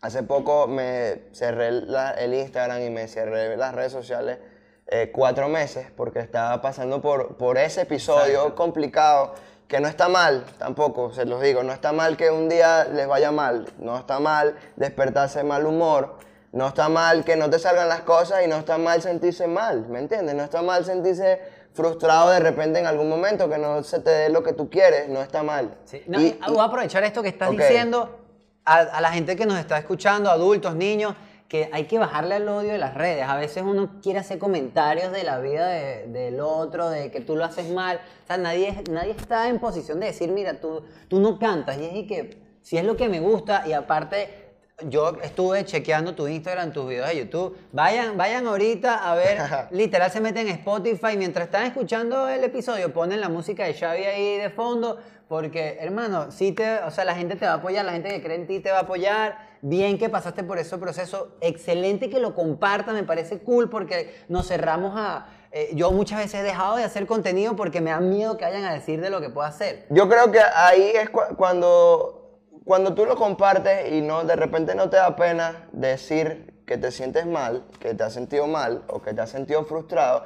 Hace 0.00 0.22
poco 0.22 0.66
me 0.66 1.22
cerré 1.32 1.70
la- 1.72 2.10
el 2.12 2.34
Instagram 2.34 2.82
y 2.82 2.90
me 2.90 3.06
cerré 3.08 3.56
las 3.56 3.74
redes 3.74 3.90
sociales 3.92 4.38
eh, 4.86 5.10
cuatro 5.10 5.48
meses 5.48 5.86
porque 5.96 6.18
estaba 6.20 6.60
pasando 6.60 7.00
por, 7.00 7.36
por 7.38 7.56
ese 7.56 7.82
episodio 7.82 8.54
complicado 8.54 9.34
que 9.66 9.80
no 9.80 9.88
está 9.88 10.08
mal 10.08 10.44
tampoco, 10.58 11.10
se 11.14 11.24
los 11.24 11.40
digo, 11.40 11.62
no 11.62 11.72
está 11.72 11.92
mal 11.92 12.18
que 12.18 12.30
un 12.30 12.50
día 12.50 12.84
les 12.84 13.06
vaya 13.06 13.30
mal, 13.32 13.66
no 13.78 13.96
está 13.98 14.20
mal 14.20 14.56
despertarse 14.76 15.38
de 15.38 15.44
mal 15.44 15.64
humor, 15.66 16.16
no 16.52 16.68
está 16.68 16.90
mal 16.90 17.24
que 17.24 17.36
no 17.36 17.48
te 17.48 17.58
salgan 17.58 17.88
las 17.88 18.02
cosas 18.02 18.42
y 18.44 18.46
no 18.46 18.56
está 18.56 18.76
mal 18.76 19.00
sentirse 19.00 19.46
mal, 19.46 19.86
¿me 19.88 20.00
entiendes? 20.00 20.34
No 20.34 20.44
está 20.44 20.60
mal 20.60 20.84
sentirse 20.84 21.40
frustrado 21.74 22.30
de 22.30 22.40
repente 22.40 22.78
en 22.78 22.86
algún 22.86 23.08
momento, 23.08 23.48
que 23.50 23.58
no 23.58 23.82
se 23.82 23.98
te 24.00 24.10
dé 24.10 24.28
lo 24.30 24.42
que 24.42 24.52
tú 24.54 24.70
quieres, 24.70 25.08
no 25.08 25.20
está 25.20 25.42
mal. 25.42 25.76
Sí, 25.84 26.00
no, 26.06 26.20
Y- 26.20 26.26
y 26.26 26.38
voy 26.48 26.60
a 26.60 26.64
aprovechar 26.64 27.02
esto 27.04 27.22
que 27.22 27.28
estás 27.28 27.50
diciendo 27.68 28.18
a, 28.64 28.78
a 28.78 29.00
la 29.00 29.10
gente 29.12 29.36
que 29.36 29.44
nos 29.44 29.58
está 29.58 29.76
escuchando, 29.78 30.30
adultos, 30.30 30.74
niños, 30.76 31.14
que 31.48 31.68
hay 31.72 31.84
que 31.84 31.98
bajarle 31.98 32.36
al 32.36 32.48
odio 32.48 32.72
de 32.72 32.78
las 32.78 32.94
redes. 32.94 33.24
A 33.28 33.36
veces 33.36 33.62
uno 33.62 33.96
quiere 34.02 34.18
hacer 34.20 34.38
comentarios 34.38 35.12
de 35.12 35.24
la 35.24 35.38
vida 35.40 35.66
de- 35.68 36.06
del 36.06 36.40
otro, 36.40 36.88
de 36.88 37.10
que 37.10 37.20
tú 37.20 37.36
lo 37.36 37.44
haces 37.44 37.68
mal. 37.70 38.00
O 38.24 38.26
sea, 38.26 38.36
nadie, 38.38 38.82
nadie 38.90 39.10
está 39.10 39.48
en 39.48 39.58
posición 39.58 40.00
de 40.00 40.06
decir, 40.06 40.30
mira, 40.30 40.60
tú, 40.60 40.82
tú 41.08 41.20
no 41.20 41.38
cantas. 41.38 41.76
Y 41.78 41.84
es 41.84 41.94
y 41.96 42.06
que 42.06 42.38
si 42.62 42.78
es 42.78 42.84
lo 42.84 42.96
que 42.96 43.08
me 43.08 43.20
gusta 43.20 43.64
y 43.66 43.72
aparte... 43.72 44.43
Yo 44.82 45.16
estuve 45.22 45.64
chequeando 45.64 46.16
tu 46.16 46.26
Instagram, 46.26 46.72
tus 46.72 46.88
videos 46.88 47.06
de 47.08 47.16
YouTube. 47.18 47.56
Vayan, 47.70 48.16
vayan 48.16 48.46
ahorita 48.48 49.08
a 49.08 49.14
ver. 49.14 49.38
literal 49.70 50.10
se 50.10 50.20
meten 50.20 50.48
en 50.48 50.54
Spotify. 50.56 51.16
Mientras 51.16 51.46
están 51.46 51.64
escuchando 51.66 52.28
el 52.28 52.42
episodio, 52.42 52.92
ponen 52.92 53.20
la 53.20 53.28
música 53.28 53.64
de 53.64 53.74
Xavi 53.74 54.02
ahí 54.02 54.36
de 54.38 54.50
fondo. 54.50 54.98
Porque, 55.28 55.78
hermano, 55.80 56.30
sí 56.32 56.50
te, 56.52 56.78
o 56.80 56.90
sea, 56.90 57.04
la 57.04 57.14
gente 57.14 57.36
te 57.36 57.46
va 57.46 57.52
a 57.52 57.54
apoyar, 57.56 57.84
la 57.84 57.92
gente 57.92 58.08
que 58.10 58.20
cree 58.22 58.36
en 58.36 58.46
ti 58.48 58.58
te 58.60 58.70
va 58.72 58.78
a 58.78 58.82
apoyar. 58.82 59.38
Bien 59.62 59.96
que 59.96 60.08
pasaste 60.10 60.42
por 60.42 60.58
ese 60.58 60.76
proceso. 60.76 61.36
Excelente 61.40 62.10
que 62.10 62.18
lo 62.18 62.34
compartan, 62.34 62.96
me 62.96 63.04
parece 63.04 63.38
cool 63.38 63.70
porque 63.70 64.22
nos 64.28 64.48
cerramos 64.48 64.94
a. 64.96 65.28
eh, 65.52 65.70
yo 65.74 65.92
muchas 65.92 66.18
veces 66.18 66.40
he 66.40 66.42
dejado 66.42 66.76
de 66.76 66.84
hacer 66.84 67.06
contenido 67.06 67.54
porque 67.54 67.80
me 67.80 67.90
da 67.90 68.00
miedo 68.00 68.36
que 68.36 68.44
vayan 68.44 68.64
a 68.64 68.74
decir 68.74 69.00
de 69.00 69.08
lo 69.08 69.20
que 69.20 69.30
puedo 69.30 69.46
hacer. 69.46 69.86
Yo 69.88 70.08
creo 70.08 70.30
que 70.32 70.40
ahí 70.40 70.90
es 70.94 71.08
cu- 71.10 71.34
cuando, 71.36 72.23
cuando 72.64 72.94
tú 72.94 73.04
lo 73.04 73.16
compartes 73.16 73.92
y 73.92 74.00
no, 74.00 74.24
de 74.24 74.36
repente 74.36 74.74
no 74.74 74.88
te 74.88 74.96
da 74.96 75.16
pena 75.16 75.68
decir 75.72 76.54
que 76.66 76.78
te 76.78 76.90
sientes 76.90 77.26
mal, 77.26 77.64
que 77.78 77.94
te 77.94 78.02
has 78.02 78.12
sentido 78.12 78.46
mal 78.46 78.82
o 78.88 79.02
que 79.02 79.12
te 79.12 79.20
has 79.20 79.30
sentido 79.30 79.64
frustrado. 79.64 80.24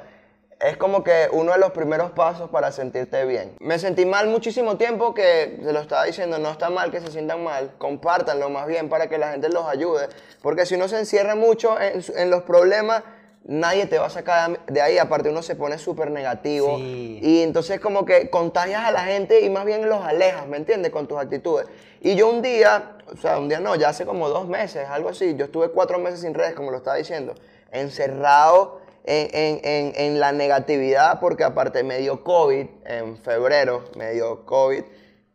Es 0.59 0.75
como 0.75 1.03
que 1.03 1.29
uno 1.31 1.53
de 1.53 1.57
los 1.57 1.71
primeros 1.71 2.11
pasos 2.11 2.49
para 2.49 2.71
sentirte 2.71 3.23
bien. 3.25 3.55
Me 3.59 3.79
sentí 3.79 4.05
mal 4.05 4.27
muchísimo 4.27 4.75
tiempo 4.77 5.13
que 5.13 5.59
se 5.63 5.71
lo 5.71 5.79
estaba 5.79 6.03
diciendo, 6.03 6.37
no 6.37 6.51
está 6.51 6.69
mal 6.69 6.91
que 6.91 6.99
se 6.99 7.11
sientan 7.11 7.43
mal, 7.43 7.75
compártanlo 7.77 8.49
más 8.49 8.67
bien 8.67 8.89
para 8.89 9.07
que 9.07 9.17
la 9.17 9.31
gente 9.31 9.47
los 9.49 9.65
ayude. 9.65 10.09
Porque 10.41 10.65
si 10.65 10.75
uno 10.75 10.89
se 10.89 10.99
encierra 10.99 11.35
mucho 11.35 11.77
en, 11.79 12.29
los 12.29 12.43
problemas, 12.43 13.03
nadie 13.45 13.85
te 13.87 13.97
va 13.97 14.07
a 14.07 14.09
sacar 14.09 14.59
de 14.67 14.81
ahí. 14.81 14.97
Aparte 14.97 15.29
uno 15.29 15.41
se 15.41 15.55
pone 15.55 15.77
súper 15.77 16.11
negativo. 16.11 16.77
Sí. 16.77 17.19
Y 17.21 17.41
entonces 17.41 17.79
como 17.79 18.05
que 18.05 18.29
contagias 18.29 18.83
a 18.85 18.91
la 18.91 19.01
gente 19.03 19.41
y 19.41 19.49
más 19.49 19.65
bien 19.65 19.87
los 19.89 20.03
alejas, 20.03 20.47
¿me 20.47 20.57
entiendes? 20.57 20.91
Con 20.91 21.07
tus 21.07 21.17
actitudes. 21.19 21.67
Y 22.01 22.15
yo 22.15 22.29
un 22.29 22.41
día, 22.41 22.97
o 23.11 23.17
sea, 23.17 23.37
un 23.39 23.49
día 23.49 23.59
no, 23.59 23.75
ya 23.75 23.89
hace 23.89 24.05
como 24.05 24.29
dos 24.29 24.47
meses, 24.47 24.87
algo 24.87 25.09
así, 25.09 25.35
yo 25.35 25.45
estuve 25.45 25.69
cuatro 25.69 25.99
meses 25.99 26.21
sin 26.21 26.33
redes, 26.33 26.53
como 26.53 26.71
lo 26.71 26.77
estaba 26.77 26.95
diciendo, 26.97 27.33
encerrado 27.71 28.79
en, 29.05 29.27
en- 29.33 29.59
en- 29.63 29.93
en 29.95 30.19
la 30.19 30.31
negatividad, 30.31 31.19
porque 31.19 31.43
aparte 31.43 31.83
me 31.83 31.97
dio 31.97 32.23
COVID 32.23 32.65
en 32.85 33.17
febrero, 33.17 33.85
me 33.95 34.11
dio 34.13 34.45
COVID. 34.45 34.83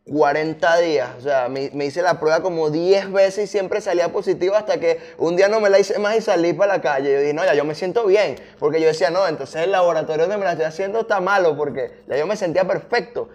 40 0.07 0.77
días, 0.81 1.09
o 1.17 1.21
sea, 1.21 1.49
me, 1.49 1.71
me 1.73 1.85
hice 1.85 2.03
la 2.03 2.19
prueba 2.19 2.41
como 2.43 2.69
10 2.69 3.11
veces 3.11 3.45
y 3.45 3.47
siempre 3.47 3.81
salía 3.81 4.11
positivo 4.11 4.53
hasta 4.55 4.79
que 4.79 4.99
un 5.17 5.35
día 5.35 5.49
no 5.49 5.59
me 5.59 5.69
la 5.69 5.79
hice 5.79 5.97
más 5.97 6.15
y 6.15 6.21
salí 6.21 6.53
para 6.53 6.75
la 6.75 6.81
calle. 6.81 7.11
Yo 7.11 7.19
dije, 7.21 7.33
no, 7.33 7.43
ya 7.43 7.55
yo 7.55 7.65
me 7.65 7.73
siento 7.73 8.05
bien, 8.05 8.35
porque 8.59 8.79
yo 8.79 8.85
decía, 8.87 9.09
no, 9.09 9.27
entonces 9.27 9.63
el 9.63 9.71
laboratorio 9.71 10.23
donde 10.25 10.37
me 10.37 10.45
la 10.45 10.51
estoy 10.51 10.67
haciendo 10.67 10.99
está 11.01 11.19
malo, 11.21 11.57
porque 11.57 12.03
ya 12.07 12.17
yo 12.17 12.27
me 12.27 12.35
sentía 12.37 12.65
perfecto. 12.67 13.29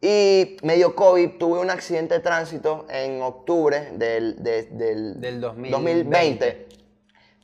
Y 0.00 0.56
me 0.62 0.74
dio 0.74 0.94
COVID, 0.96 1.38
tuve 1.38 1.60
un 1.60 1.70
accidente 1.70 2.14
de 2.14 2.20
tránsito 2.20 2.86
en 2.90 3.22
octubre 3.22 3.90
del, 3.94 4.42
de- 4.42 4.64
del, 4.72 5.20
Del 5.20 5.40
2020. 5.40 5.70
2020. 5.70 6.66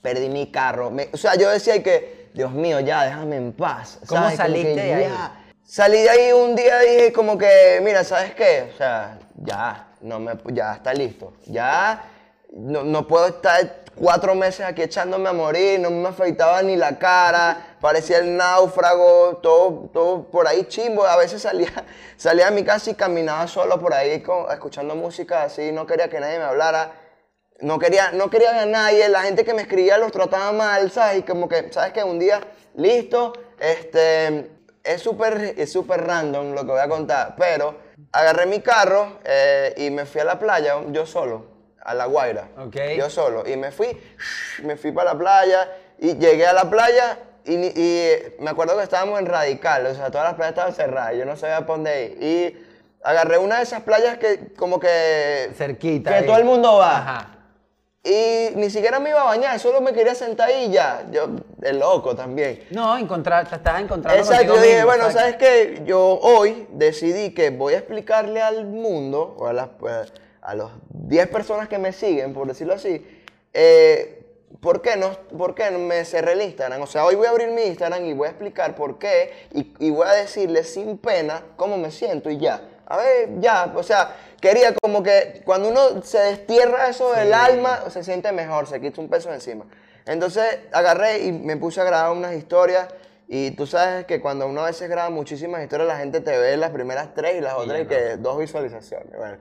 Perdí 0.03 0.29
mi 0.29 0.51
carro. 0.51 0.91
Me- 0.91 1.09
o 1.13 1.17
sea, 1.17 1.37
yo 1.37 1.49
decía 1.51 1.81
que, 1.83 2.29
Dios 2.35 2.53
mío, 2.53 2.81
ya 2.81 3.05
déjame 3.05 3.37
en 3.37 3.53
paz. 3.53 4.01
¿Cómo 4.07 4.23
saliste 4.37 4.75
que 4.75 4.83
de 4.83 4.95
ahí? 4.95 5.03
ya. 5.05 5.44
Salí 5.67 6.03
de 6.03 6.11
ahí 6.11 6.33
un 6.33 6.55
día 6.55 6.79
dije 6.81 7.13
como 7.13 7.39
que, 7.39 7.81
mira, 7.83 8.05
¿sabes 8.05 8.35
qué? 8.35 8.71
O 8.75 8.77
sea, 8.77 9.19
ya, 9.37 9.89
no 10.03 10.21
me, 10.21 10.33
ya 10.53 10.75
está 10.75 10.93
listo. 10.93 11.33
Ya 11.47 12.05
no, 12.53 12.83
no 12.85 13.07
puedo 13.09 13.27
estar 13.29 13.83
cuatro 13.97 14.35
meses 14.35 14.67
aquí 14.67 14.83
echándome 14.83 15.29
a 15.31 15.33
morir, 15.33 15.81
no 15.81 15.91
me 15.91 16.09
afeitaba 16.09 16.63
ni 16.63 16.77
la 16.77 16.99
cara, 16.99 17.77
parecía 17.81 18.19
el 18.19 18.37
náufrago, 18.37 19.39
todo, 19.43 19.89
todo 19.93 20.25
por 20.31 20.47
ahí 20.47 20.65
chimbo. 20.67 21.07
A 21.07 21.17
veces 21.17 21.41
salía, 21.43 21.73
salía 22.19 22.45
de 22.47 22.51
mi 22.51 22.63
casa 22.63 22.91
y 22.91 22.95
caminaba 22.95 23.49
solo 23.49 23.81
por 23.81 23.95
ahí 23.95 24.21
con- 24.23 24.51
escuchando 24.53 24.95
música 24.95 25.45
así, 25.45 25.73
no 25.73 25.87
quería 25.87 26.09
que 26.11 26.21
nadie 26.21 26.39
me 26.39 26.45
hablara. 26.45 26.93
No 27.61 27.79
quería, 27.79 28.11
no 28.13 28.29
quería 28.29 28.51
ver 28.51 28.61
a 28.61 28.67
nadie, 28.67 29.09
la 29.09 29.23
gente 29.23 29.45
que 29.45 29.55
me 29.55 29.63
escribía 29.63 29.97
los 29.97 30.13
trataba 30.13 30.53
mal, 30.53 30.91
¿sabes? 30.91 31.21
Y 31.21 31.23
como 31.23 31.49
que, 31.49 31.73
¿sabes 31.73 31.93
qué? 31.93 32.03
Un 32.05 32.19
día, 32.19 32.41
listo, 32.75 33.33
este, 33.61 34.51
es 34.85 35.03
súper 35.03 35.55
es 35.57 35.73
súper 35.73 36.07
random 36.07 36.53
lo 36.53 36.61
que 36.61 36.73
voy 36.73 36.81
a 36.81 36.89
contar, 36.89 37.35
pero 37.37 37.77
agarré 38.13 38.47
mi 38.47 38.61
carro 38.61 39.19
eh, 39.25 39.75
y 39.79 39.91
me 39.91 40.05
fui 40.05 40.21
a 40.21 40.25
la 40.25 40.39
playa, 40.39 40.77
yo 40.91 41.07
solo, 41.07 41.47
a 41.81 41.95
La 41.95 42.07
Guaira. 42.07 42.49
Ok. 42.59 42.77
Yo 42.97 43.11
solo. 43.11 43.49
Y 43.49 43.57
me 43.57 43.73
fui, 43.73 43.89
me 44.63 44.77
fui 44.77 44.93
para 44.93 45.13
la 45.13 45.19
playa 45.19 45.69
y 45.99 46.17
llegué 46.17 46.47
a 46.47 46.53
la 46.53 46.69
playa 46.69 47.19
y, 47.47 47.57
me 48.39 48.51
acuerdo 48.51 48.77
que 48.77 48.85
estábamos 48.85 49.19
en 49.19 49.27
Radical, 49.27 49.87
o 49.87 49.95
sea, 49.95 50.11
todas 50.11 50.29
las 50.29 50.35
playas 50.35 50.53
estaban 50.53 50.73
cerradas, 50.73 51.15
yo 51.17 51.27
no 51.27 51.37
sabía 51.37 51.61
para 51.61 51.75
dónde 51.75 52.05
ir. 52.05 52.23
Y 52.23 52.67
agarré 53.03 53.37
una 53.39 53.59
de 53.59 53.65
esas 53.65 53.83
playas 53.83 54.17
que 54.19 54.55
como 54.55 54.81
que... 54.81 55.51
Cerquita. 55.55 56.11
Que 56.11 56.17
ahí. 56.17 56.27
todo 56.27 56.39
el 56.39 56.45
mundo 56.45 56.79
va. 56.79 56.97
Ajá. 56.97 57.34
Y 58.07 58.51
ni 58.57 58.69
siquiera 58.69 59.01
me 59.01 59.09
iba 59.09 59.23
a 59.23 59.25
bañar, 59.25 59.59
solo 59.59 59.81
me 59.81 59.95
quería 59.95 60.15
sentar 60.15 60.51
ahí 60.51 60.67
y 60.67 60.73
ya. 60.73 61.07
Yo, 61.11 61.27
el 61.63 61.79
loco 61.79 62.15
también. 62.15 62.63
No, 62.71 62.99
encontrar, 62.99 63.49
te 63.49 63.57
estás 63.57 63.81
encontrando 63.81 64.21
Exacto, 64.21 64.57
yo 64.57 64.61
dije, 64.61 64.75
mismo, 64.75 64.89
bueno. 64.89 65.11
¿sabes 65.11 65.37
qué? 65.37 65.83
Yo 65.87 66.19
hoy 66.21 66.67
decidí 66.71 67.33
que 67.33 67.49
voy 67.49 67.73
a 67.73 67.79
explicarle 67.79 68.43
al 68.43 68.67
mundo, 68.67 69.35
o 69.39 69.47
a, 69.47 69.55
las, 69.55 69.69
pues, 69.79 70.13
a 70.43 70.55
los 70.55 70.71
10 70.91 71.29
personas 71.29 71.67
que 71.67 71.79
me 71.79 71.93
siguen, 71.93 72.35
por 72.35 72.47
decirlo 72.47 72.75
así, 72.75 73.07
eh, 73.55 74.23
¿por, 74.61 74.83
qué 74.83 74.97
no, 74.97 75.13
¿por 75.39 75.55
qué 75.55 75.71
no 75.71 75.79
me 75.79 76.05
cerré 76.05 76.33
el 76.33 76.43
Instagram? 76.43 76.83
O 76.83 76.87
sea, 76.87 77.07
hoy 77.07 77.15
voy 77.15 77.27
a 77.27 77.31
abrir 77.31 77.53
mi 77.53 77.63
Instagram 77.63 78.05
y 78.05 78.13
voy 78.13 78.27
a 78.27 78.31
explicar 78.33 78.75
por 78.75 78.99
qué 78.99 79.33
y, 79.55 79.73
y 79.79 79.89
voy 79.89 80.07
a 80.07 80.13
decirle 80.13 80.63
sin 80.65 80.99
pena 80.99 81.43
cómo 81.57 81.79
me 81.79 81.91
siento 81.91 82.29
y 82.29 82.37
ya. 82.37 82.61
A 82.87 82.97
ver, 82.97 83.41
ya, 83.41 83.73
o 83.75 83.83
sea, 83.83 84.15
quería 84.41 84.75
como 84.75 85.03
que 85.03 85.43
cuando 85.45 85.69
uno 85.69 86.03
se 86.03 86.19
destierra 86.19 86.89
eso 86.89 87.13
del 87.13 87.33
alma, 87.33 87.85
se 87.91 88.05
siente 88.05 88.31
mejor, 88.33 88.67
se 88.67 88.81
quita 88.81 89.01
un 89.01 89.09
peso 89.09 89.33
encima. 89.33 89.65
Entonces 90.07 90.59
agarré 90.73 91.25
y 91.25 91.33
me 91.33 91.57
puse 91.57 91.81
a 91.81 91.85
grabar 91.85 92.13
unas 92.13 92.35
historias. 92.35 92.89
Y 93.27 93.53
tú 93.53 93.67
sabes 93.67 94.05
que 94.05 94.21
cuando 94.21 94.47
uno 94.47 94.63
a 94.63 94.67
veces 94.67 94.89
graba 94.89 95.09
muchísimas 95.09 95.63
historias, 95.63 95.89
la 95.89 95.97
gente 95.97 96.21
te 96.21 96.37
ve 96.37 96.57
las 96.59 96.71
primeras 96.71 97.15
tres 97.15 97.37
y 97.39 97.41
las 97.41 97.55
otras 97.55 97.83
y 97.83 97.87
que 97.87 98.17
dos 98.19 98.39
visualizaciones. 98.39 99.17
Bueno, 99.17 99.39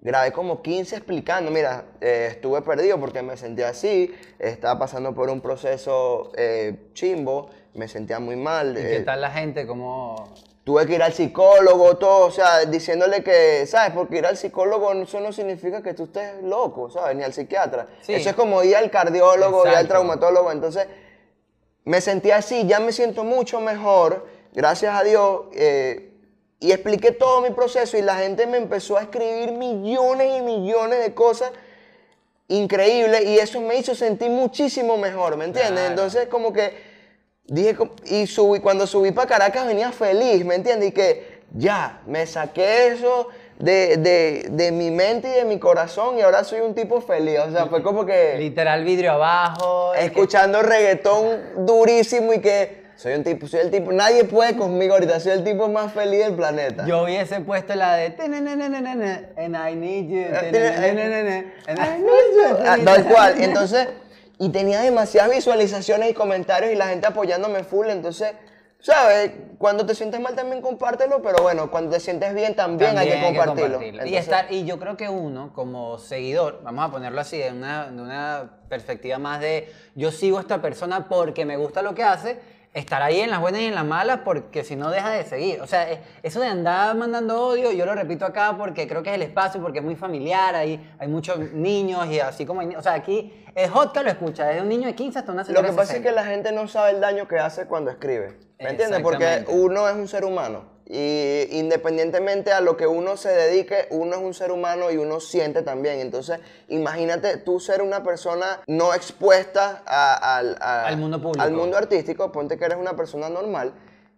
grabé 0.00 0.30
como 0.30 0.60
15 0.60 0.96
explicando, 0.96 1.50
mira, 1.50 1.84
eh, 2.02 2.28
estuve 2.32 2.60
perdido 2.60 3.00
porque 3.00 3.22
me 3.22 3.38
sentía 3.38 3.70
así, 3.70 4.14
estaba 4.38 4.78
pasando 4.78 5.14
por 5.14 5.30
un 5.30 5.40
proceso 5.40 6.32
eh, 6.36 6.90
chimbo, 6.92 7.48
me 7.74 7.88
sentía 7.88 8.18
muy 8.18 8.36
mal. 8.36 8.76
¿Y 8.76 8.82
qué 8.82 8.96
eh, 8.96 9.00
tal 9.00 9.22
la 9.22 9.30
gente? 9.30 9.66
¿Cómo...? 9.66 10.34
Tuve 10.68 10.84
que 10.86 10.96
ir 10.96 11.02
al 11.02 11.14
psicólogo, 11.14 11.96
todo, 11.96 12.26
o 12.26 12.30
sea, 12.30 12.66
diciéndole 12.66 13.22
que, 13.24 13.64
¿sabes? 13.64 13.90
Porque 13.94 14.18
ir 14.18 14.26
al 14.26 14.36
psicólogo 14.36 14.92
eso 14.92 15.18
no 15.18 15.32
significa 15.32 15.82
que 15.82 15.94
tú 15.94 16.04
estés 16.04 16.42
loco, 16.42 16.90
¿sabes? 16.90 17.16
Ni 17.16 17.22
al 17.24 17.32
psiquiatra. 17.32 17.86
Sí. 18.02 18.12
Eso 18.12 18.28
es 18.28 18.36
como 18.36 18.62
ir 18.62 18.76
al 18.76 18.90
cardiólogo, 18.90 19.62
ir 19.62 19.68
al 19.68 19.72
Exacto. 19.76 19.88
traumatólogo. 19.88 20.52
Entonces, 20.52 20.86
me 21.84 22.02
sentí 22.02 22.32
así, 22.32 22.66
ya 22.66 22.80
me 22.80 22.92
siento 22.92 23.24
mucho 23.24 23.62
mejor, 23.62 24.26
gracias 24.52 24.94
a 24.94 25.02
Dios. 25.04 25.44
eh, 25.54 26.10
y 26.60 26.72
expliqué 26.72 27.12
todo 27.12 27.40
mi 27.40 27.48
proceso 27.48 27.96
y 27.96 28.02
la 28.02 28.16
gente 28.16 28.46
me 28.46 28.58
empezó 28.58 28.98
a 28.98 29.02
escribir 29.04 29.52
millones 29.52 30.38
y 30.38 30.42
millones 30.42 31.00
de 31.00 31.14
cosas 31.14 31.50
increíbles 32.48 33.24
y 33.24 33.38
eso 33.38 33.62
me 33.62 33.76
hizo 33.76 33.94
sentir 33.94 34.28
muchísimo 34.28 34.98
mejor, 34.98 35.38
¿me 35.38 35.46
entiendes? 35.46 35.72
Claro. 35.72 35.88
Entonces, 35.88 36.28
como 36.28 36.52
que 36.52 36.87
dije, 37.48 37.76
y 38.06 38.26
subí, 38.26 38.60
cuando 38.60 38.86
subí 38.86 39.10
para 39.10 39.26
Caracas 39.28 39.66
venía 39.66 39.90
feliz, 39.92 40.44
¿me 40.44 40.54
entiendes? 40.54 40.90
Y 40.90 40.92
que 40.92 41.38
ya, 41.54 42.00
me 42.06 42.26
saqué 42.26 42.88
eso 42.88 43.28
de, 43.58 43.96
de, 43.96 44.46
de 44.50 44.70
mi 44.70 44.90
mente 44.90 45.28
y 45.30 45.32
de 45.32 45.44
mi 45.44 45.58
corazón 45.58 46.18
y 46.18 46.20
ahora 46.20 46.44
soy 46.44 46.60
un 46.60 46.74
tipo 46.74 47.00
feliz. 47.00 47.38
O 47.40 47.50
sea, 47.50 47.66
fue 47.66 47.82
como 47.82 48.04
que 48.06 48.36
Literal 48.38 48.84
vidrio 48.84 49.12
abajo. 49.12 49.94
es 49.94 50.00
que- 50.00 50.06
escuchando 50.06 50.62
reggaetón 50.62 51.66
durísimo 51.66 52.32
y 52.34 52.40
que 52.40 52.86
soy 52.96 53.14
un 53.14 53.22
tipo, 53.24 53.46
soy 53.46 53.60
el 53.60 53.70
tipo, 53.70 53.92
nadie 53.92 54.24
puede 54.24 54.56
conmigo 54.56 54.94
ahorita, 54.94 55.20
soy 55.20 55.30
el 55.32 55.44
tipo 55.44 55.68
más 55.68 55.92
feliz 55.92 56.18
del 56.18 56.34
planeta. 56.34 56.84
Yo 56.84 57.04
hubiese 57.04 57.40
puesto 57.40 57.74
la 57.76 57.94
de 57.94 58.10
"Tenenenenenene, 58.10 59.28
and 59.36 59.54
I 59.56 59.74
need 59.76 60.08
you, 60.08 60.18
Eh, 60.18 61.50
and 61.68 61.78
I 61.78 61.98
need 62.00 62.32
you". 62.34 62.56
Ah, 62.66 62.76
Tal 62.84 63.04
cual. 63.04 63.40
Entonces, 63.40 63.86
y 64.38 64.50
tenía 64.50 64.80
demasiadas 64.80 65.30
visualizaciones 65.30 66.10
y 66.10 66.14
comentarios 66.14 66.72
y 66.72 66.76
la 66.76 66.88
gente 66.88 67.06
apoyándome 67.06 67.64
full. 67.64 67.88
Entonces, 67.88 68.32
¿sabes? 68.78 69.32
Cuando 69.58 69.84
te 69.84 69.94
sientes 69.94 70.20
mal 70.20 70.34
también 70.34 70.62
compártelo, 70.62 71.20
pero 71.22 71.42
bueno, 71.42 71.70
cuando 71.70 71.90
te 71.90 72.00
sientes 72.00 72.32
bien 72.34 72.54
también, 72.54 72.96
hay 72.96 73.08
que 73.08 73.14
También 73.14 73.36
compartirlo. 73.36 74.06
Y, 74.06 74.16
estar, 74.16 74.52
y 74.52 74.64
yo 74.64 74.78
creo 74.78 74.96
que 74.96 75.08
uno, 75.08 75.52
como 75.52 75.98
seguidor, 75.98 76.60
vamos 76.62 76.88
a 76.88 76.92
ponerlo 76.92 77.20
así, 77.20 77.38
de 77.38 77.50
una, 77.50 77.90
de 77.90 78.00
una 78.00 78.50
perspectiva 78.68 79.18
más 79.18 79.40
de 79.40 79.72
yo 79.94 80.12
sigo 80.12 80.38
a 80.38 80.42
esta 80.42 80.62
persona 80.62 81.08
porque 81.08 81.44
me 81.44 81.56
gusta 81.56 81.82
lo 81.82 81.94
que 81.94 82.04
hace, 82.04 82.38
estar 82.74 83.02
ahí 83.02 83.20
en 83.20 83.30
las 83.30 83.40
buenas 83.40 83.60
y 83.62 83.64
en 83.66 83.74
las 83.74 83.84
malas 83.84 84.20
porque 84.24 84.62
si 84.62 84.76
no 84.76 84.90
deja 84.90 85.10
de 85.10 85.24
seguir. 85.24 85.60
O 85.62 85.66
sea, 85.66 85.90
es- 85.90 86.00
eso 86.22 86.40
de 86.40 86.46
andar 86.48 86.94
mandando 86.96 87.46
odio, 87.46 87.72
yo 87.72 87.86
lo 87.86 87.94
repito 87.94 88.24
acá 88.24 88.54
porque 88.56 88.86
creo 88.86 89.02
que 89.02 89.10
es 89.10 89.16
el 89.16 89.22
espacio, 89.22 89.60
porque 89.60 89.78
es 89.78 89.84
muy 89.84 89.96
familiar, 89.96 90.54
ahí 90.54 90.80
hay 90.98 91.08
muchos 91.08 91.38
niños 91.52 92.06
y 92.06 92.20
así 92.20 92.44
como 92.46 92.60
hay 92.60 92.74
O 92.76 92.82
sea, 92.82 92.94
aquí 92.94 93.32
es 93.54 93.70
hot 93.70 93.92
que 93.92 94.02
lo 94.02 94.10
escucha, 94.10 94.44
desde 94.46 94.60
un 94.62 94.68
niño 94.68 94.86
de 94.86 94.94
15 94.94 95.18
hasta 95.18 95.32
una 95.32 95.42
Lo 95.42 95.46
señora 95.46 95.64
que 95.66 95.70
de 95.72 95.76
pasa 95.76 95.92
es 95.94 95.98
que 96.00 96.08
60. 96.08 96.22
la 96.22 96.30
gente 96.30 96.52
no 96.52 96.68
sabe 96.68 96.90
el 96.90 97.00
daño 97.00 97.26
que 97.26 97.38
hace 97.38 97.66
cuando 97.66 97.90
escribe. 97.90 98.38
¿Me 98.60 98.70
entiendes? 98.70 99.00
Porque 99.00 99.44
uno 99.48 99.88
es 99.88 99.94
un 99.94 100.06
ser 100.08 100.24
humano. 100.24 100.77
Y 100.90 101.46
independientemente 101.58 102.50
a 102.50 102.62
lo 102.62 102.76
que 102.78 102.86
uno 102.86 103.18
se 103.18 103.28
dedique, 103.28 103.88
uno 103.90 104.16
es 104.16 104.22
un 104.22 104.32
ser 104.32 104.50
humano 104.52 104.90
y 104.90 104.96
uno 104.96 105.20
siente 105.20 105.60
también. 105.62 106.00
Entonces, 106.00 106.40
imagínate 106.68 107.36
tú 107.36 107.60
ser 107.60 107.82
una 107.82 108.02
persona 108.02 108.60
no 108.66 108.94
expuesta 108.94 109.82
a- 109.84 110.36
al, 110.38 110.56
a- 110.60 110.86
Al 110.86 110.96
mundo 110.96 111.20
público. 111.20 111.44
Al 111.44 111.52
mundo 111.52 111.76
artístico, 111.76 112.32
ponte 112.32 112.56
que 112.56 112.64
eres 112.64 112.78
una 112.78 112.96
persona 112.96 113.28
normal 113.28 113.74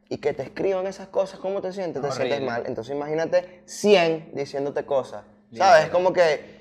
y 0.09 0.19
que 0.19 0.33
te 0.33 0.45
escriban 0.45 0.87
esas 0.87 1.09
cosas, 1.09 1.41
¿cómo 1.41 1.61
te 1.61 1.73
sientes? 1.73 2.03
Te 2.03 2.09
sientes 2.13 2.39
mal. 2.47 2.63
Entonces, 2.67 2.95
imagínate 2.95 3.63
100 3.67 4.31
diciéndote 4.35 4.85
cosas. 4.87 5.23
¿Sabes? 5.53 5.87
Literal. 5.87 5.91
Como 5.91 6.13
que 6.13 6.60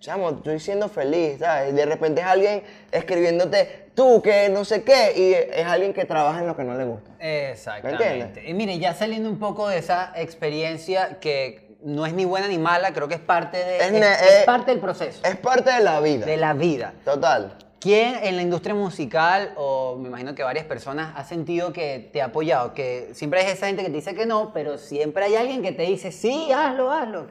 chamo, 0.00 0.30
estoy 0.30 0.60
siendo 0.60 0.88
feliz, 0.88 1.38
¿sabes? 1.40 1.72
Y 1.72 1.76
de 1.76 1.86
repente 1.86 2.20
es 2.20 2.26
alguien 2.26 2.62
escribiéndote, 2.92 3.90
tú 3.94 4.22
que 4.22 4.48
no 4.48 4.64
sé 4.64 4.82
qué, 4.84 5.12
y 5.16 5.34
es 5.58 5.66
alguien 5.66 5.92
que 5.92 6.04
trabaja 6.04 6.40
en 6.40 6.46
lo 6.46 6.56
que 6.56 6.64
no 6.64 6.74
le 6.76 6.84
gusta. 6.84 7.10
Exactamente. 7.18 8.48
Y 8.48 8.54
mire, 8.54 8.78
ya 8.78 8.94
saliendo 8.94 9.28
un 9.28 9.38
poco 9.38 9.68
de 9.68 9.78
esa 9.78 10.12
experiencia 10.16 11.18
que 11.20 11.76
no 11.82 12.06
es 12.06 12.12
ni 12.12 12.24
buena 12.24 12.48
ni 12.48 12.58
mala, 12.58 12.92
creo 12.92 13.08
que 13.08 13.14
es 13.14 13.20
parte, 13.20 13.56
de, 13.58 13.76
Es 13.78 13.82
es, 13.84 13.92
ne- 13.92 14.12
es 14.12 14.44
parte 14.44 14.70
del 14.70 14.80
proceso, 14.80 15.20
Es 15.24 15.36
parte 15.36 15.72
de 15.72 15.80
la 15.80 16.00
vida. 16.00 16.26
de 16.26 16.36
la 16.36 16.52
vida. 16.52 16.92
Total. 17.04 17.56
¿Quién 17.80 18.16
en 18.24 18.34
la 18.34 18.42
industria 18.42 18.74
musical, 18.74 19.52
o 19.54 19.94
me 19.96 20.08
imagino 20.08 20.34
que 20.34 20.42
varias 20.42 20.64
personas, 20.66 21.12
ha 21.16 21.22
sentido 21.22 21.72
que 21.72 22.10
te 22.12 22.20
ha 22.20 22.24
apoyado? 22.26 22.74
Que 22.74 23.10
siempre 23.12 23.40
hay 23.40 23.52
esa 23.52 23.68
gente 23.68 23.82
que 23.84 23.90
te 23.90 23.94
dice 23.96 24.14
que 24.16 24.26
no, 24.26 24.52
pero 24.52 24.78
siempre 24.78 25.24
hay 25.26 25.36
alguien 25.36 25.62
que 25.62 25.70
te 25.70 25.82
dice, 25.84 26.10
sí, 26.10 26.50
hazlo, 26.50 26.90
hazlo. 26.90 27.28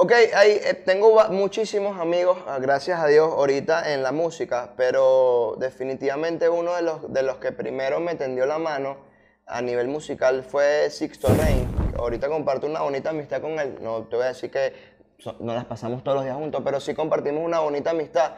Ok, 0.00 0.12
hay, 0.32 0.52
eh, 0.62 0.74
tengo 0.74 1.20
muchísimos 1.30 1.98
amigos, 2.00 2.38
ah, 2.46 2.58
gracias 2.60 3.00
a 3.00 3.08
Dios, 3.08 3.32
ahorita 3.32 3.92
en 3.92 4.04
la 4.04 4.12
música, 4.12 4.72
pero 4.76 5.56
definitivamente 5.58 6.48
uno 6.48 6.76
de 6.76 6.82
los, 6.82 7.12
de 7.12 7.24
los 7.24 7.38
que 7.38 7.50
primero 7.50 7.98
me 7.98 8.14
tendió 8.14 8.46
la 8.46 8.58
mano 8.58 8.98
a 9.44 9.60
nivel 9.60 9.88
musical 9.88 10.44
fue 10.44 10.88
Sixto 10.90 11.26
Rain. 11.34 11.68
Ahorita 11.98 12.28
comparto 12.28 12.68
una 12.68 12.82
bonita 12.82 13.10
amistad 13.10 13.40
con 13.40 13.58
él. 13.58 13.76
No 13.80 14.04
te 14.04 14.14
voy 14.14 14.26
a 14.26 14.28
decir 14.28 14.52
que 14.52 14.72
so- 15.18 15.34
no 15.40 15.52
las 15.52 15.64
pasamos 15.64 16.04
todos 16.04 16.14
los 16.18 16.24
días 16.24 16.36
juntos, 16.36 16.62
pero 16.64 16.78
sí 16.78 16.94
compartimos 16.94 17.42
una 17.44 17.58
bonita 17.58 17.90
amistad. 17.90 18.34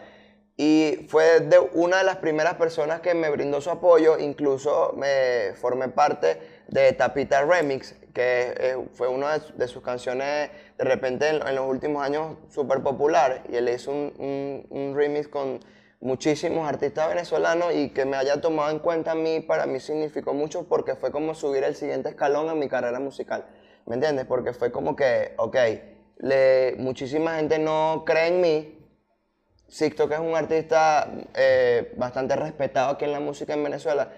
Y 0.57 1.07
fue 1.11 1.41
de 1.41 1.59
una 1.59 1.99
de 1.99 2.05
las 2.05 2.17
primeras 2.17 2.55
personas 2.55 3.01
que 3.01 3.13
me 3.13 3.29
brindó 3.29 3.61
su 3.61 3.69
apoyo, 3.71 4.19
incluso 4.19 4.95
me 4.97 5.53
formé 5.57 5.89
parte 5.89 6.41
de 6.69 6.93
Tapita 6.95 7.43
Remix, 7.45 7.95
que 8.13 8.77
fue 8.93 9.09
una 9.09 9.35
de, 9.35 9.41
su- 9.41 9.57
de 9.57 9.69
sus 9.69 9.83
canciones 9.83 10.51
de 10.77 10.85
repente 10.85 11.29
en, 11.29 11.55
los 11.55 11.67
últimos 11.69 12.03
años 12.03 12.37
súper 12.49 12.83
popular. 12.83 13.45
Y 13.51 13.57
él 13.57 13.69
hizo 13.69 13.91
un, 13.91 14.93
remix 14.95 15.29
con 15.29 15.61
muchísimos 16.01 16.69
artistas 16.69 17.09
venezolanos 17.09 17.75
y 17.75 17.91
que 17.91 18.05
me 18.05 18.17
haya 18.17 18.41
tomado 18.41 18.71
en 18.71 18.79
cuenta 18.79 19.13
a 19.13 19.15
mí, 19.15 19.41
para 19.41 19.67
mí 19.67 19.81
significó 19.81 20.33
mucho 20.33 20.67
porque 20.69 20.95
fue 20.97 21.11
como 21.11 21.35
subir 21.35 21.63
el 21.65 21.75
siguiente 21.75 22.09
escalón 22.09 22.49
en 22.49 22.59
mi 22.59 22.69
carrera 22.69 23.01
musical. 23.01 23.47
¿Me 23.87 23.95
entiendes? 23.95 24.27
Porque 24.27 24.53
fue 24.53 24.73
como 24.73 24.97
que, 24.97 25.35
ok, 25.37 25.57
le, 26.19 26.75
muchísima 26.79 27.37
gente 27.37 27.59
no 27.59 28.05
cree 28.07 28.29
en 28.29 28.41
mí, 28.41 28.77
Sixto, 29.71 30.09
que 30.09 30.15
es 30.15 30.21
un 30.21 30.35
artista 30.35 31.09
eh, 31.33 31.95
bastante 31.97 32.35
respetado 32.35 32.91
aquí 32.91 33.05
en 33.05 33.13
la 33.13 33.21
música 33.21 33.55
en 33.55 33.63
Venezuela, 33.63 34.11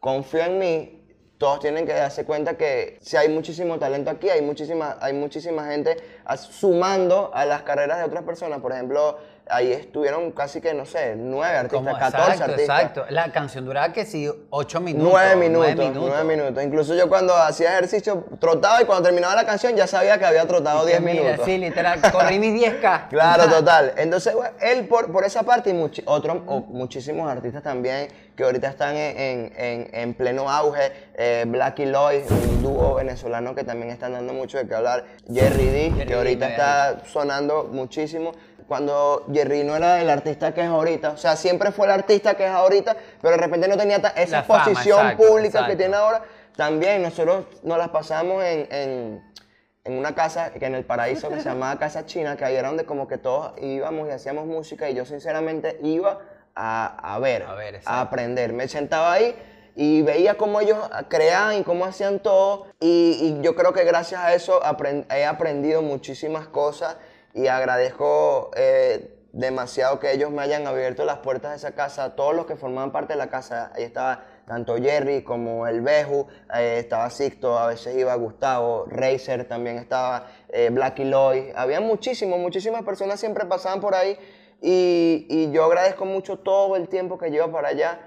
confía 0.00 0.46
en 0.46 0.58
mí. 0.58 1.05
Todos 1.38 1.60
tienen 1.60 1.86
que 1.86 1.92
darse 1.92 2.24
cuenta 2.24 2.56
que 2.56 2.98
si 3.02 3.16
hay 3.16 3.28
muchísimo 3.28 3.78
talento 3.78 4.10
aquí, 4.10 4.30
hay 4.30 4.40
muchísima, 4.40 4.96
hay 5.00 5.12
muchísima 5.12 5.66
gente 5.66 5.96
sumando 6.36 7.30
a 7.34 7.44
las 7.44 7.62
carreras 7.62 7.98
de 7.98 8.04
otras 8.04 8.24
personas. 8.24 8.60
Por 8.60 8.72
ejemplo, 8.72 9.18
ahí 9.48 9.72
estuvieron 9.72 10.32
casi 10.32 10.60
que, 10.60 10.74
no 10.74 10.84
sé, 10.86 11.14
nueve 11.16 11.56
artistas, 11.56 11.78
Como- 11.78 11.98
14 11.98 12.32
exacto, 12.32 12.44
artistas. 12.52 12.78
exacto. 12.80 13.04
La 13.10 13.30
canción 13.32 13.64
duraba 13.64 13.92
que 13.92 14.04
sí, 14.04 14.28
8 14.50 14.80
minutos. 14.80 15.08
Nueve 15.12 15.36
minutos, 15.36 15.74
nueve 15.76 15.90
nueve 15.94 16.24
minutos. 16.36 16.64
Incluso 16.64 16.94
yo 16.94 17.08
cuando 17.08 17.34
hacía 17.34 17.72
ejercicio 17.74 18.24
trotaba 18.40 18.82
y 18.82 18.84
cuando 18.84 19.04
terminaba 19.04 19.34
la 19.34 19.46
canción 19.46 19.74
ya 19.76 19.86
sabía 19.86 20.18
que 20.18 20.24
había 20.24 20.46
trotado 20.46 20.84
10 20.84 21.00
Mira, 21.00 21.22
minutos. 21.22 21.44
Sí, 21.44 21.58
literal, 21.58 22.00
corrí 22.12 22.38
mis 22.38 22.54
10K. 22.60 23.06
Claro, 23.10 23.48
total. 23.48 23.92
Entonces, 23.96 24.34
bueno, 24.34 24.50
él 24.60 24.86
por, 24.88 25.12
por 25.12 25.24
esa 25.24 25.42
parte 25.42 25.70
y 25.70 25.74
muchi- 25.74 26.02
otros, 26.06 26.38
o 26.46 26.60
muchísimos 26.60 27.30
artistas 27.30 27.62
también 27.62 28.08
que 28.36 28.44
ahorita 28.44 28.68
están 28.68 28.96
en, 28.96 29.16
en- 29.16 29.52
en- 29.56 29.90
en 29.94 30.14
pleno 30.14 30.50
auge. 30.50 30.92
Eh, 31.14 31.44
Black 31.46 31.78
y 31.78 31.86
Lloyd, 31.86 32.24
un 32.30 32.62
dúo 32.62 32.94
venezolano 32.96 33.54
que 33.54 33.64
también 33.64 33.90
están 33.90 34.12
dando 34.12 34.32
mucho 34.34 34.58
de 34.58 34.66
qué 34.66 34.74
hablar. 34.74 35.04
Jerry 35.32 35.66
D, 35.66 35.90
Jerry 35.92 36.06
que 36.06 36.14
ahorita 36.14 36.46
D, 36.46 36.52
está 36.52 37.00
sonando 37.06 37.64
muchísimo. 37.72 38.32
Cuando 38.68 39.24
Jerry 39.32 39.62
no 39.64 39.76
era 39.76 40.00
el 40.00 40.10
artista 40.10 40.52
que 40.52 40.62
es 40.62 40.66
ahorita, 40.68 41.10
o 41.10 41.16
sea, 41.16 41.36
siempre 41.36 41.70
fue 41.72 41.86
el 41.86 41.92
artista 41.92 42.34
que 42.34 42.44
es 42.46 42.50
ahorita, 42.50 42.96
pero 43.22 43.36
de 43.36 43.42
repente 43.42 43.68
no 43.68 43.76
tenía 43.76 43.96
esa 44.16 44.42
fama, 44.42 44.64
exposición 44.64 44.98
exacto, 45.00 45.22
pública 45.26 45.50
que 45.66 45.72
exacto. 45.72 45.76
tiene 45.76 45.94
ahora. 45.96 46.22
También 46.56 47.02
nosotros 47.02 47.44
nos 47.62 47.78
las 47.78 47.88
pasamos 47.90 48.42
en- 48.44 48.66
en 48.70 49.36
en 49.84 49.96
una 49.96 50.16
casa 50.16 50.50
que 50.50 50.66
en 50.66 50.74
el 50.74 50.84
paraíso 50.84 51.28
que 51.28 51.36
se 51.38 51.48
llamaba 51.48 51.78
Casa 51.78 52.04
China, 52.06 52.36
que 52.36 52.44
ahí 52.44 52.56
era 52.56 52.66
donde 52.66 52.84
como 52.84 53.06
que 53.06 53.18
todos 53.18 53.52
íbamos 53.62 54.08
y 54.08 54.10
hacíamos 54.10 54.44
música 54.44 54.90
y 54.90 54.94
yo 54.96 55.04
sinceramente 55.04 55.78
iba 55.80 56.18
a, 56.56 57.14
a 57.14 57.20
ver, 57.20 57.44
A 57.44 57.54
ver, 57.54 57.80
a 57.84 58.00
aprender. 58.00 58.52
Me 58.52 58.66
sentaba 58.66 59.12
ahí 59.12 59.36
y 59.76 60.02
veía 60.02 60.34
cómo 60.36 60.60
ellos 60.60 60.76
creaban 61.08 61.58
y 61.58 61.62
cómo 61.62 61.84
hacían 61.84 62.18
todo 62.18 62.66
y, 62.80 63.36
y 63.38 63.44
yo 63.44 63.54
creo 63.54 63.72
que 63.72 63.84
gracias 63.84 64.20
a 64.22 64.34
eso 64.34 64.60
apren- 64.60 65.06
he 65.14 65.24
aprendido 65.24 65.82
muchísimas 65.82 66.48
cosas 66.48 66.96
y 67.36 67.48
agradezco 67.48 68.50
eh, 68.56 69.14
demasiado 69.32 70.00
que 70.00 70.10
ellos 70.10 70.30
me 70.30 70.40
hayan 70.40 70.66
abierto 70.66 71.04
las 71.04 71.18
puertas 71.18 71.50
de 71.50 71.56
esa 71.58 71.74
casa, 71.74 72.16
todos 72.16 72.34
los 72.34 72.46
que 72.46 72.56
formaban 72.56 72.92
parte 72.92 73.12
de 73.12 73.18
la 73.18 73.28
casa, 73.28 73.70
ahí 73.74 73.82
estaba 73.84 74.24
tanto 74.46 74.76
Jerry 74.76 75.22
como 75.22 75.66
el 75.66 75.82
Beju, 75.82 76.26
eh, 76.54 76.78
estaba 76.78 77.10
Sixto, 77.10 77.58
a 77.58 77.66
veces 77.66 77.94
iba 77.94 78.14
Gustavo, 78.14 78.86
Razer 78.88 79.46
también 79.46 79.76
estaba, 79.76 80.28
eh, 80.48 80.70
Blacky 80.72 81.04
Lloyd, 81.04 81.52
había 81.54 81.80
muchísimos, 81.82 82.38
muchísimas 82.38 82.82
personas 82.82 83.20
siempre 83.20 83.44
pasaban 83.44 83.82
por 83.82 83.94
ahí 83.94 84.16
y, 84.62 85.26
y 85.28 85.52
yo 85.52 85.64
agradezco 85.64 86.06
mucho 86.06 86.38
todo 86.38 86.74
el 86.74 86.88
tiempo 86.88 87.18
que 87.18 87.30
llevo 87.30 87.52
para 87.52 87.68
allá. 87.68 88.00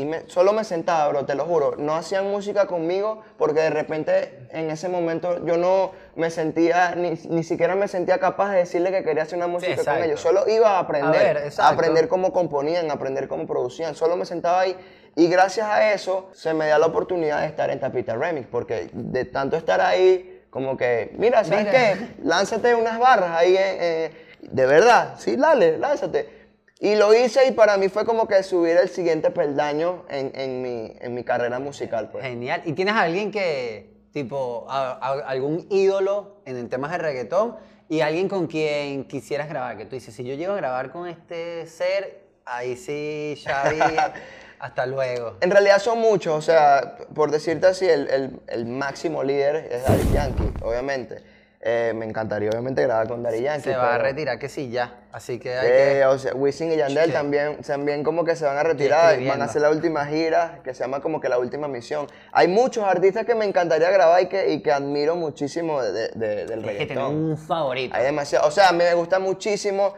Y 0.00 0.04
me- 0.04 0.22
solo 0.28 0.52
me 0.52 0.64
sentaba, 0.64 1.08
bro, 1.08 1.24
te 1.26 1.34
lo 1.34 1.44
juro. 1.44 1.74
No 1.76 1.94
hacían 1.94 2.30
música 2.30 2.66
conmigo 2.66 3.22
porque 3.36 3.60
de 3.60 3.70
repente 3.70 4.46
en 4.50 4.70
ese 4.70 4.88
momento 4.88 5.44
yo 5.44 5.56
no 5.56 5.92
me 6.16 6.30
sentía, 6.30 6.94
ni, 6.94 7.10
ni 7.28 7.44
siquiera 7.44 7.74
me 7.74 7.88
sentía 7.88 8.18
capaz 8.18 8.50
de 8.52 8.58
decirle 8.58 8.90
que 8.90 9.02
quería 9.04 9.24
hacer 9.24 9.36
una 9.36 9.46
música 9.46 9.76
con 9.84 10.02
ellos. 10.02 10.20
Solo 10.20 10.48
iba 10.48 10.76
a 10.76 10.78
aprender, 10.80 11.34
ver, 11.42 11.52
a 11.58 11.68
aprender 11.68 12.08
cómo 12.08 12.32
componían, 12.32 12.90
a 12.90 12.94
aprender 12.94 13.28
cómo 13.28 13.46
producían. 13.46 13.94
Solo 13.94 14.16
me 14.16 14.24
sentaba 14.24 14.60
ahí 14.60 14.76
y 15.16 15.28
gracias 15.28 15.66
a 15.66 15.92
eso 15.92 16.30
se 16.32 16.54
me 16.54 16.66
da 16.68 16.78
la 16.78 16.86
oportunidad 16.86 17.40
de 17.40 17.46
estar 17.46 17.68
en 17.70 17.80
Tapita 17.80 18.14
Remix 18.14 18.46
porque 18.46 18.88
de 18.92 19.24
tanto 19.26 19.56
estar 19.56 19.80
ahí, 19.80 20.42
como 20.50 20.76
que, 20.76 21.12
mira, 21.16 21.44
¿sabes 21.44 21.66
Mira. 21.66 21.70
qué? 21.70 22.06
Lánzate 22.24 22.74
unas 22.74 22.98
barras 22.98 23.36
ahí, 23.36 23.54
eh, 23.56 23.76
eh, 23.80 24.10
de 24.42 24.66
verdad, 24.66 25.14
sí, 25.18 25.36
dale, 25.36 25.78
lánzate. 25.78 26.39
Y 26.82 26.96
lo 26.96 27.12
hice 27.12 27.46
y 27.46 27.52
para 27.52 27.76
mí 27.76 27.88
fue 27.90 28.06
como 28.06 28.26
que 28.26 28.42
subir 28.42 28.76
el 28.78 28.88
siguiente 28.88 29.30
peldaño 29.30 30.04
en, 30.08 30.32
en 30.34 30.62
mi, 30.62 30.96
en 30.98 31.12
mi 31.14 31.22
carrera 31.24 31.58
musical. 31.58 32.08
Pues. 32.10 32.24
Genial. 32.24 32.62
¿Y 32.64 32.72
tienes 32.72 32.94
a 32.94 33.02
alguien 33.02 33.30
que, 33.30 33.92
tipo, 34.12 34.64
a- 34.70 34.92
a- 34.92 35.28
algún 35.28 35.66
ídolo 35.70 36.40
en 36.46 36.56
el 36.56 36.70
temas 36.70 36.90
de 36.92 36.96
reggaetón 36.98 37.56
y 37.90 38.00
alguien 38.00 38.28
con 38.30 38.46
quien 38.46 39.04
quisieras 39.04 39.50
grabar? 39.50 39.76
Que 39.76 39.84
tú 39.84 39.94
dices, 39.94 40.14
si 40.14 40.24
yo 40.24 40.34
llego 40.34 40.54
a 40.54 40.56
grabar 40.56 40.90
con 40.90 41.06
este 41.06 41.66
ser, 41.66 42.22
ahí 42.46 42.76
sí, 42.78 43.38
Xavi, 43.44 43.78
hasta 44.58 44.86
luego. 44.86 45.36
En 45.42 45.50
realidad 45.50 45.80
son 45.80 45.98
muchos, 45.98 46.34
o 46.34 46.40
sea, 46.40 46.96
por 47.14 47.30
decirte 47.30 47.66
así, 47.66 47.84
el, 47.86 48.08
el- 48.08 48.40
el 48.46 48.64
máximo 48.64 49.22
líder 49.22 49.68
es 49.70 49.84
Daddy 49.84 50.12
Yankee, 50.14 50.52
obviamente. 50.62 51.18
Eh, 51.62 51.92
me 51.94 52.06
encantaría 52.06 52.48
obviamente 52.48 52.80
grabar 52.82 53.06
con 53.06 53.22
Daddy 53.22 53.42
Yankee. 53.42 53.64
Se 53.64 53.76
va 53.76 53.88
a 53.88 53.98
pero- 53.98 54.04
retirar 54.04 54.38
que 54.38 54.48
sí, 54.48 54.70
ya. 54.70 55.00
Así 55.12 55.38
que 55.38 55.58
hay 55.58 55.68
Eh, 55.70 55.94
que... 55.98 56.04
o 56.06 56.18
sea, 56.18 56.34
Wisin 56.34 56.72
y 56.72 56.76
Yandel 56.76 57.06
Sí. 57.08 57.12
también, 57.12 57.58
también 57.58 58.02
como 58.02 58.24
que 58.24 58.34
se 58.34 58.46
van 58.46 58.56
a 58.56 58.62
retirar, 58.62 59.02
van 59.02 59.10
escribiendo. 59.10 59.44
a 59.44 59.46
hacer 59.46 59.60
la 59.60 59.70
última 59.70 60.06
gira, 60.06 60.60
que 60.64 60.72
se 60.72 60.82
llama 60.82 61.00
como 61.02 61.20
que 61.20 61.28
la 61.28 61.38
última 61.38 61.68
misión. 61.68 62.06
Hay 62.32 62.48
muchos 62.48 62.82
artistas 62.84 63.26
que 63.26 63.34
me 63.34 63.44
encantaría 63.44 63.90
grabar 63.90 64.22
y 64.22 64.26
que, 64.28 64.52
y 64.52 64.62
que 64.62 64.72
admiro 64.72 65.16
muchísimo 65.16 65.82
de- 65.82 66.08
de- 66.08 66.46
del 66.46 66.60
Es 66.60 66.64
que 66.64 66.78
reggaetón. 66.78 67.14
un 67.14 67.36
favorito. 67.36 67.94
Hay 67.94 68.04
demasiado, 68.04 68.48
o 68.48 68.50
sea, 68.50 68.72
me 68.72 68.94
gusta 68.94 69.18
muchísimo 69.18 69.92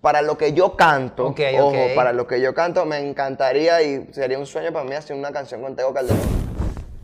para 0.00 0.22
lo 0.22 0.38
que 0.38 0.52
yo 0.52 0.76
canto. 0.76 1.26
Ok, 1.26 1.40
ojo, 1.58 1.68
ok. 1.70 1.94
para 1.96 2.12
lo 2.12 2.28
que 2.28 2.40
yo 2.40 2.54
canto 2.54 2.84
me 2.84 2.98
encantaría 3.00 3.82
y 3.82 4.06
sería 4.12 4.38
un 4.38 4.46
sueño 4.46 4.72
para 4.72 4.84
mí 4.84 4.94
hacer 4.94 5.16
una 5.16 5.32
canción 5.32 5.62
con 5.62 5.74
Tego 5.74 5.92
Calderón. 5.92 6.20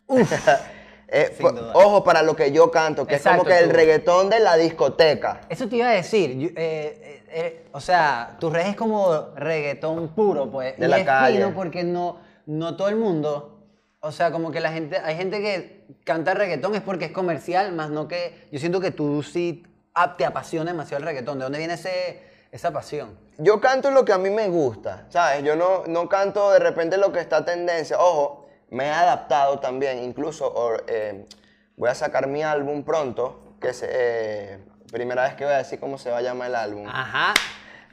Eh, 1.11 1.35
duda. 1.39 1.73
ojo 1.75 2.05
para 2.05 2.23
lo 2.23 2.37
que 2.37 2.53
yo 2.53 2.71
canto, 2.71 3.07
que 3.07 3.15
es 3.15 3.23
como 3.23 3.45
que 3.45 3.59
el 3.59 3.71
tú. 3.71 3.77
reggaetón 3.77 4.29
de 4.29 4.41
la 4.41 4.57
discoteca. 4.57 5.41
Eso 5.49 5.67
te 5.69 5.77
iba 5.77 5.89
a 5.89 5.93
decir, 5.93 6.37
yo- 6.39 6.49
eh, 6.49 6.53
eh, 6.57 7.23
eh, 7.31 7.65
o 7.73 7.81
sea, 7.81 8.37
tu 8.39 8.51
red 8.51 8.67
es 8.67 8.77
como 8.77 9.31
reggaetón 9.35 10.09
puro, 10.09 10.51
pues. 10.51 10.77
De 10.79 10.85
y 10.87 10.89
la 10.89 10.99
es 10.99 11.05
calle. 11.07 11.37
fino 11.39 11.55
porque 11.55 11.83
no, 11.85 12.19
no 12.47 12.77
todo 12.77 12.89
el 12.89 12.97
mundo, 12.97 13.65
o 14.01 14.13
sea, 14.13 14.31
como 14.31 14.51
que 14.51 14.61
la 14.61 14.71
gente, 14.71 14.99
hay 14.99 15.17
gente 15.17 15.41
que 15.41 15.87
canta 16.05 16.35
reggaetón 16.35 16.75
es 16.75 16.83
porque 16.83 17.07
es 17.07 17.13
comercial, 17.13 17.73
más 17.73 17.89
no 17.91 18.07
que, 18.07 18.47
yo 18.53 18.59
siento 18.59 18.81
que 18.81 18.91
tú 18.91 19.23
sí 19.23 19.65
te 20.19 20.25
apasiona 20.27 20.71
demasiado 20.71 20.99
el 21.01 21.07
reggaetón. 21.07 21.39
¿De 21.39 21.45
dónde 21.45 21.59
viene 21.59 21.75
ese, 21.75 22.23
esa 22.53 22.71
pasión? 22.71 23.19
Yo 23.39 23.61
canto 23.61 23.91
lo 23.91 24.05
que 24.05 24.13
a 24.13 24.19
mí 24.19 24.31
me 24.31 24.49
gusta, 24.49 25.07
¿sabes? 25.09 25.43
Yo 25.43 25.57
no, 25.57 25.85
no 25.87 26.09
canto 26.09 26.51
de 26.53 26.59
repente 26.59 26.99
lo 26.99 27.13
que 27.13 27.21
está 27.21 27.45
tendencia. 27.45 27.99
Ojo, 27.99 28.48
me 28.71 28.87
he 28.87 28.91
adaptado 28.91 29.59
también, 29.59 30.03
incluso 30.03 30.53
eh, 30.87 31.27
voy 31.77 31.89
a 31.89 31.95
sacar 31.95 32.27
mi 32.27 32.43
álbum 32.43 32.85
pronto, 32.85 33.57
que 33.61 33.69
es 33.71 33.85
eh, 33.87 34.59
primera 34.93 35.23
vez 35.25 35.35
que 35.35 35.45
voy 35.45 35.55
a 35.55 35.59
decir 35.59 35.81
cómo 35.81 35.99
se 35.99 36.11
va 36.11 36.19
a 36.19 36.23
llamar 36.23 36.49
el 36.49 36.55
álbum. 36.57 36.87
Ajá. 36.89 37.35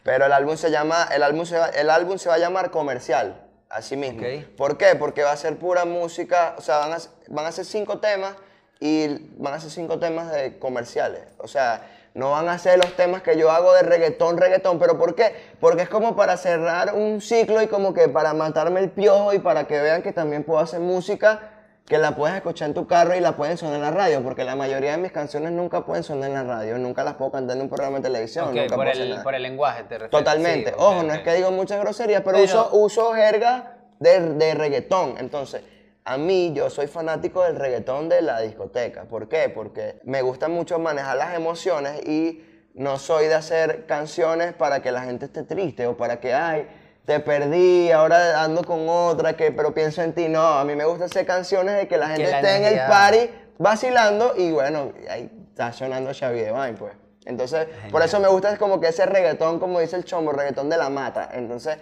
Pero 0.03 0.25
el 0.25 0.33
álbum 0.33 0.55
se 0.55 0.69
llama, 0.69 1.07
el 1.13 1.23
álbum 1.23 1.45
se 1.45 1.57
va, 1.57 1.69
el 1.69 1.89
álbum 1.89 2.17
se 2.17 2.29
va 2.29 2.35
a 2.35 2.37
llamar 2.37 2.69
comercial, 2.69 3.41
así 3.69 3.97
mismo. 3.97 4.21
¿Por 4.55 4.77
qué? 4.77 4.95
Porque 4.95 5.23
va 5.23 5.31
a 5.31 5.37
ser 5.37 5.57
pura 5.57 5.85
música, 5.85 6.55
o 6.57 6.61
sea, 6.61 6.77
van 6.77 6.93
a, 6.93 6.97
van 7.29 7.45
a 7.45 7.51
ser 7.51 7.65
cinco 7.65 7.99
temas 7.99 8.35
y 8.79 9.07
van 9.37 9.53
a 9.53 9.59
ser 9.59 9.71
cinco 9.71 9.97
temas 9.97 10.31
de 10.31 10.59
comerciales. 10.59 11.23
O 11.39 11.47
sea, 11.47 11.81
no 12.15 12.31
van 12.31 12.47
a 12.49 12.57
ser 12.57 12.77
los 12.79 12.95
temas 12.95 13.21
que 13.21 13.37
yo 13.37 13.51
hago 13.51 13.73
de 13.73 13.83
reggaetón, 13.83 14.37
reggaetón. 14.37 14.79
¿Pero 14.79 14.97
por 14.97 15.15
qué? 15.15 15.35
Porque 15.59 15.83
es 15.83 15.89
como 15.89 16.15
para 16.15 16.37
cerrar 16.37 16.95
un 16.95 17.19
ciclo 17.21 17.61
y 17.61 17.67
como 17.67 17.93
que 17.93 18.07
para 18.07 18.33
matarme 18.33 18.79
el 18.79 18.89
piojo 18.89 19.33
y 19.33 19.39
para 19.39 19.65
que 19.65 19.79
vean 19.81 20.01
que 20.01 20.13
también 20.13 20.43
puedo 20.43 20.59
hacer 20.59 20.79
música 20.79 21.51
que 21.85 21.97
la 21.99 22.15
puedes 22.15 22.35
escuchar 22.35 22.69
en 22.69 22.73
tu 22.73 22.87
carro 22.87 23.15
y 23.15 23.19
la 23.19 23.33
pueden 23.35 23.57
sonar 23.57 23.75
en 23.75 23.81
la 23.81 23.91
radio, 23.91 24.23
porque 24.23 24.43
la 24.43 24.55
mayoría 24.55 24.91
de 24.93 24.97
mis 24.97 25.11
canciones 25.11 25.51
nunca 25.51 25.85
pueden 25.85 26.03
sonar 26.03 26.29
en 26.29 26.35
la 26.35 26.43
radio, 26.43 26.79
nunca 26.79 27.03
las 27.03 27.13
puedo 27.13 27.31
cantar 27.31 27.57
en 27.57 27.61
un 27.63 27.69
programa 27.69 27.97
de 27.97 28.03
televisión. 28.03 28.45
Ok, 28.47 28.55
nunca 28.55 28.75
por 28.75 28.85
puedo 28.85 29.03
el, 29.03 29.21
por 29.21 29.35
el 29.35 29.43
lenguaje 29.43 29.83
te 29.83 29.99
refieres. 29.99 30.09
Totalmente. 30.09 30.69
Sí, 30.71 30.75
Ojo, 30.79 31.03
no 31.03 31.13
es 31.13 31.19
que 31.19 31.33
digo 31.33 31.51
muchas 31.51 31.79
groserías, 31.81 32.21
pero, 32.25 32.37
Pero- 32.37 32.45
uso, 32.45 32.69
uso 32.71 33.13
jerga 33.13 33.75
de, 33.99 34.19
de 34.33 34.55
reggaetón. 34.55 35.15
Entonces, 35.19 35.61
a 36.05 36.17
mí 36.17 36.53
yo 36.53 36.69
soy 36.69 36.85
fanático 36.87 37.43
del 37.43 37.55
reggaetón 37.55 38.09
de 38.09 38.21
la 38.21 38.39
discoteca. 38.41 39.05
¿Por 39.05 39.27
qué? 39.27 39.49
Porque 39.49 39.99
me 40.03 40.21
gusta 40.21 40.47
mucho 40.47 40.77
manejar 40.77 41.17
las 41.17 41.33
emociones 41.33 41.99
y 42.07 42.45
no 42.75 42.99
soy 42.99 43.25
de 43.27 43.33
hacer 43.33 43.85
canciones 43.87 44.53
para 44.53 44.81
que 44.81 44.91
la 44.91 45.01
gente 45.01 45.25
esté 45.25 45.41
triste 45.43 45.87
o 45.87 45.97
para 45.97 46.19
que, 46.19 46.33
ay, 46.33 46.67
te 47.05 47.19
perdí, 47.19 47.91
ahora 47.91 48.43
ando 48.43 48.63
con 48.63 48.87
otra, 48.87 49.35
que, 49.35 49.51
pero 49.51 49.73
pienso 49.73 50.03
en 50.03 50.13
ti. 50.13 50.27
No, 50.29 50.41
a 50.43 50.63
mí 50.63 50.75
me 50.75 50.85
gusta 50.85 51.05
hacer 51.05 51.25
canciones 51.25 51.75
de 51.75 51.87
que 51.87 51.97
la 51.97 52.09
gente 52.09 52.29
la 52.29 52.37
esté 52.37 52.49
en 52.51 52.63
el 52.63 52.73
energía- 52.73 52.87
party 52.87 53.29
vacilando 53.57 54.33
y 54.37 54.51
bueno, 54.51 54.91
ahí 55.09 55.31
está 55.49 55.73
sonando 55.73 56.11
Xavi 56.13 56.39
Devine, 56.41 56.73
pues. 56.73 56.93
Entonces, 57.25 57.67
por 57.91 58.03
eso 58.03 58.19
me 58.19 58.27
gusta 58.27 58.51
es 58.51 58.59
como 58.59 58.79
que 58.79 58.89
ese 58.89 59.07
reggaetón, 59.07 59.59
como 59.59 59.79
dice 59.79 59.95
el 59.95 60.05
chombo, 60.05 60.31
reggaetón 60.31 60.69
de 60.69 60.77
la 60.77 60.89
mata. 60.89 61.29
Entonces, 61.33 61.77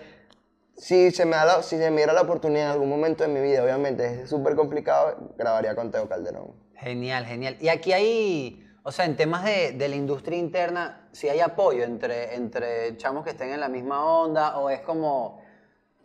si 0.76 1.12
se 1.12 1.26
me 1.26 1.36
da 1.36 1.46
la, 1.46 1.64
si 1.64 1.78
se 1.78 1.90
me 1.92 1.98
diera 1.98 2.14
la 2.14 2.22
oportunidad 2.22 2.66
en 2.66 2.72
algún 2.72 2.90
momento 2.90 3.24
de 3.24 3.30
mi 3.30 3.42
vida, 3.42 3.64
obviamente 3.64 4.22
es 4.24 4.30
súper 4.30 4.56
complicado, 4.56 5.34
grabaría 5.38 5.76
con 5.76 5.92
Teo 5.92 6.08
Calderón. 6.08 6.54
Genial, 6.76 7.26
genial. 7.26 7.58
Y 7.60 7.70
aquí 7.70 7.94
hay, 7.94 8.68
o 8.84 8.92
sea, 8.92 9.06
en 9.06 9.16
temas 9.16 9.46
de, 9.46 9.72
de 9.72 9.88
la 9.88 9.96
industria 9.96 10.38
interna, 10.38 11.08
si 11.12 11.30
hay 11.30 11.40
apoyo 11.40 11.84
entre, 11.84 12.36
entre 12.36 12.98
chamos 12.98 13.24
que 13.24 13.30
estén 13.30 13.52
en 13.52 13.60
la 13.60 13.70
misma 13.70 14.04
onda 14.06 14.58
o 14.58 14.70
es 14.70 14.82
como... 14.82 15.42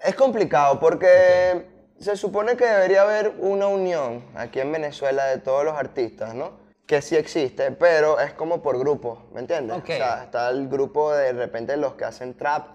Es 0.00 0.14
complicado 0.14 0.78
porque 0.78 1.66
se 1.98 2.16
supone 2.16 2.56
que 2.56 2.64
debería 2.64 3.02
haber 3.02 3.34
una 3.40 3.66
unión 3.66 4.24
aquí 4.34 4.60
en 4.60 4.70
Venezuela 4.70 5.26
de 5.26 5.38
todos 5.38 5.64
los 5.64 5.74
artistas, 5.74 6.34
¿no? 6.34 6.52
Que 6.86 7.02
sí 7.02 7.16
existe, 7.16 7.72
pero 7.72 8.20
es 8.20 8.32
como 8.32 8.62
por 8.62 8.78
grupos, 8.78 9.18
¿me 9.32 9.40
entiendes? 9.40 9.76
Ok. 9.76 9.90
O 9.90 9.96
sea, 9.96 10.22
está 10.24 10.48
el 10.50 10.68
grupo 10.68 11.12
de, 11.12 11.32
repente 11.32 11.76
los 11.76 11.94
que 11.94 12.04
hacen 12.04 12.36
trap, 12.36 12.68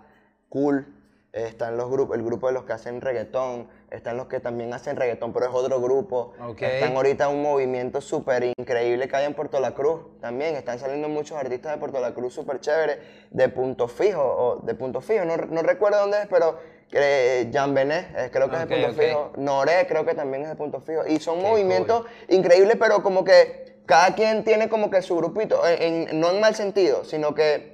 cool, 0.49 0.85
están 1.33 1.77
los 1.77 1.89
grupos, 1.89 2.15
el 2.15 2.23
grupo 2.23 2.47
de 2.47 2.53
los 2.53 2.63
que 2.63 2.73
hacen 2.73 3.01
reggaetón, 3.01 3.67
están 3.89 4.17
los 4.17 4.27
que 4.27 4.39
también 4.39 4.71
hacen 4.71 4.95
reggaetón, 4.95 5.33
pero 5.33 5.47
es 5.47 5.51
otro 5.53 5.81
grupo. 5.81 6.33
Están 6.59 6.95
ahorita 6.95 7.27
un 7.27 7.41
movimiento 7.41 8.01
súper 8.01 8.53
increíble 8.57 9.07
que 9.07 9.15
hay 9.15 9.25
en 9.25 9.33
Puerto 9.33 9.59
La 9.59 9.73
Cruz 9.73 10.01
también. 10.21 10.55
Están 10.55 10.77
saliendo 10.77 11.09
muchos 11.09 11.35
artistas 11.37 11.71
de 11.73 11.79
Puerto 11.79 11.99
La 11.99 12.13
Cruz 12.13 12.35
súper 12.35 12.59
chéveres, 12.59 12.99
de 13.31 13.49
punto 13.49 13.87
fijo, 13.87 14.21
o 14.23 14.59
de 14.63 14.75
punto 14.75 15.01
fijo, 15.01 15.25
no, 15.25 15.35
no 15.37 15.63
recuerdo 15.63 16.01
dónde 16.01 16.21
es, 16.21 16.27
pero 16.27 16.59
eh, 16.91 17.49
Jan 17.51 17.73
Benet, 17.73 18.05
eh, 18.15 18.29
creo 18.31 18.49
que 18.51 18.55
es 18.57 18.61
de 18.61 18.67
punto 18.67 18.89
ok. 18.89 18.93
fijo. 19.07 19.31
Noré 19.37 19.87
creo 19.87 20.05
que 20.05 20.13
también 20.13 20.43
es 20.43 20.49
de 20.49 20.55
punto 20.55 20.81
fijo. 20.81 21.01
Y 21.07 21.19
son 21.19 21.39
Qué 21.39 21.47
movimientos 21.47 22.05
increíbles, 22.29 22.77
pero 22.79 23.01
como 23.01 23.23
que 23.23 23.81
cada 23.87 24.13
quien 24.13 24.43
tiene 24.43 24.69
como 24.69 24.91
que 24.91 25.01
su 25.01 25.17
grupito, 25.17 25.67
en- 25.67 26.07
en- 26.09 26.19
no 26.19 26.29
en 26.29 26.39
mal 26.39 26.53
sentido, 26.53 27.03
sino 27.03 27.33
que 27.33 27.72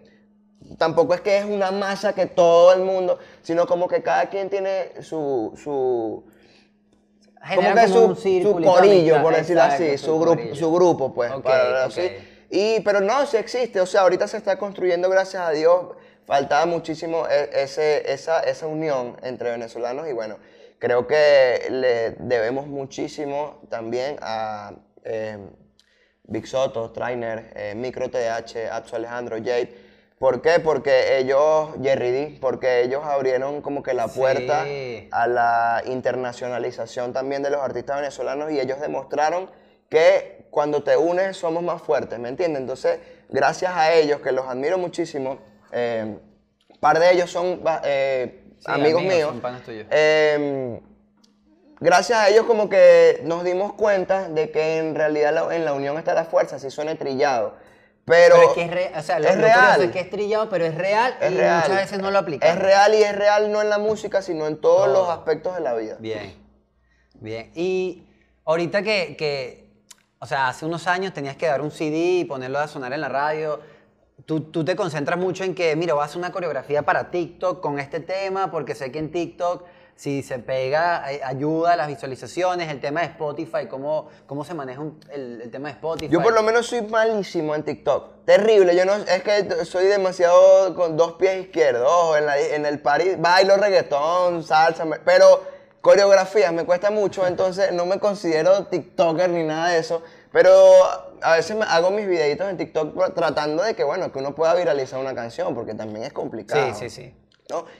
tampoco 0.77 1.13
es 1.13 1.21
que 1.21 1.37
es 1.37 1.45
una 1.45 1.71
masa 1.71 2.13
que 2.13 2.25
todo 2.25 2.73
el 2.73 2.81
mundo, 2.81 3.19
sino 3.41 3.65
como 3.67 3.87
que 3.87 4.01
cada 4.01 4.29
quien 4.29 4.49
tiene 4.49 5.01
su, 5.01 5.53
su 5.55 6.23
como 7.55 7.73
que 7.73 7.91
como 7.91 8.15
su, 8.15 8.41
su 8.43 8.61
corillo, 8.61 9.21
por 9.21 9.35
decirlo 9.35 9.63
así, 9.63 9.97
su, 9.97 10.19
grupo, 10.19 10.55
su 10.55 10.71
grupo, 10.73 11.13
pues, 11.13 11.31
para. 11.41 11.87
Y, 12.51 12.79
pero 12.79 12.99
no, 12.99 13.25
sí 13.27 13.37
existe, 13.37 13.79
o 13.79 13.85
sea, 13.85 14.01
ahorita 14.01 14.27
se 14.27 14.37
está 14.37 14.57
construyendo, 14.57 15.07
gracias 15.07 15.43
a 15.43 15.51
Dios, 15.51 15.89
faltaba 16.25 16.65
muchísimo 16.65 17.27
e- 17.27 17.49
ese, 17.53 18.11
esa, 18.11 18.39
esa 18.39 18.65
unión 18.65 19.17
entre 19.21 19.51
venezolanos 19.51 20.07
y 20.07 20.13
bueno, 20.13 20.37
creo 20.79 21.05
que 21.05 21.67
le 21.69 22.11
debemos 22.17 22.65
muchísimo 22.65 23.61
también 23.69 24.17
a, 24.21 24.73
eh, 25.03 25.37
Big 26.23 26.47
Soto, 26.47 26.91
Trainer, 26.91 27.51
eh, 27.55 27.73
Micro 27.75 28.09
TH, 28.09 28.69
Atsu 28.71 28.95
Alejandro, 28.95 29.37
Jade. 29.37 29.88
¿Por 30.19 30.41
qué? 30.41 30.59
Porque 30.59 31.17
ellos, 31.17 31.69
Jerry 31.81 32.11
D, 32.11 32.37
porque 32.41 32.81
ellos 32.83 33.03
abrieron 33.05 33.61
como 33.61 33.81
que 33.81 33.93
la 33.93 34.09
puerta 34.09 34.65
Sí. 34.65 35.07
a 35.11 35.27
la 35.27 35.81
internacionalización 35.85 37.13
también 37.13 37.41
de 37.41 37.49
los 37.49 37.61
artistas 37.61 37.95
venezolanos 38.01 38.51
y 38.51 38.59
ellos 38.59 38.81
demostraron 38.81 39.49
que 39.89 40.45
cuando 40.51 40.83
te 40.83 40.97
unes 40.97 41.37
somos 41.37 41.63
más 41.63 41.81
fuertes, 41.81 42.19
¿me 42.19 42.27
entiendes? 42.27 42.59
Entonces, 42.61 42.99
gracias 43.29 43.71
a 43.73 43.93
ellos, 43.93 44.19
que 44.19 44.33
los 44.33 44.45
admiro 44.45 44.77
muchísimo, 44.77 45.37
eh, 45.71 46.17
par 46.81 46.99
de 46.99 47.11
ellos 47.13 47.31
son 47.31 47.61
eh, 47.85 48.43
Sí, 48.59 48.65
amigos, 48.67 49.01
amigos, 49.01 49.33
míos. 49.33 49.63
son 49.63 49.87
eh, 49.89 50.81
gracias 51.79 52.19
a 52.19 52.27
ellos 52.29 52.45
como 52.45 52.67
que 52.67 53.21
nos 53.23 53.45
dimos 53.45 53.71
cuenta 53.73 54.27
de 54.27 54.51
que 54.51 54.79
en 54.79 54.95
realidad 54.95 55.33
la- 55.33 55.55
en 55.55 55.63
la 55.63 55.71
unión 55.73 55.97
está 55.97 56.13
la 56.13 56.25
fuerza, 56.25 56.57
así 56.57 56.69
suena 56.69 56.93
trillado. 56.95 57.53
Pero, 58.09 58.35
Pero 58.35 58.47
es 58.49 58.53
que 58.55 58.61
es 58.63 58.71
real, 58.71 58.91
o 58.97 59.01
sea, 59.03 59.17
es 59.19 59.37
real. 59.37 59.83
es 59.83 59.91
que 59.91 59.99
es 59.99 60.09
trillado, 60.09 60.49
pero 60.49 60.65
es 60.65 60.75
real 60.75 61.15
es 61.21 61.31
y 61.31 61.35
real. 61.35 61.61
muchas 61.61 61.75
veces 61.77 61.99
no 61.99 62.09
lo 62.11 62.17
aplicamos. 62.19 62.55
Es 62.55 62.61
real 62.61 62.93
y 62.95 63.03
es 63.03 63.15
real 63.15 63.51
no 63.51 63.61
en 63.61 63.69
la 63.69 63.77
música, 63.77 64.21
sino 64.23 64.47
en 64.47 64.59
todos 64.59 64.85
Todo. 64.87 64.93
los 65.01 65.09
aspectos 65.09 65.53
de 65.55 65.61
la 65.61 65.75
vida. 65.75 65.95
Bien, 65.99 66.35
bien. 67.13 67.51
Y 67.55 68.07
ahorita 68.45 68.81
que, 68.81 69.15
que, 69.15 69.69
o 70.17 70.25
sea, 70.25 70.47
hace 70.47 70.65
unos 70.65 70.87
años 70.87 71.13
tenías 71.13 71.37
que 71.37 71.45
dar 71.45 71.61
un 71.61 71.69
CD 71.71 72.19
y 72.19 72.25
ponerlo 72.25 72.57
a 72.59 72.67
sonar 72.67 72.91
en 72.93 73.01
la 73.01 73.09
radio, 73.09 73.59
tú, 74.25 74.41
tú 74.41 74.65
te 74.65 74.75
concentras 74.75 75.19
mucho 75.19 75.43
en 75.43 75.53
que, 75.53 75.75
mira, 75.75 75.93
voy 75.93 76.01
a 76.01 76.05
hacer 76.05 76.17
una 76.17 76.31
coreografía 76.31 76.81
para 76.81 77.11
TikTok 77.11 77.61
con 77.61 77.79
este 77.79 77.99
tema, 77.99 78.49
porque 78.51 78.73
sé 78.75 78.91
que 78.91 78.99
en 78.99 79.11
TikTok, 79.11 79.65
si 79.99 80.23
se 80.23 80.39
pega, 80.39 81.11
eh, 81.11 81.19
ayuda 81.25 81.73
a 81.73 81.75
las 81.75 81.89
visualizaciones, 81.89 82.69
el 82.69 82.79
tema 82.79 83.01
de 83.01 83.07
Spotify, 83.07 83.67
cómo, 83.69 84.07
cómo 84.27 84.45
se 84.45 84.53
maneja 84.53 84.79
un- 84.79 84.97
el, 85.11 85.41
el 85.41 85.51
tema 85.51 85.67
de 85.67 85.73
Spotify. 85.73 86.09
Yo 86.09 86.23
por 86.23 86.33
lo 86.33 86.41
menos 86.41 86.67
soy 86.67 86.83
malísimo 86.83 87.53
en 87.53 87.63
TikTok. 87.63 88.23
Terrible, 88.23 88.73
yo 88.77 88.85
no, 88.85 88.95
es 88.95 89.23
que 89.23 89.65
soy 89.65 89.87
demasiado 89.87 90.73
con 90.73 90.95
dos 90.95 91.13
pies 91.15 91.41
izquierdos. 91.43 91.85
Ojo, 91.85 92.15
en, 92.15 92.25
la- 92.27 92.39
en 92.39 92.65
el 92.65 92.79
party 92.79 93.15
bailo 93.17 93.57
reggaetón, 93.57 94.41
salsa, 94.43 94.85
pero 95.03 95.43
coreografías 95.81 96.53
me 96.53 96.63
cuesta 96.65 96.91
mucho, 96.91 97.27
entonces 97.27 97.73
no 97.73 97.85
me 97.85 97.99
considero 97.99 98.67
TikToker 98.67 99.29
ni 99.29 99.43
nada 99.43 99.67
de 99.71 99.79
eso. 99.79 100.01
Pero 100.31 100.49
a 101.21 101.33
veces 101.35 101.57
me 101.57 101.65
hago 101.65 101.91
mis 101.91 102.07
videitos 102.07 102.47
en 102.49 102.55
TikTok 102.55 103.13
tratando 103.15 103.63
de 103.63 103.75
que, 103.75 103.83
bueno, 103.83 104.13
que 104.13 104.19
uno 104.19 104.33
pueda 104.33 104.53
viralizar 104.53 104.97
una 104.97 105.13
canción, 105.13 105.53
porque 105.53 105.73
también 105.73 106.05
es 106.05 106.13
complicado. 106.13 106.73
Sí, 106.73 106.89
sí, 106.89 106.89
sí. 106.89 107.13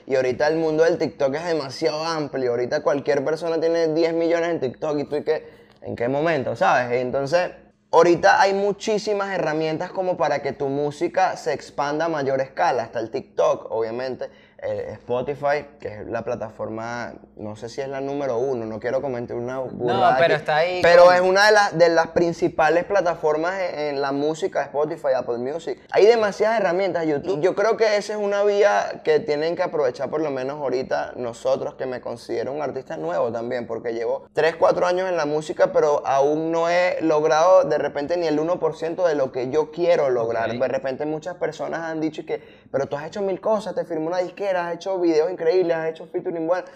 Y 0.04 0.16
ahorita 0.16 0.48
el 0.48 0.56
mundo 0.56 0.82
del 0.82 0.98
TikTok 0.98 1.34
es 1.36 1.44
demasiado 1.44 2.04
amplio. 2.04 2.50
Ahorita 2.50 2.82
cualquier 2.82 3.24
persona 3.24 3.60
tiene 3.60 3.88
10 3.88 4.14
millones 4.14 4.50
en 4.50 4.60
TikTok 4.60 4.98
y 4.98 5.04
tú 5.04 5.16
y 5.16 5.22
qué, 5.22 5.48
¿en 5.82 5.94
qué 5.94 6.08
momento? 6.08 6.56
¿Sabes? 6.56 7.00
Entonces, 7.00 7.52
ahorita 7.92 8.40
hay 8.40 8.52
muchísimas 8.52 9.32
herramientas 9.32 9.92
como 9.92 10.16
para 10.16 10.42
que 10.42 10.52
tu 10.52 10.68
música 10.68 11.36
se 11.36 11.52
expanda 11.52 12.06
a 12.06 12.08
mayor 12.08 12.40
escala. 12.40 12.82
Hasta 12.82 12.98
el 12.98 13.12
TikTok, 13.12 13.70
obviamente. 13.70 14.28
Eh, 14.62 14.90
Spotify, 14.92 15.66
que 15.80 15.88
es 16.00 16.06
la 16.06 16.22
plataforma, 16.22 17.14
no 17.36 17.56
sé 17.56 17.68
si 17.68 17.80
es 17.80 17.88
la 17.88 18.00
número 18.00 18.38
uno, 18.38 18.66
no 18.66 18.78
quiero 18.78 19.00
comentar 19.00 19.36
una 19.36 19.58
burrada 19.60 20.16
pero 20.18 20.34
aquí, 20.34 20.40
está 20.40 20.56
ahí 20.56 20.80
Pero 20.82 21.06
con- 21.06 21.14
es 21.14 21.20
una 21.22 21.46
de, 21.46 21.52
las 21.52 21.78
de 21.78 21.88
las 21.88 22.08
principales 22.08 22.84
plataformas 22.84 23.58
en, 23.60 23.78
en 23.96 24.00
la 24.02 24.12
música, 24.12 24.62
Spotify, 24.64 25.08
Apple 25.16 25.38
Music. 25.38 25.80
Hay 25.92 26.04
demasiadas 26.06 26.60
herramientas, 26.60 27.06
YouTube. 27.06 27.40
Yo 27.40 27.54
creo 27.54 27.76
que 27.78 27.96
esa 27.96 28.12
es 28.12 28.18
una 28.18 28.42
vía 28.44 29.00
que 29.02 29.20
tienen 29.20 29.56
que 29.56 29.62
aprovechar 29.62 30.10
por 30.10 30.20
lo 30.20 30.30
menos 30.30 30.60
ahorita 30.60 31.12
nosotros, 31.16 31.74
que 31.76 31.86
me 31.86 32.00
considero 32.00 32.52
un 32.52 32.60
artista 32.60 32.96
nuevo 32.96 33.32
también, 33.32 33.66
porque 33.66 33.94
llevo 33.94 34.26
3, 34.34 34.56
4 34.56 34.86
años 34.86 35.08
en 35.08 35.16
la 35.16 35.24
música, 35.26 35.72
pero 35.72 36.06
aún 36.06 36.50
no 36.52 36.68
he 36.68 36.98
logrado 37.00 37.64
de 37.64 37.78
repente 37.78 38.16
ni 38.16 38.26
el 38.26 38.38
1% 38.38 39.06
de 39.06 39.14
lo 39.14 39.32
que 39.32 39.48
yo 39.50 39.70
quiero 39.70 40.10
lograr. 40.10 40.50
De 40.52 40.68
repente 40.68 41.06
muchas 41.06 41.36
personas 41.36 41.80
han 41.80 42.00
dicho 42.00 42.26
que, 42.26 42.42
pero 42.70 42.86
tú 42.86 42.96
has 42.96 43.06
hecho 43.06 43.22
mil 43.22 43.40
cosas, 43.40 43.74
te 43.74 43.84
firmó 43.84 44.08
una 44.08 44.18
disquera, 44.18 44.49
has 44.56 44.74
hecho 44.74 44.98
videos 44.98 45.30
increíbles, 45.30 45.72
has 45.72 45.90
hecho 45.90 46.06
featuring 46.06 46.46
bueno, 46.46 46.66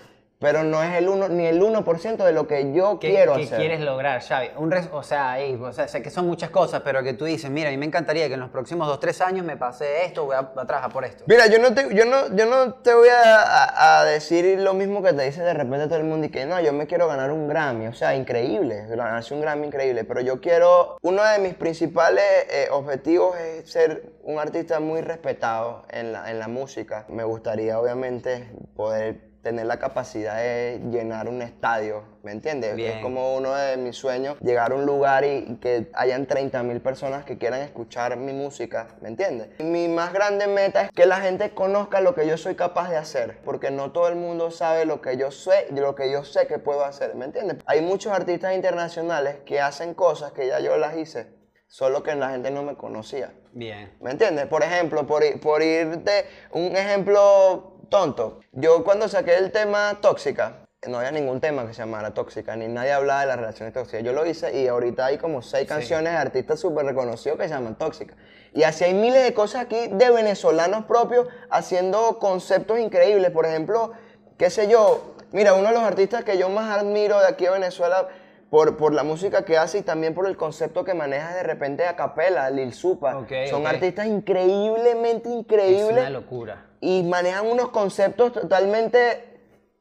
pero 0.44 0.62
no 0.62 0.82
es 0.82 0.94
el 0.96 1.08
uno, 1.08 1.30
ni 1.30 1.46
el 1.46 1.62
1% 1.62 2.22
de 2.22 2.32
lo 2.32 2.46
que 2.46 2.74
yo 2.74 2.98
¿Qué, 2.98 3.08
quiero 3.12 3.36
qué 3.36 3.44
hacer. 3.44 3.58
quieres 3.60 3.80
lograr, 3.80 4.20
Xavi? 4.20 4.50
Un 4.58 4.70
res- 4.70 4.90
o, 4.92 5.02
sea, 5.02 5.40
ey, 5.40 5.54
o 5.54 5.72
sea, 5.72 5.88
sé 5.88 6.02
que 6.02 6.10
son 6.10 6.26
muchas 6.26 6.50
cosas, 6.50 6.82
pero 6.84 7.02
que 7.02 7.14
tú 7.14 7.24
dices, 7.24 7.50
mira, 7.50 7.70
a 7.70 7.72
mí 7.72 7.78
me 7.78 7.86
encantaría 7.86 8.28
que 8.28 8.34
en 8.34 8.40
los 8.40 8.50
próximos 8.50 8.86
dos, 8.86 9.00
tres 9.00 9.22
años 9.22 9.46
me 9.46 9.56
pase 9.56 10.04
esto, 10.04 10.26
voy 10.26 10.36
a, 10.36 10.40
a 10.40 10.66
trabajar 10.66 10.92
por 10.92 11.06
esto. 11.06 11.24
Mira, 11.26 11.46
yo 11.46 11.58
no 11.58 11.72
te, 11.72 11.94
yo 11.94 12.04
no, 12.04 12.36
yo 12.36 12.44
no 12.44 12.74
te 12.74 12.92
voy 12.92 13.08
a 13.10 14.04
decir 14.04 14.60
lo 14.60 14.74
mismo 14.74 15.02
que 15.02 15.14
te 15.14 15.22
dice 15.24 15.42
de 15.42 15.54
repente 15.54 15.86
todo 15.86 15.96
el 15.96 16.04
mundo 16.04 16.26
y 16.26 16.30
que 16.30 16.44
no, 16.44 16.60
yo 16.60 16.74
me 16.74 16.86
quiero 16.86 17.08
ganar 17.08 17.30
un 17.30 17.48
Grammy. 17.48 17.86
O 17.86 17.94
sea, 17.94 18.14
increíble, 18.14 18.84
ganarse 18.88 19.32
un 19.32 19.40
Grammy 19.40 19.68
increíble. 19.68 20.04
Pero 20.04 20.20
yo 20.20 20.42
quiero, 20.42 20.98
uno 21.02 21.24
de 21.24 21.38
mis 21.38 21.54
principales 21.54 22.24
eh, 22.50 22.68
objetivos 22.70 23.34
es 23.38 23.70
ser 23.70 24.12
un 24.24 24.38
artista 24.38 24.78
muy 24.78 25.00
respetado 25.00 25.84
en 25.90 26.12
la, 26.12 26.30
en 26.30 26.38
la 26.38 26.48
música. 26.48 27.06
Me 27.08 27.24
gustaría, 27.24 27.80
obviamente, 27.80 28.50
poder 28.76 29.32
tener 29.44 29.66
la 29.66 29.78
capacidad 29.78 30.38
de 30.38 30.80
llenar 30.90 31.28
un 31.28 31.42
estadio, 31.42 32.02
¿me 32.22 32.32
entiendes? 32.32 32.74
Bien. 32.74 32.92
Es 32.92 33.02
como 33.02 33.36
uno 33.36 33.54
de 33.54 33.76
mis 33.76 33.94
sueños, 33.94 34.36
llegar 34.40 34.72
a 34.72 34.74
un 34.74 34.86
lugar 34.86 35.24
y, 35.24 35.58
que 35.60 35.90
hayan 35.92 36.26
30 36.26 36.62
mil 36.62 36.80
personas 36.80 37.24
que 37.24 37.36
quieran 37.36 37.60
escuchar 37.60 38.16
mi 38.16 38.32
música, 38.32 38.88
¿me 39.02 39.08
entiendes? 39.08 39.48
Mi 39.60 39.86
más 39.86 40.14
grande 40.14 40.46
meta 40.46 40.82
es 40.82 40.90
que 40.90 41.04
la 41.04 41.20
gente 41.20 41.50
conozca 41.50 42.00
lo 42.00 42.14
que 42.14 42.26
yo 42.26 42.38
soy 42.38 42.54
capaz 42.54 42.88
de 42.88 42.96
hacer, 42.96 43.38
porque 43.44 43.70
no 43.70 43.92
todo 43.92 44.08
el 44.08 44.16
mundo 44.16 44.50
sabe 44.50 44.86
lo 44.86 45.02
que 45.02 45.18
yo 45.18 45.30
sé 45.30 45.66
y 45.70 45.74
lo 45.74 45.94
que 45.94 46.10
yo 46.10 46.24
sé 46.24 46.46
que 46.46 46.58
puedo 46.58 46.82
hacer, 46.84 47.14
¿me 47.14 47.26
entiendes? 47.26 47.58
Hay 47.66 47.82
muchos 47.82 48.12
artistas 48.14 48.54
internacionales 48.54 49.36
que 49.44 49.60
hacen 49.60 49.92
cosas 49.92 50.32
que 50.32 50.46
ya 50.46 50.58
yo 50.60 50.78
las 50.78 50.96
hice, 50.96 51.26
solo 51.66 52.02
que 52.02 52.14
la 52.14 52.30
gente 52.30 52.50
no 52.50 52.62
me 52.62 52.76
conocía. 52.76 53.30
Bien. 53.52 53.92
¿Me 54.00 54.10
entiendes? 54.10 54.46
Por 54.46 54.62
ejemplo, 54.62 55.06
por, 55.06 55.22
por 55.40 55.62
irte 55.62 56.24
un 56.50 56.74
ejemplo 56.74 57.73
tonto. 57.94 58.40
Yo 58.50 58.82
cuando 58.82 59.06
saqué 59.06 59.36
el 59.36 59.52
tema 59.52 59.98
tóxica, 60.00 60.66
no 60.88 60.98
había 60.98 61.12
ningún 61.12 61.40
tema 61.40 61.64
que 61.64 61.74
se 61.74 61.82
llamara 61.82 62.12
tóxica, 62.12 62.56
ni 62.56 62.66
nadie 62.66 62.90
hablaba 62.90 63.20
de 63.20 63.26
las 63.26 63.36
relaciones 63.36 63.72
tóxicas. 63.72 64.02
Yo 64.02 64.12
lo 64.12 64.26
hice 64.26 64.60
y 64.60 64.66
ahorita 64.66 65.06
hay 65.06 65.16
como 65.16 65.42
seis 65.42 65.68
canciones 65.68 66.12
de 66.12 66.18
artistas 66.18 66.58
súper 66.58 66.86
reconocidos 66.86 67.38
que 67.38 67.44
se 67.44 67.54
llaman 67.54 67.76
tóxicas. 67.76 68.16
Y 68.52 68.64
así 68.64 68.82
hay 68.82 68.94
miles 68.94 69.22
de 69.22 69.32
cosas 69.32 69.62
aquí 69.62 69.86
de 69.92 70.10
venezolanos 70.10 70.86
propios 70.86 71.28
haciendo 71.50 72.18
conceptos 72.18 72.80
increíbles. 72.80 73.30
Por 73.30 73.46
ejemplo, 73.46 73.92
qué 74.38 74.50
sé 74.50 74.66
yo, 74.66 75.14
mira, 75.30 75.54
uno 75.54 75.68
de 75.68 75.74
los 75.74 75.84
artistas 75.84 76.24
que 76.24 76.36
yo 76.36 76.48
más 76.48 76.76
admiro 76.76 77.20
de 77.20 77.28
aquí 77.28 77.46
a 77.46 77.52
Venezuela 77.52 78.08
por, 78.50 78.76
por 78.76 78.92
la 78.92 79.04
música 79.04 79.44
que 79.44 79.56
hace 79.56 79.78
y 79.78 79.82
también 79.82 80.14
por 80.14 80.26
el 80.26 80.36
concepto 80.36 80.84
que 80.84 80.94
maneja 80.94 81.32
de 81.32 81.44
repente 81.44 81.86
a 81.86 81.94
capela, 81.94 82.50
Lil 82.50 82.72
Supa. 82.74 83.18
Ok, 83.18 83.32
Son 83.48 83.62
ok. 83.62 83.68
artistas 83.68 84.06
increíblemente 84.06 85.28
Es 85.28 85.34
increíbles 85.36 85.92
una 85.92 86.10
locura. 86.10 86.66
Y 86.84 87.02
manejan 87.02 87.46
unos 87.46 87.70
conceptos 87.70 88.32
totalmente. 88.32 89.30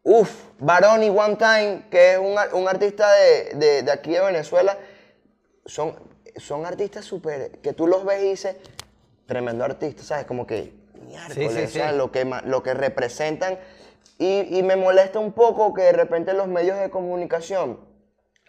Uf, 0.03 0.29
Baroni 0.59 1.09
One 1.09 1.35
Time, 1.37 1.83
que 1.89 2.13
es 2.13 2.17
un, 2.17 2.35
un 2.53 2.67
artista 2.67 3.11
de, 3.13 3.53
de- 3.55 3.83
de 3.83 3.91
aquí 3.91 4.11
de 4.11 4.21
Venezuela, 4.21 4.77
son, 5.65 5.95
son 6.37 6.65
artistas 6.65 7.05
súper. 7.05 7.51
que 7.61 7.73
tú 7.73 7.87
los 7.87 8.03
ves 8.05 8.23
y 8.23 8.29
dices, 8.29 8.55
tremendo 9.25 9.63
artista, 9.63 10.03
¿sabes? 10.03 10.25
Como 10.25 10.45
que. 10.47 10.73
sí, 11.29 11.45
o 11.45 11.67
sea, 11.67 11.91
sí. 11.91 11.97
Lo, 11.97 12.11
que, 12.11 12.25
lo 12.45 12.63
que 12.63 12.73
representan. 12.73 13.59
Y, 14.17 14.57
y 14.57 14.63
me 14.63 14.75
molesta 14.75 15.19
un 15.19 15.33
poco 15.33 15.73
que 15.73 15.81
de 15.83 15.91
repente 15.93 16.33
los 16.33 16.47
medios 16.47 16.79
de 16.79 16.89
comunicación 16.89 17.79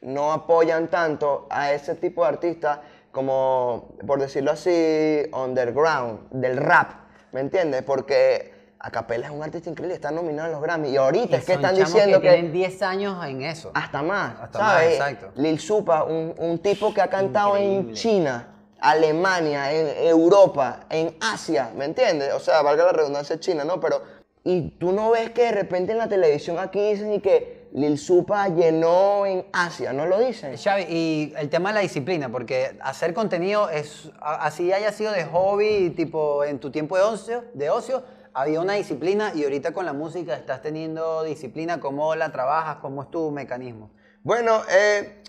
no 0.03 0.33
apoyan 0.33 0.89
tanto 0.89 1.47
a 1.51 1.73
ese 1.73 1.95
tipo 1.95 2.23
de 2.23 2.29
artistas 2.29 2.79
como, 3.11 3.97
por 4.07 4.21
decirlo 4.21 4.51
así, 4.51 5.23
underground, 5.33 6.29
del 6.31 6.57
rap, 6.59 6.91
¿me 7.35 7.41
entiendes? 7.41 7.83
Porque 7.83 8.55
Acapella 8.79 9.27
es 9.27 9.33
un 9.33 9.43
artista 9.43 9.69
increíble, 9.69 9.95
está 9.95 10.13
nominado 10.13 10.47
en 10.47 10.53
los 10.53 10.63
Grammy. 10.63 10.91
Y 10.91 10.97
ahorita 10.97 11.37
es 11.39 11.45
que 11.45 11.55
están 11.55 11.75
diciendo 11.75 12.21
que 12.21 12.29
que, 12.29 12.35
tienen 12.35 12.53
10 12.53 12.83
años 12.83 13.27
en 13.27 13.43
eso. 13.43 13.73
hasta 13.75 14.03
más, 14.03 14.41
Hasta 14.41 14.59
más, 14.61 14.83
exacto. 14.85 15.33
Lil 15.35 15.59
Supa, 15.59 16.05
un, 16.05 16.33
un 16.39 16.59
tipo 16.61 16.95
que 16.95 17.01
ha 17.01 17.09
cantado 17.09 17.57
en 17.57 17.65
Increíble. 17.65 17.95
China, 17.95 18.49
Alemania, 18.79 19.73
en 19.73 20.07
Europa, 20.07 20.87
en 20.89 21.17
Asia, 21.21 21.71
¿me 21.77 21.87
entiendes? 21.87 22.33
O 22.35 22.39
sea, 22.39 22.63
valga 22.63 22.85
la 22.85 22.93
redundancia 22.93 23.41
China, 23.41 23.65
¿no? 23.65 23.81
Pero, 23.81 24.03
y 24.45 24.71
tú 24.79 24.93
no 24.93 25.11
ves 25.11 25.31
que 25.31 25.47
de 25.47 25.53
repente 25.53 25.93
en 25.93 25.99
la 25.99 26.09
televisión 26.09 26.59
aquí 26.61 26.91
dicen 26.93 27.13
y 27.15 27.21
que 27.21 27.54
Lil 27.75 27.99
Supa 27.99 28.47
llenó 28.49 29.27
en 29.27 29.45
Asia, 29.53 29.93
¿no 29.93 30.07
lo 30.07 30.21
dicen? 30.21 30.57
Xavi, 30.57 30.85
y 30.89 31.33
el 31.37 31.51
tema 31.51 31.71
de 31.71 31.75
la 31.75 31.81
disciplina, 31.81 32.29
porque 32.31 32.79
hacer 32.81 33.13
contenido 33.15 33.69
es, 33.69 34.13
así 34.21 34.73
haya 34.73 34.93
sido 34.93 35.11
de 35.11 35.25
hobby, 35.25 35.91
tipo 35.91 36.45
en 36.45 36.61
tu 36.61 36.71
tiempo 36.71 36.97
de 36.97 37.03
ocio, 37.03 37.45
de 37.53 37.71
ocio, 37.71 38.05
había 38.33 38.61
una 38.61 38.75
disciplina 38.75 39.33
y 39.35 39.43
ahorita 39.43 39.73
con 39.73 39.87
la 39.87 39.93
música 39.93 40.37
estás 40.37 40.63
teniendo 40.63 41.25
disciplina, 41.25 41.81
¿cómo 41.81 42.15
la 42.15 42.31
trabajas? 42.31 42.77
¿Cómo 42.77 43.03
es 43.03 43.11
tu 43.11 43.33
mecanismo? 43.33 43.91
Bueno, 44.23 44.63
eh, 44.71 45.21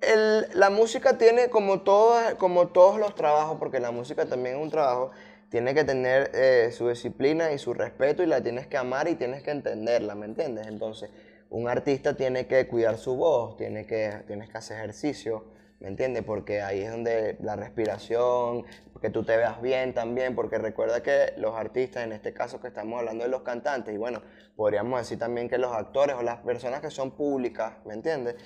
el- 0.00 0.46
la 0.54 0.70
música 0.70 1.16
tiene 1.18 1.50
como, 1.50 1.82
todas- 1.82 2.34
como 2.34 2.66
todos 2.66 2.98
los 2.98 3.14
trabajos, 3.14 3.58
porque 3.60 3.78
la 3.78 3.92
música 3.92 4.26
también 4.26 4.56
es 4.56 4.62
un 4.62 4.70
trabajo, 4.70 5.12
tiene 5.50 5.72
que 5.72 5.84
tener 5.84 6.32
eh, 6.34 6.72
su 6.76 6.88
disciplina 6.88 7.52
y 7.52 7.58
su 7.58 7.72
respeto 7.74 8.24
y 8.24 8.26
la 8.26 8.40
tienes 8.42 8.66
que 8.66 8.76
amar 8.76 9.06
y 9.06 9.14
tienes 9.14 9.44
que 9.44 9.52
entenderla, 9.52 10.16
¿me 10.16 10.26
entiendes? 10.26 10.66
Entonces, 10.66 11.10
un 11.50 11.68
artista 11.68 12.16
tiene 12.16 12.46
que 12.46 12.66
cuidar 12.68 12.98
su 12.98 13.16
voz, 13.16 13.56
tiene 13.56 13.86
que, 13.86 14.22
tienes 14.26 14.50
que 14.50 14.58
hacer 14.58 14.78
ejercicio, 14.78 15.44
¿me 15.80 15.88
entiendes? 15.88 16.24
Porque 16.24 16.62
ahí 16.62 16.80
es 16.80 16.90
donde 16.90 17.36
la 17.40 17.56
respiración, 17.56 18.64
que 19.00 19.10
tú 19.10 19.24
te 19.24 19.36
veas 19.36 19.60
bien 19.60 19.94
también, 19.94 20.34
porque 20.34 20.58
recuerda 20.58 21.02
que 21.02 21.34
los 21.36 21.54
artistas, 21.54 22.04
en 22.04 22.12
este 22.12 22.32
caso 22.32 22.60
que 22.60 22.68
estamos 22.68 22.98
hablando 22.98 23.24
de 23.24 23.30
los 23.30 23.42
cantantes, 23.42 23.94
y 23.94 23.98
bueno, 23.98 24.22
podríamos 24.56 25.00
decir 25.00 25.18
también 25.18 25.48
que 25.48 25.58
los 25.58 25.72
actores 25.72 26.16
o 26.16 26.22
las 26.22 26.38
personas 26.38 26.80
que 26.80 26.90
son 26.90 27.12
públicas, 27.12 27.74
¿me 27.84 27.94
entiendes? 27.94 28.36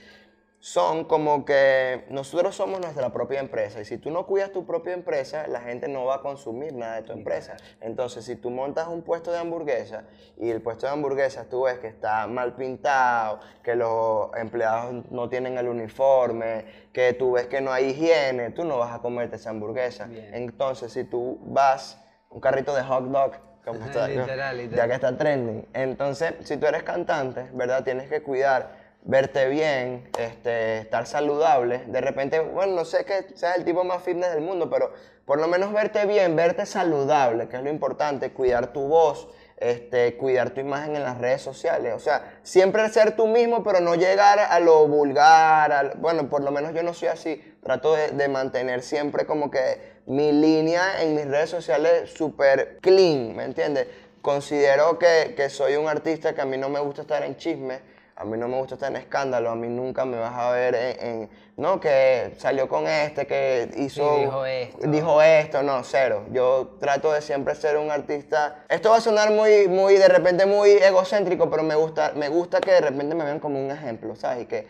Son 0.60 1.04
como 1.04 1.46
que 1.46 2.04
nosotros 2.10 2.54
somos 2.54 2.80
nuestra 2.80 3.10
propia 3.10 3.40
empresa 3.40 3.80
y 3.80 3.86
si 3.86 3.96
tú 3.96 4.10
no 4.10 4.26
cuidas 4.26 4.52
tu 4.52 4.66
propia 4.66 4.92
empresa, 4.92 5.46
la 5.48 5.62
gente 5.62 5.88
no 5.88 6.04
va 6.04 6.16
a 6.16 6.20
consumir 6.20 6.74
nada 6.74 6.96
de 6.96 7.02
tu 7.02 7.12
empresa. 7.12 7.56
Entonces, 7.80 8.26
si 8.26 8.36
tú 8.36 8.50
montas 8.50 8.86
un 8.88 9.00
puesto 9.00 9.32
de 9.32 9.38
hamburguesa 9.38 10.04
y 10.36 10.50
el 10.50 10.60
puesto 10.60 10.84
de 10.86 10.92
hamburguesas 10.92 11.48
tú 11.48 11.62
ves 11.62 11.78
que 11.78 11.86
está 11.86 12.26
mal 12.26 12.56
pintado, 12.56 13.40
que 13.62 13.74
los 13.74 14.28
empleados 14.36 15.10
no 15.10 15.30
tienen 15.30 15.56
el 15.56 15.66
uniforme, 15.66 16.66
que 16.92 17.14
tú 17.14 17.32
ves 17.32 17.46
que 17.46 17.62
no 17.62 17.72
hay 17.72 17.86
higiene, 17.86 18.50
tú 18.50 18.62
no 18.64 18.76
vas 18.76 18.94
a 18.94 18.98
comerte 18.98 19.36
esa 19.36 19.50
hamburguesa. 19.50 20.10
Entonces, 20.12 20.92
si 20.92 21.04
tú 21.04 21.38
vas, 21.42 21.98
un 22.28 22.40
carrito 22.40 22.74
de 22.74 22.82
hot 22.82 23.04
dog, 23.04 23.32
como 23.64 23.80
está, 23.86 24.10
ya 24.10 24.86
que 24.86 24.94
está 24.94 25.16
trending, 25.16 25.66
entonces, 25.72 26.34
si 26.44 26.58
tú 26.58 26.66
eres 26.66 26.82
cantante, 26.82 27.48
¿verdad? 27.54 27.82
Tienes 27.82 28.10
que 28.10 28.22
cuidar 28.22 28.79
verte 29.02 29.48
bien, 29.48 30.08
este, 30.18 30.78
estar 30.78 31.06
saludable. 31.06 31.84
De 31.86 32.00
repente, 32.00 32.40
bueno, 32.40 32.74
no 32.74 32.84
sé 32.84 33.04
que 33.04 33.26
seas 33.34 33.56
el 33.56 33.64
tipo 33.64 33.84
más 33.84 34.02
fitness 34.02 34.32
del 34.32 34.42
mundo, 34.42 34.68
pero 34.70 34.92
por 35.24 35.40
lo 35.40 35.48
menos 35.48 35.72
verte 35.72 36.06
bien, 36.06 36.36
verte 36.36 36.66
saludable, 36.66 37.48
que 37.48 37.56
es 37.56 37.62
lo 37.62 37.70
importante, 37.70 38.32
cuidar 38.32 38.72
tu 38.72 38.88
voz, 38.88 39.28
este, 39.56 40.16
cuidar 40.16 40.50
tu 40.50 40.60
imagen 40.60 40.96
en 40.96 41.02
las 41.02 41.18
redes 41.18 41.42
sociales. 41.42 41.94
O 41.94 41.98
sea, 41.98 42.40
siempre 42.42 42.88
ser 42.88 43.14
tú 43.14 43.26
mismo, 43.26 43.62
pero 43.62 43.80
no 43.80 43.94
llegar 43.94 44.38
a 44.38 44.58
lo 44.60 44.86
vulgar. 44.88 45.96
bueno, 45.98 46.28
por 46.28 46.42
lo 46.42 46.50
menos 46.50 46.74
yo 46.74 46.82
no 46.82 46.94
soy 46.94 47.08
así. 47.08 47.56
Trato 47.62 47.94
de, 47.94 48.28
mantener 48.28 48.82
siempre 48.82 49.26
como 49.26 49.50
que 49.50 50.00
mi 50.06 50.32
línea 50.32 51.02
en 51.02 51.14
mis 51.14 51.26
redes 51.26 51.50
sociales 51.50 52.10
súper 52.10 52.78
clean, 52.80 53.36
¿me 53.36 53.44
entiendes? 53.44 53.86
Considero 54.22 54.98
que, 54.98 55.34
que 55.36 55.50
soy 55.50 55.76
un 55.76 55.88
artista 55.88 56.34
que 56.34 56.40
a 56.40 56.46
mí 56.46 56.56
no 56.56 56.70
me 56.70 56.80
gusta 56.80 57.02
estar 57.02 57.22
en 57.22 57.36
chisme 57.36 57.89
a 58.20 58.24
mí 58.26 58.36
no 58.36 58.48
me 58.48 58.58
gusta 58.58 58.74
estar 58.74 58.90
en 58.90 58.96
escándalo, 58.96 59.48
a 59.48 59.54
mí 59.54 59.66
nunca 59.66 60.04
me 60.04 60.18
vas 60.18 60.34
a 60.34 60.50
ver 60.50 60.74
en, 60.74 61.30
no, 61.56 61.80
que 61.80 62.34
salió 62.36 62.68
con 62.68 62.86
este, 62.86 63.26
que 63.26 63.70
hizo, 63.78 64.18
dijo 64.18 64.44
esto. 64.44 64.86
dijo 64.88 65.22
esto, 65.22 65.62
no, 65.62 65.82
cero. 65.82 66.26
Yo 66.30 66.76
trato 66.78 67.12
de 67.12 67.22
siempre 67.22 67.54
ser 67.54 67.78
un 67.78 67.90
artista, 67.90 68.64
esto 68.68 68.90
va 68.90 68.98
a 68.98 69.00
sonar 69.00 69.30
muy, 69.30 69.68
muy, 69.68 69.94
de 69.94 70.06
repente 70.06 70.44
muy 70.44 70.72
egocéntrico, 70.72 71.48
pero 71.48 71.62
me 71.62 71.74
gusta, 71.76 72.12
me 72.14 72.28
gusta 72.28 72.60
que 72.60 72.72
de 72.72 72.82
repente 72.82 73.14
me 73.14 73.24
vean 73.24 73.40
como 73.40 73.58
un 73.58 73.70
ejemplo, 73.70 74.14
¿sabes? 74.14 74.42
Y 74.42 74.46
que, 74.46 74.66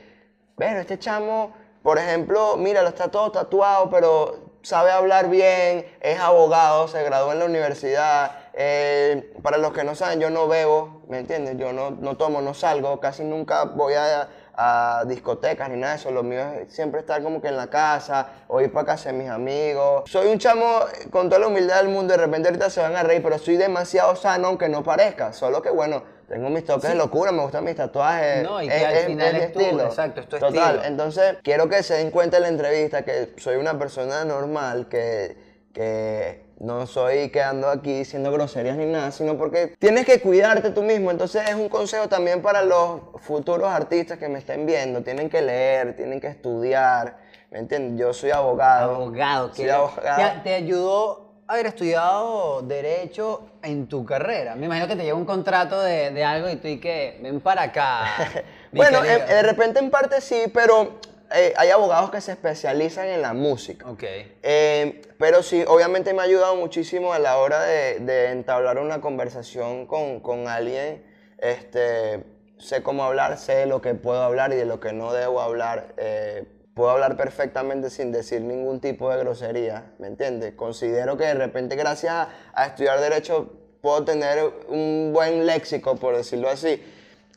pero 0.56 0.78
este 0.78 1.00
chamo, 1.00 1.52
por 1.82 1.98
ejemplo, 1.98 2.56
mira, 2.56 2.82
lo 2.82 2.90
está 2.90 3.10
todo 3.10 3.32
tatuado, 3.32 3.90
pero 3.90 4.50
sabe 4.62 4.92
hablar 4.92 5.28
bien, 5.28 5.86
es 6.00 6.20
abogado, 6.20 6.86
se 6.86 7.02
graduó 7.02 7.32
en 7.32 7.40
la 7.40 7.46
universidad, 7.46 8.30
eh, 8.52 9.32
para 9.42 9.58
los 9.58 9.72
que 9.72 9.82
no 9.82 9.96
saben, 9.96 10.20
yo 10.20 10.30
no 10.30 10.46
bebo, 10.46 10.99
¿me 11.10 11.18
entiendes? 11.18 11.58
Yo 11.58 11.72
no, 11.72 11.90
no 11.90 12.16
tomo, 12.16 12.40
no 12.40 12.54
salgo, 12.54 13.00
casi 13.00 13.24
nunca 13.24 13.64
voy 13.64 13.94
a, 13.94 14.28
a, 14.54 15.04
discotecas 15.06 15.68
ni 15.68 15.76
nada 15.76 15.94
de 15.94 15.98
eso. 15.98 16.10
Lo 16.12 16.22
mío 16.22 16.40
es 16.52 16.72
siempre 16.72 17.00
estar 17.00 17.20
como 17.22 17.42
que 17.42 17.48
en 17.48 17.56
la 17.56 17.66
casa 17.66 18.28
o 18.46 18.60
ir 18.60 18.72
para 18.72 18.86
casa 18.86 19.10
de 19.10 19.18
mis 19.18 19.28
amigos. 19.28 20.08
Soy 20.08 20.28
un 20.28 20.38
chamo 20.38 20.80
con 21.10 21.28
toda 21.28 21.40
la 21.40 21.48
humildad 21.48 21.78
del 21.78 21.88
mundo, 21.88 22.12
de 22.12 22.18
repente 22.18 22.48
ahorita 22.48 22.70
se 22.70 22.80
van 22.80 22.94
a 22.94 23.02
reír, 23.02 23.22
pero 23.22 23.38
soy 23.38 23.56
demasiado 23.56 24.14
sano 24.14 24.48
aunque 24.48 24.68
no 24.68 24.84
parezca. 24.84 25.32
Solo 25.32 25.60
que 25.60 25.70
bueno, 25.70 26.04
tengo 26.28 26.48
mis 26.48 26.64
toques 26.64 26.88
de 26.88 26.96
locura, 26.96 27.32
me 27.32 27.42
gustan 27.42 27.64
mis 27.64 27.74
tatuajes. 27.74 28.44
No, 28.44 28.62
y 28.62 28.68
que 28.68 28.86
al 28.86 29.06
final 29.06 29.34
es, 29.34 29.52
tu, 29.52 29.60
estilo. 29.60 29.84
Exacto, 29.86 30.20
es 30.20 30.28
tu 30.28 30.38
Total, 30.38 30.82
entonces 30.84 31.38
quiero 31.42 31.68
que 31.68 31.82
se 31.82 31.94
den 31.94 32.12
cuenta 32.12 32.36
en 32.36 32.44
la 32.44 32.48
entrevista 32.50 33.02
que 33.02 33.34
soy 33.36 33.56
una 33.56 33.76
persona 33.76 34.24
normal, 34.24 34.88
que, 34.88 35.36
que 35.74 36.49
no 36.60 36.86
soy 36.86 37.30
quedando 37.30 37.68
aquí 37.68 37.90
diciendo 37.90 38.30
groserías 38.30 38.76
ni 38.76 38.84
nada, 38.84 39.10
sino 39.12 39.38
porque 39.38 39.74
tienes 39.78 40.04
que 40.04 40.20
cuidarte 40.20 40.70
tú 40.70 40.82
mismo. 40.82 41.10
Entonces 41.10 41.48
es 41.48 41.54
un 41.54 41.70
consejo 41.70 42.06
también 42.08 42.42
para 42.42 42.62
los 42.62 43.00
futuros 43.16 43.68
artistas 43.68 44.18
que 44.18 44.28
me 44.28 44.38
estén 44.38 44.66
viendo. 44.66 45.02
Tienen 45.02 45.30
que 45.30 45.40
leer, 45.40 45.96
tienen 45.96 46.20
que 46.20 46.26
estudiar. 46.26 47.16
¿Me 47.50 47.60
entiendes? 47.60 47.98
Yo 47.98 48.12
soy 48.12 48.30
abogado. 48.30 48.96
Abogado, 48.96 49.54
soy 49.54 49.70
abogado. 49.70 50.42
¿Te, 50.42 50.54
ayudó 50.54 51.32
haber 51.48 51.66
estudiado 51.66 52.60
Derecho 52.60 53.48
en 53.62 53.88
tu 53.88 54.04
carrera? 54.04 54.54
Me 54.54 54.66
imagino 54.66 54.86
que 54.86 54.96
te 54.96 55.04
llegó 55.04 55.16
un 55.16 55.24
contrato 55.24 55.80
de, 55.80 56.22
algo 56.22 56.50
y 56.50 56.56
tú 56.56 56.68
y 56.68 56.78
que 56.78 57.18
ven 57.22 57.40
para 57.40 57.62
acá. 57.62 58.04
bueno, 58.72 59.00
de 59.00 59.42
repente 59.42 59.78
en 59.78 59.88
parte 59.88 60.20
sí, 60.20 60.42
pero 60.52 61.00
eh, 61.32 61.54
hay 61.56 61.70
abogados 61.70 62.10
que 62.10 62.20
se 62.20 62.32
especializan 62.32 63.06
en 63.06 63.22
la 63.22 63.32
música. 63.32 63.88
Ok. 63.88 64.02
Eh, 64.42 65.02
pero 65.18 65.42
sí, 65.42 65.64
obviamente 65.66 66.12
me 66.12 66.20
ha 66.20 66.24
ayudado 66.24 66.56
muchísimo 66.56 67.12
a 67.12 67.18
la 67.18 67.38
hora 67.38 67.62
de, 67.62 68.30
entablar 68.30 68.78
una 68.78 69.00
conversación 69.00 69.86
con, 69.86 70.48
alguien. 70.48 71.04
Este, 71.38 72.24
sé 72.58 72.82
cómo 72.82 73.04
hablar, 73.04 73.38
sé 73.38 73.66
lo 73.66 73.80
que 73.80 73.94
puedo 73.94 74.22
hablar 74.22 74.52
y 74.52 74.56
de 74.56 74.64
lo 74.64 74.80
que 74.80 74.92
no 74.92 75.12
debo 75.12 75.40
hablar. 75.40 75.94
Eh, 75.98 76.44
puedo 76.74 76.90
hablar 76.90 77.16
perfectamente 77.16 77.90
sin 77.90 78.12
decir 78.12 78.40
ningún 78.40 78.80
tipo 78.80 79.10
de 79.10 79.18
grosería, 79.18 79.92
¿me 79.98 80.08
entiendes? 80.08 80.54
Considero 80.54 81.16
que 81.16 81.24
de 81.24 81.34
repente 81.34 81.76
gracias 81.76 82.28
a 82.52 82.66
estudiar 82.66 83.00
derecho 83.00 83.52
puedo 83.80 84.04
tener 84.04 84.38
un 84.68 85.10
buen 85.12 85.46
léxico, 85.46 85.96
por 85.96 86.16
decirlo 86.16 86.48
así. 86.48 86.82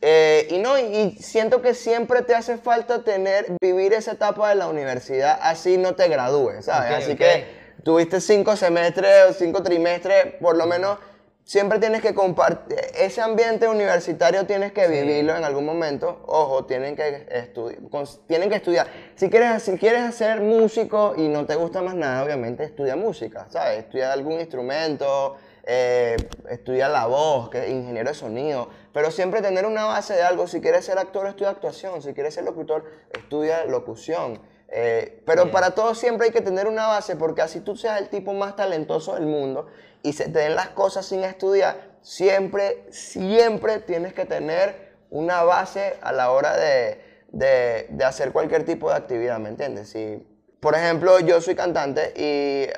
Eh, 0.06 0.48
y 0.50 0.58
no, 0.58 0.78
y 0.78 1.12
siento 1.18 1.62
que 1.62 1.72
siempre 1.72 2.20
te 2.20 2.34
hace 2.34 2.58
falta 2.58 3.02
tener, 3.04 3.46
vivir 3.58 3.94
esa 3.94 4.12
etapa 4.12 4.50
de 4.50 4.54
la 4.54 4.68
universidad, 4.68 5.38
así 5.40 5.78
no 5.78 5.94
te 5.94 6.08
gradúes, 6.08 6.66
¿sabes? 6.66 6.92
así 6.92 7.16
que 7.16 7.46
tuviste 7.82 8.20
cinco 8.20 8.54
semestres 8.54 9.30
o 9.30 9.32
cinco 9.32 9.62
trimestres, 9.62 10.34
por 10.42 10.58
lo 10.58 10.66
menos 10.66 10.98
siempre 11.42 11.78
tienes 11.78 12.02
que 12.02 12.12
compartir, 12.12 12.78
ese 12.98 13.22
ambiente 13.22 13.66
universitario 13.66 14.44
tienes 14.44 14.72
que 14.72 14.88
vivirlo 14.88 15.34
en 15.34 15.42
algún 15.42 15.64
momento, 15.64 16.22
ojo, 16.26 16.66
tienen 16.66 16.96
que, 16.96 17.26
estudiar, 17.30 17.78
tienen 18.26 18.50
que 18.50 18.56
estudiar. 18.56 18.86
Si 19.14 19.30
quieres, 19.30 19.62
si 19.62 19.78
quieres 19.78 20.14
ser 20.14 20.42
músico 20.42 21.14
y 21.16 21.28
no 21.28 21.46
te 21.46 21.54
gusta 21.54 21.80
más 21.80 21.94
nada, 21.94 22.22
obviamente 22.22 22.62
estudia 22.64 22.94
música, 22.94 23.46
¿sabes? 23.48 23.78
Estudia 23.78 24.12
algún 24.12 24.38
instrumento, 24.38 25.36
eh, 25.66 26.16
estudia 26.50 26.90
la 26.90 27.06
voz, 27.06 27.48
que 27.48 27.64
es 27.64 27.70
ingeniero 27.70 28.10
de 28.10 28.14
sonido, 28.14 28.68
pero 28.94 29.10
siempre 29.10 29.42
tener 29.42 29.66
una 29.66 29.86
base 29.86 30.14
de 30.14 30.22
algo. 30.22 30.46
Si 30.46 30.60
quieres 30.60 30.84
ser 30.84 30.98
actor, 30.98 31.26
estudia 31.26 31.50
actuación. 31.50 32.00
Si 32.00 32.14
quieres 32.14 32.32
ser 32.32 32.44
locutor, 32.44 32.84
estudia 33.12 33.64
locución. 33.64 34.40
Eh, 34.68 35.20
pero 35.26 35.50
para 35.50 35.72
todo 35.72 35.96
siempre 35.96 36.28
hay 36.28 36.32
que 36.32 36.40
tener 36.40 36.68
una 36.68 36.86
base, 36.86 37.16
porque 37.16 37.42
así 37.42 37.60
tú 37.60 37.76
seas 37.76 38.00
el 38.00 38.08
tipo 38.08 38.32
más 38.32 38.54
talentoso 38.54 39.14
del 39.14 39.26
mundo 39.26 39.66
y 40.02 40.12
se 40.12 40.28
te 40.28 40.38
den 40.38 40.54
las 40.54 40.68
cosas 40.68 41.06
sin 41.06 41.24
estudiar, 41.24 41.96
siempre, 42.02 42.86
siempre 42.90 43.80
tienes 43.80 44.14
que 44.14 44.26
tener 44.26 44.94
una 45.10 45.42
base 45.42 45.96
a 46.00 46.12
la 46.12 46.30
hora 46.30 46.56
de, 46.56 47.00
de, 47.28 47.86
de 47.90 48.04
hacer 48.04 48.32
cualquier 48.32 48.64
tipo 48.64 48.90
de 48.90 48.96
actividad, 48.96 49.38
¿me 49.38 49.48
entiendes? 49.48 49.90
Si, 49.90 50.24
por 50.60 50.74
ejemplo, 50.74 51.18
yo 51.20 51.40
soy 51.40 51.56
cantante 51.56 52.12
y, 52.16 52.68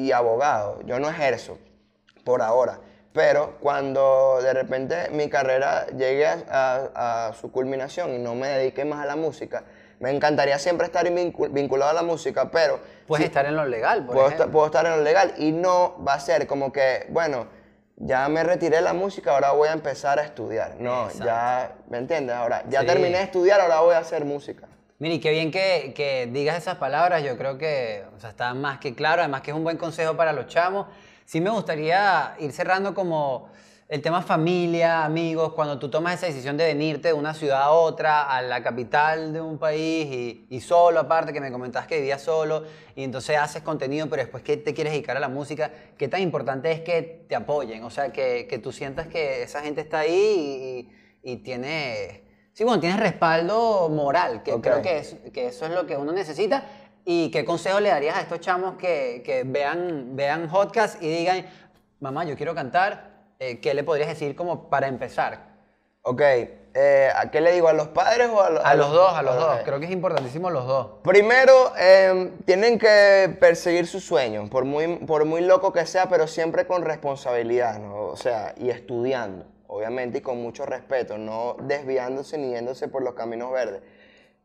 y 0.00 0.12
abogado, 0.12 0.80
yo 0.82 0.98
no 0.98 1.08
ejerzo 1.08 1.58
por 2.24 2.42
ahora. 2.42 2.80
Pero 3.12 3.58
cuando 3.60 4.40
de 4.42 4.54
repente 4.54 5.10
mi 5.10 5.28
carrera 5.28 5.86
llegue 5.88 6.26
a, 6.26 7.32
su 7.38 7.52
culminación 7.52 8.14
y 8.14 8.18
no 8.18 8.34
me 8.34 8.48
dedique 8.48 8.84
más 8.84 9.00
a 9.00 9.06
la 9.06 9.16
música, 9.16 9.64
me 10.00 10.10
encantaría 10.10 10.58
siempre 10.58 10.86
estar 10.86 11.08
vinculado 11.10 11.90
a 11.90 11.94
la 11.94 12.02
música, 12.02 12.50
pero... 12.50 12.80
Puedes 13.06 13.26
estar 13.26 13.44
en 13.44 13.54
lo 13.54 13.66
legal, 13.66 14.06
por 14.06 14.14
puedo, 14.14 14.28
estar, 14.28 14.50
puedo 14.50 14.66
estar 14.66 14.86
en 14.86 14.92
lo 14.92 15.02
legal 15.02 15.34
y 15.36 15.52
no 15.52 16.02
va 16.02 16.14
a 16.14 16.20
ser 16.20 16.46
como 16.46 16.72
que, 16.72 17.06
bueno, 17.10 17.46
ya 17.96 18.28
me 18.28 18.42
retiré 18.42 18.76
de 18.76 18.82
la 18.82 18.94
música, 18.94 19.32
ahora 19.32 19.52
voy 19.52 19.68
a 19.68 19.72
empezar 19.72 20.18
a 20.18 20.24
estudiar. 20.24 20.76
No, 20.80 21.10
ya, 21.12 21.72
¿me 21.88 21.98
entiendes? 21.98 22.34
Ahora, 22.34 22.64
ya 22.68 22.84
terminé 22.84 23.18
de 23.18 23.24
estudiar, 23.24 23.60
ahora 23.60 23.80
voy 23.80 23.94
a 23.94 23.98
hacer 23.98 24.24
música. 24.24 24.66
Miri, 24.98 25.20
qué 25.20 25.30
bien 25.30 25.50
que, 25.50 25.92
que, 25.94 26.28
digas 26.32 26.56
esas 26.56 26.76
palabras, 26.76 27.22
yo 27.22 27.36
creo 27.36 27.58
que 27.58 28.04
o 28.16 28.20
sea, 28.20 28.30
está 28.30 28.54
más 28.54 28.78
que 28.78 28.94
claro, 28.94 29.20
además 29.20 29.42
que 29.42 29.50
es 29.50 29.56
un 29.56 29.64
buen 29.64 29.76
consejo 29.76 30.16
para 30.16 30.32
los 30.32 30.46
chamos 30.46 30.86
sí 31.24 31.40
me 31.40 31.50
gustaría 31.50 32.34
ir 32.38 32.52
cerrando 32.52 32.94
como 32.94 33.50
el 33.92 34.00
tema 34.00 34.22
familia, 34.22 35.04
amigos, 35.04 35.52
cuando 35.52 35.78
tú 35.78 35.90
tomas 35.90 36.14
esa 36.14 36.24
decisión 36.24 36.56
de 36.56 36.64
venirte 36.64 37.08
de 37.08 37.12
una 37.12 37.34
ciudad 37.34 37.60
a 37.60 37.72
otra, 37.72 38.22
a 38.22 38.40
la 38.40 38.62
capital 38.62 39.34
de 39.34 39.40
un 39.42 39.58
país 39.58 40.46
y, 40.48 40.60
solo 40.62 41.00
aparte, 41.00 41.34
que 41.34 41.42
me 41.42 41.52
comentabas 41.52 41.86
que 41.86 41.96
vivías 41.98 42.22
solo 42.22 42.64
y 42.96 43.04
entonces 43.04 43.36
haces 43.36 43.60
contenido, 43.60 44.08
pero 44.08 44.22
después 44.22 44.42
que 44.42 44.56
te 44.56 44.72
quieres 44.72 44.94
dedicar 44.94 45.18
a 45.18 45.20
la 45.20 45.28
música, 45.28 45.70
¿qué 45.98 46.08
tan 46.08 46.22
importante 46.22 46.72
es 46.72 46.80
que 46.80 47.26
te 47.28 47.34
apoyen? 47.34 47.84
O 47.84 47.90
sea, 47.90 48.10
que, 48.12 48.46
que 48.48 48.56
tú 48.56 48.72
sientas 48.72 49.08
que 49.08 49.42
esa 49.42 49.60
gente 49.60 49.82
está 49.82 49.98
ahí 49.98 50.88
y, 51.22 51.30
y 51.32 51.36
tiene... 51.42 52.24
Sí, 52.54 52.64
bueno, 52.64 52.80
tienes 52.80 52.98
respaldo 52.98 53.90
moral, 53.90 54.42
que 54.42 54.58
creo 54.62 54.80
que, 54.80 55.00
es, 55.00 55.16
que 55.34 55.48
eso 55.48 55.66
es 55.66 55.72
lo 55.72 55.84
que 55.86 55.98
uno 55.98 56.12
necesita 56.12 56.64
¿Y 57.04 57.30
qué 57.30 57.44
consejo 57.44 57.80
le 57.80 57.88
darías 57.88 58.16
a 58.16 58.20
estos 58.20 58.40
chamos 58.40 58.76
que, 58.76 59.22
que 59.24 59.42
vean, 59.44 60.14
vean 60.14 60.48
podcast 60.48 61.02
y 61.02 61.08
digan, 61.08 61.46
mamá, 62.00 62.24
yo 62.24 62.36
quiero 62.36 62.54
cantar? 62.54 63.10
Eh, 63.40 63.58
¿Qué 63.60 63.74
le 63.74 63.82
podrías 63.82 64.08
decir 64.08 64.36
como 64.36 64.68
para 64.70 64.86
empezar? 64.86 65.50
Ok, 66.02 66.20
eh, 66.74 67.10
¿a 67.14 67.30
qué 67.30 67.40
le 67.40 67.52
digo? 67.52 67.66
¿A 67.68 67.72
los 67.72 67.88
padres 67.88 68.28
o 68.32 68.40
a, 68.40 68.50
lo- 68.50 68.64
A 68.64 68.74
los 68.74 68.90
dos, 68.92 69.12
a 69.14 69.22
los 69.22 69.36
dos. 69.36 69.58
Creo 69.64 69.78
que 69.80 69.86
es 69.86 69.90
importantísimo 69.92 70.48
los 70.50 70.66
dos. 70.66 70.86
Primero, 71.02 71.72
eh, 71.78 72.32
tienen 72.44 72.78
que 72.78 73.36
perseguir 73.40 73.86
sus 73.88 74.04
sueños, 74.04 74.48
por 74.48 74.64
muy, 74.64 74.96
por 74.98 75.24
muy 75.24 75.40
loco 75.42 75.72
que 75.72 75.84
sea, 75.86 76.08
pero 76.08 76.26
siempre 76.28 76.66
con 76.66 76.82
responsabilidad, 76.82 77.78
¿no? 77.80 78.06
O 78.06 78.16
sea, 78.16 78.54
y 78.56 78.70
estudiando, 78.70 79.44
obviamente, 79.66 80.18
y 80.18 80.20
con 80.22 80.40
mucho 80.42 80.66
respeto, 80.66 81.18
no 81.18 81.56
desviándose 81.60 82.38
ni 82.38 82.50
yéndose 82.50 82.86
por 82.88 83.02
los 83.02 83.14
caminos 83.14 83.52
verdes. 83.52 83.82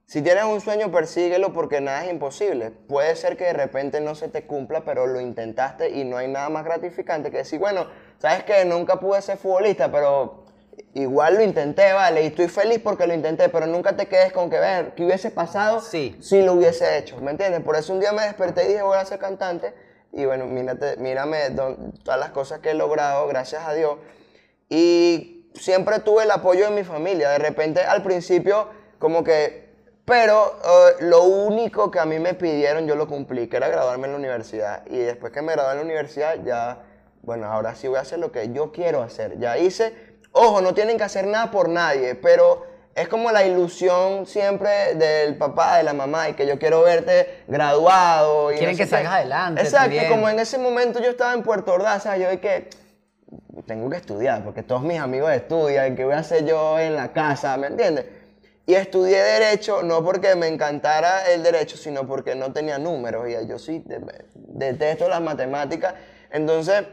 Si 0.09 0.21
tienes 0.21 0.45
un 0.45 0.61
sueño, 0.61 0.89
persíguelo 0.89 1.51
porque 1.51 1.81
nada 1.81 2.05
es 2.05 2.11
imposible. 2.11 2.71
Puede 2.71 3.13
ser 3.17 3.35
que 3.35 3.43
de 3.43 3.51
repente 3.53 3.99
no 3.99 4.15
se 4.15 4.29
te 4.29 4.47
cumpla, 4.47 4.85
pero 4.85 5.05
lo 5.05 5.19
intentaste 5.19 5.89
y 5.89 6.05
no 6.05 6.15
hay 6.15 6.29
nada 6.29 6.47
más 6.47 6.63
gratificante 6.63 7.29
que 7.29 7.39
decir, 7.39 7.59
bueno, 7.59 7.87
sabes 8.17 8.45
que 8.45 8.63
nunca 8.63 9.01
pude 9.01 9.21
ser 9.21 9.37
futbolista, 9.37 9.91
pero 9.91 10.45
igual 10.93 11.35
lo 11.35 11.43
intenté, 11.43 11.91
vale, 11.91 12.23
y 12.23 12.27
estoy 12.27 12.47
feliz 12.47 12.79
porque 12.81 13.05
lo 13.05 13.13
intenté, 13.13 13.49
pero 13.49 13.65
nunca 13.67 13.97
te 13.97 14.05
quedes 14.07 14.31
con 14.31 14.49
que 14.49 14.57
ver 14.61 14.93
qué 14.95 15.03
hubiese 15.03 15.29
pasado 15.29 15.81
Sí. 15.81 16.15
si 16.21 16.41
lo 16.41 16.53
hubiese 16.53 16.97
hecho, 16.97 17.17
¿me 17.17 17.31
entiendes? 17.31 17.59
Por 17.61 17.75
eso 17.75 17.91
un 17.91 17.99
día 17.99 18.13
me 18.13 18.23
desperté 18.23 18.63
y 18.63 18.67
dije, 18.69 18.83
voy 18.83 18.97
a 18.97 19.03
ser 19.03 19.19
cantante, 19.19 19.73
y 20.13 20.23
bueno, 20.23 20.45
mírate, 20.45 20.95
mírame 20.97 21.49
don- 21.49 21.91
todas 22.05 22.17
las 22.17 22.29
cosas 22.29 22.59
que 22.59 22.69
he 22.69 22.73
logrado, 22.75 23.27
gracias 23.27 23.67
a 23.67 23.73
Dios. 23.73 23.97
Y 24.69 25.49
siempre 25.53 25.99
tuve 25.99 26.23
el 26.23 26.31
apoyo 26.31 26.63
de 26.69 26.71
mi 26.71 26.83
familia. 26.85 27.29
De 27.29 27.39
repente, 27.39 27.81
al 27.81 28.03
principio, 28.03 28.69
como 28.99 29.23
que. 29.25 29.66
Pero 30.07 30.57
eh, 30.63 31.03
lo 31.03 31.23
único 31.23 31.91
que 31.91 31.99
a 31.99 32.05
mí 32.05 32.17
me 32.17 32.33
pidieron, 32.33 32.87
yo 32.87 32.95
lo 32.95 33.09
cumplí, 33.09 33.49
que 33.49 33.57
era 33.57 33.67
graduarme 33.67 34.05
en 34.05 34.13
la 34.13 34.17
universidad. 34.17 34.85
Y 34.85 34.99
después 34.99 35.33
que 35.33 35.41
me 35.41 35.51
gradué 35.51 35.71
en 35.71 35.77
la 35.79 35.83
universidad, 35.83 36.37
ya. 36.45 36.79
Bueno, 37.23 37.47
ahora 37.47 37.75
sí 37.75 37.89
voy 37.89 37.97
a 37.97 38.01
hacer 38.01 38.19
lo 38.19 38.31
que 38.31 38.53
yo 38.53 38.71
quiero 38.71 39.03
hacer. 39.03 39.37
Ya 39.37 39.57
hice. 39.57 39.93
Ojo, 40.31 40.61
no 40.61 40.73
tienen 40.73 40.97
que 40.97 41.03
hacer 41.03 41.27
nada 41.27 41.51
por 41.51 41.67
nadie, 41.67 42.15
pero 42.15 42.65
es 42.95 43.09
como 43.09 43.33
la 43.33 43.45
ilusión 43.45 44.25
siempre 44.25 44.95
del 44.95 45.35
papá, 45.35 45.75
de 45.75 45.83
la 45.83 45.91
mamá, 45.91 46.29
y 46.29 46.35
que 46.35 46.47
yo 46.47 46.57
quiero 46.57 46.83
verte 46.83 47.43
graduado. 47.49 48.53
Y 48.53 48.59
Quieren 48.59 48.75
no 48.75 48.77
sé 48.77 48.83
que 48.85 48.89
salgas 48.89 49.13
adelante, 49.13 49.61
Exacto, 49.61 49.89
bien. 49.89 50.07
como 50.07 50.29
en 50.29 50.39
ese 50.39 50.57
momento 50.57 51.01
yo 51.01 51.09
estaba 51.09 51.33
en 51.33 51.43
Puerto 51.43 51.73
Ordaz, 51.73 52.03
¿sabes? 52.03 52.21
Yo 52.21 52.29
de 52.29 52.39
que 52.39 52.69
tengo 53.65 53.89
que 53.89 53.97
estudiar, 53.97 54.41
porque 54.45 54.63
todos 54.63 54.83
mis 54.83 54.99
amigos 54.99 55.33
estudian, 55.33 55.97
¿qué 55.97 56.05
voy 56.05 56.13
a 56.13 56.19
hacer 56.19 56.45
yo 56.45 56.79
en 56.79 56.95
la 56.95 57.11
casa? 57.11 57.57
¿Me 57.57 57.67
entiendes? 57.67 58.05
Y 58.67 58.75
estudié 58.75 59.23
Derecho 59.23 59.81
no 59.81 60.03
porque 60.03 60.35
me 60.35 60.47
encantara 60.47 61.31
el 61.31 61.41
Derecho, 61.41 61.77
sino 61.77 62.05
porque 62.05 62.35
no 62.35 62.51
tenía 62.53 62.77
números. 62.77 63.27
Y 63.29 63.47
yo 63.47 63.57
sí 63.57 63.81
de- 63.85 64.01
detesto 64.35 65.07
las 65.07 65.21
matemáticas. 65.21 65.95
Entonces, 66.29 66.83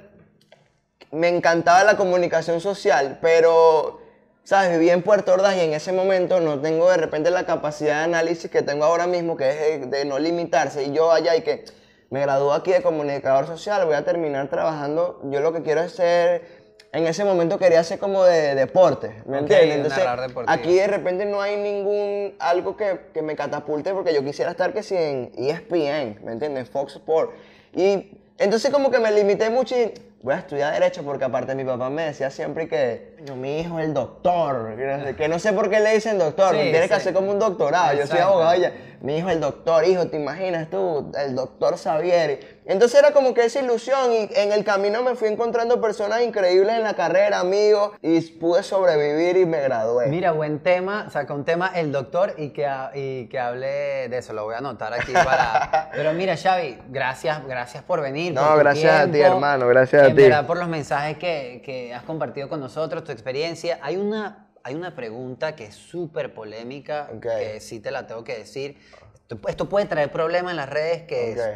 me 1.10 1.28
encantaba 1.28 1.82
la 1.84 1.96
comunicación 1.96 2.60
social, 2.60 3.18
pero, 3.20 4.00
¿sabes? 4.44 4.70
Viví 4.78 4.90
en 4.90 5.02
Puerto 5.02 5.32
Ordaz 5.32 5.56
y 5.56 5.60
en 5.60 5.74
ese 5.74 5.92
momento 5.92 6.40
no 6.40 6.60
tengo 6.60 6.88
de 6.90 6.96
repente 6.96 7.30
la 7.32 7.44
capacidad 7.44 7.98
de 7.98 8.04
análisis 8.04 8.50
que 8.50 8.62
tengo 8.62 8.84
ahora 8.84 9.06
mismo, 9.08 9.36
que 9.36 9.50
es 9.50 9.80
de, 9.80 9.86
de 9.98 10.04
no 10.04 10.18
limitarse. 10.20 10.84
Y 10.84 10.92
yo 10.92 11.10
allá 11.12 11.34
y 11.36 11.42
que 11.42 11.64
me 12.10 12.20
gradué 12.20 12.54
aquí 12.54 12.70
de 12.72 12.82
comunicador 12.82 13.46
social, 13.48 13.84
voy 13.84 13.94
a 13.96 14.04
terminar 14.04 14.48
trabajando. 14.48 15.20
Yo 15.24 15.40
lo 15.40 15.52
que 15.52 15.62
quiero 15.62 15.82
es 15.82 15.92
ser, 15.92 16.53
en 16.94 17.08
ese 17.08 17.24
momento 17.24 17.58
quería 17.58 17.82
ser 17.82 17.98
como 17.98 18.22
de 18.24 18.54
deporte, 18.54 19.22
¿me 19.26 19.38
entiendes? 19.38 19.78
Entonces, 19.78 20.04
aquí 20.46 20.76
de 20.76 20.86
repente 20.86 21.26
no 21.26 21.42
hay 21.42 21.56
ningún, 21.56 22.34
algo 22.38 22.76
que, 22.76 23.00
que 23.12 23.20
me 23.20 23.34
catapulte 23.34 23.92
porque 23.92 24.14
yo 24.14 24.24
quisiera 24.24 24.52
estar 24.52 24.72
que 24.72 24.84
si 24.84 24.94
en 24.94 25.32
ESPN, 25.36 26.24
¿me 26.24 26.32
entiendes? 26.32 26.70
Fox 26.70 26.94
Sport. 26.94 27.32
Y 27.74 28.16
entonces 28.38 28.70
como 28.70 28.92
que 28.92 29.00
me 29.00 29.10
limité 29.10 29.50
mucho 29.50 29.76
y 29.76 29.92
voy 30.22 30.34
a 30.34 30.38
estudiar 30.38 30.72
Derecho 30.72 31.02
porque 31.02 31.24
aparte 31.24 31.56
mi 31.56 31.64
papá 31.64 31.90
me 31.90 32.04
decía 32.04 32.30
siempre 32.30 32.68
que 32.68 33.13
"No, 33.26 33.36
mi 33.36 33.60
hijo 33.60 33.78
es 33.78 33.86
el 33.86 33.94
doctor, 33.94 34.76
que 35.16 35.28
no 35.28 35.38
sé, 35.38 35.52
por 35.52 35.70
qué 35.70 35.80
le 35.80 35.94
dicen 35.94 36.18
doctor, 36.18 36.54
Sí, 36.54 36.60
tienes 36.62 36.88
que 36.88 36.94
hacer 36.94 37.14
como 37.14 37.30
un 37.30 37.38
doctorado, 37.38 37.92
yo 37.92 38.06
soy 38.06 38.16
Exacto. 38.16 38.24
abogado 38.24 38.52
ella, 38.52 38.72
mi 39.00 39.18
hijo 39.18 39.28
es 39.28 39.34
el 39.34 39.40
doctor, 39.40 39.84
hijo, 39.86 40.06
¿te 40.06 40.16
imaginas 40.16 40.70
tú? 40.70 41.12
El 41.18 41.34
doctor 41.34 41.76
Xavier. 41.76 42.54
Entonces 42.66 42.98
era 42.98 43.12
como 43.12 43.34
que 43.34 43.44
esa 43.44 43.60
ilusión 43.60 44.10
y 44.12 44.28
en 44.34 44.50
el 44.52 44.64
camino 44.64 45.02
me 45.02 45.14
fui 45.14 45.28
encontrando 45.28 45.78
personas 45.82 46.22
increíbles 46.22 46.74
en 46.76 46.82
la 46.82 46.94
carrera, 46.94 47.40
amigos, 47.40 47.90
y 48.00 48.18
pude 48.22 48.62
sobrevivir 48.62 49.36
y 49.36 49.44
me 49.44 49.60
gradué. 49.60 50.06
Mira, 50.06 50.32
buen 50.32 50.60
tema, 50.60 51.10
saca 51.10 51.34
un 51.34 51.44
tema 51.44 51.70
el 51.74 51.92
doctor 51.92 52.32
y 52.38 52.50
que, 52.50 52.66
y 52.94 53.26
que 53.26 53.38
hable 53.38 54.08
de 54.08 54.16
eso, 54.16 54.32
lo 54.32 54.44
voy 54.44 54.54
a 54.54 54.58
anotar 54.58 54.94
aquí 54.94 55.12
para... 55.12 55.90
Pero 55.94 56.14
mira, 56.14 56.34
Xavi, 56.38 56.78
gracias, 56.88 57.46
gracias 57.46 57.82
por 57.82 58.00
venir. 58.00 58.32
No, 58.32 58.48
por 58.48 58.60
gracias 58.60 59.00
a 59.00 59.10
ti, 59.10 59.20
hermano, 59.20 59.68
gracias 59.68 60.02
a 60.02 60.06
en 60.06 60.16
ti. 60.16 60.22
verdad 60.22 60.46
por 60.46 60.56
los 60.56 60.68
mensajes 60.68 61.18
que, 61.18 61.60
que 61.62 61.92
has 61.92 62.04
compartido 62.04 62.48
con 62.48 62.60
nosotros, 62.60 63.04
tu 63.04 63.12
experiencia. 63.14 63.78
Hay 63.82 63.96
una, 63.96 64.48
hay 64.62 64.74
una 64.74 64.94
pregunta 64.94 65.56
que 65.56 65.66
es 65.66 65.74
súper 65.74 66.34
polémica, 66.34 67.08
Ok. 67.14 67.22
que 67.22 67.60
sí 67.60 67.80
te 67.80 67.90
la 67.90 68.06
tengo 68.06 68.22
que 68.24 68.36
decir. 68.38 68.78
Esto, 69.14 69.38
esto 69.48 69.68
puede 69.68 69.86
traer 69.86 70.12
problemas 70.12 70.50
en 70.50 70.56
las 70.58 70.68
redes, 70.68 71.02
que 71.04 71.32
Ok. 71.32 71.38
es, 71.38 71.48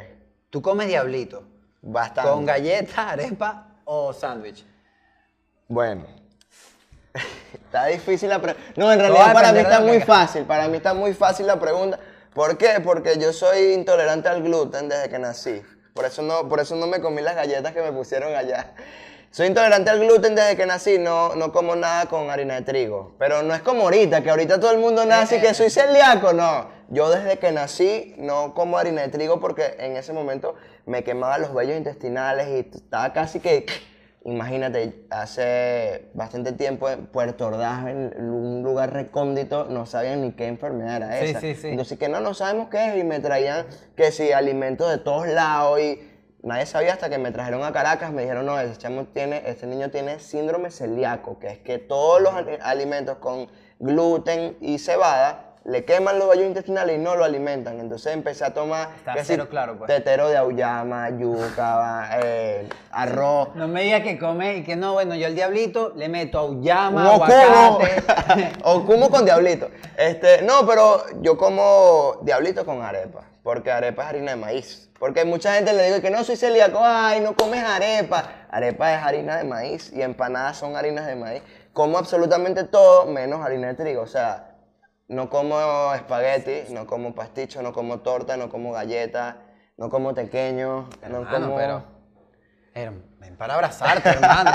¿tú 0.50 0.62
comes 0.62 0.88
diablito 0.88 1.44
Bastante. 1.82 2.30
con 2.30 2.46
galleta, 2.46 3.10
arepa 3.10 3.66
o 3.84 4.12
sándwich? 4.12 4.64
Bueno. 5.68 6.06
está 7.52 7.86
difícil 7.86 8.28
la 8.28 8.40
pregunta. 8.40 8.72
No, 8.76 8.90
en 8.92 8.98
realidad 8.98 9.32
para 9.32 9.52
mí 9.52 9.58
está 9.60 9.80
muy 9.80 10.00
fácil. 10.00 10.44
Para 10.44 10.68
mí 10.68 10.76
está 10.78 10.94
muy 10.94 11.12
fácil 11.14 11.46
la 11.46 11.58
pregunta. 11.60 11.98
¿Por 12.34 12.56
qué? 12.56 12.80
Porque 12.84 13.18
yo 13.18 13.32
soy 13.32 13.72
intolerante 13.72 14.28
al 14.28 14.42
gluten 14.42 14.88
desde 14.88 15.08
que 15.08 15.18
nací. 15.18 15.62
Por 15.94 16.04
eso 16.04 16.22
no, 16.22 16.48
por 16.48 16.60
eso 16.60 16.76
no 16.76 16.86
me 16.86 17.00
comí 17.00 17.20
las 17.20 17.34
galletas 17.34 17.72
que 17.72 17.82
me 17.82 17.90
pusieron 17.92 18.34
allá. 18.34 18.72
Soy 19.30 19.46
intolerante 19.46 19.90
al 19.90 20.00
gluten 20.00 20.34
desde 20.34 20.56
que 20.56 20.64
nací, 20.66 20.98
no, 20.98 21.34
no 21.34 21.52
como 21.52 21.76
nada 21.76 22.06
con 22.06 22.30
harina 22.30 22.54
de 22.54 22.62
trigo. 22.62 23.14
Pero 23.18 23.42
no 23.42 23.54
es 23.54 23.60
como 23.62 23.82
ahorita, 23.82 24.22
que 24.22 24.30
ahorita 24.30 24.58
todo 24.58 24.70
el 24.72 24.78
mundo 24.78 25.04
nace 25.04 25.36
y 25.36 25.40
que 25.40 25.52
soy 25.54 25.70
celíaco, 25.70 26.32
no. 26.32 26.68
Yo 26.88 27.10
desde 27.10 27.38
que 27.38 27.52
nací 27.52 28.14
no 28.16 28.54
como 28.54 28.78
harina 28.78 29.02
de 29.02 29.08
trigo 29.08 29.38
porque 29.38 29.76
en 29.78 29.96
ese 29.96 30.14
momento 30.14 30.54
me 30.86 31.04
quemaba 31.04 31.36
los 31.38 31.52
vellos 31.52 31.76
intestinales 31.76 32.48
y 32.48 32.76
estaba 32.76 33.12
casi 33.12 33.40
que... 33.40 33.66
Imagínate, 34.24 35.06
hace 35.10 36.10
bastante 36.12 36.52
tiempo 36.52 36.90
en 36.90 37.06
Puerto 37.06 37.46
Ordaz, 37.46 37.86
en 37.86 38.12
un 38.30 38.62
lugar 38.62 38.92
recóndito, 38.92 39.66
no 39.70 39.86
sabían 39.86 40.20
ni 40.20 40.32
qué 40.32 40.48
enfermedad 40.48 40.96
era 40.96 41.20
Sí, 41.20 41.26
esa. 41.30 41.40
sí, 41.40 41.54
sí. 41.54 41.68
Entonces, 41.68 41.98
que 41.98 42.08
no, 42.08 42.20
no 42.20 42.34
sabemos 42.34 42.68
qué 42.68 42.88
es, 42.90 42.96
y 42.98 43.04
me 43.04 43.20
traían 43.20 43.64
que 43.96 44.10
si 44.10 44.32
alimentos 44.32 44.90
de 44.90 44.98
todos 44.98 45.28
lados, 45.28 45.80
y 45.80 46.02
nadie 46.42 46.66
sabía 46.66 46.92
hasta 46.92 47.08
que 47.10 47.18
me 47.18 47.30
trajeron 47.30 47.64
a 47.64 47.72
Caracas, 47.72 48.12
me 48.12 48.22
dijeron, 48.22 48.46
no, 48.46 48.58
este, 48.60 48.78
chamo 48.78 49.04
tiene, 49.06 49.42
este 49.46 49.66
niño 49.66 49.90
tiene 49.90 50.18
síndrome 50.20 50.70
celíaco, 50.70 51.38
que 51.38 51.48
es 51.48 51.58
que 51.58 51.78
todos 51.78 52.20
los 52.20 52.32
ali- 52.34 52.58
alimentos 52.62 53.16
con 53.18 53.48
gluten 53.78 54.56
y 54.60 54.78
cebada 54.78 55.44
le 55.64 55.84
queman 55.84 56.18
los 56.18 56.30
vellos 56.30 56.46
intestinales 56.46 56.96
y 56.96 56.98
no 56.98 57.14
lo 57.14 57.24
alimentan. 57.24 57.78
Entonces 57.78 58.14
empecé 58.14 58.42
a 58.44 58.54
tomar 58.54 58.88
claro, 59.50 59.76
pues. 59.76 59.88
tetero 59.88 60.28
de 60.30 60.36
auyama, 60.38 61.10
yuca, 61.10 62.08
eh, 62.22 62.66
arroz. 62.90 63.50
No 63.54 63.68
me 63.68 63.82
digas 63.82 64.00
que 64.02 64.18
come 64.18 64.56
y 64.58 64.64
que 64.64 64.76
no, 64.76 64.94
bueno, 64.94 65.14
yo 65.14 65.26
el 65.26 65.34
diablito 65.34 65.92
le 65.94 66.08
meto 66.08 66.38
auyama, 66.38 67.12
okumo. 67.16 67.34
aguacate. 67.34 68.52
okumo 68.64 69.10
con 69.10 69.26
diablito. 69.26 69.68
Este, 69.98 70.40
no, 70.40 70.66
pero 70.66 71.02
yo 71.20 71.36
como 71.36 72.16
diablito 72.22 72.64
con 72.64 72.80
arepa, 72.80 73.24
porque 73.48 73.70
arepa 73.72 74.02
es 74.02 74.08
harina 74.10 74.32
de 74.32 74.36
maíz. 74.36 74.90
Porque 74.98 75.24
mucha 75.24 75.54
gente 75.54 75.72
le 75.72 75.84
digo 75.86 76.02
que 76.02 76.10
no 76.10 76.22
soy 76.22 76.36
celíaco, 76.36 76.80
ay, 76.82 77.20
no 77.20 77.34
comes 77.34 77.64
arepa. 77.64 78.44
Arepa 78.50 78.92
es 78.92 79.02
harina 79.02 79.38
de 79.38 79.44
maíz 79.44 79.90
y 79.90 80.02
empanadas 80.02 80.58
son 80.58 80.76
harinas 80.76 81.06
de 81.06 81.16
maíz. 81.16 81.42
Como 81.72 81.96
absolutamente 81.96 82.64
todo 82.64 83.06
menos 83.06 83.40
harina 83.40 83.68
de 83.68 83.74
trigo. 83.74 84.02
O 84.02 84.06
sea, 84.06 84.50
no 85.08 85.30
como 85.30 85.94
espagueti, 85.94 86.70
no 86.74 86.86
como 86.86 87.14
pasticho, 87.14 87.62
no 87.62 87.72
como 87.72 88.00
torta, 88.00 88.36
no 88.36 88.50
como 88.50 88.72
galleta, 88.72 89.38
no 89.78 89.88
como 89.88 90.12
tequeño, 90.12 90.90
no 91.08 91.16
Hermano, 91.16 91.46
como... 91.46 91.56
pero... 91.56 91.82
Her- 92.74 93.02
Ven 93.18 93.34
para 93.38 93.54
abrazarte, 93.54 94.10
hermano. 94.10 94.50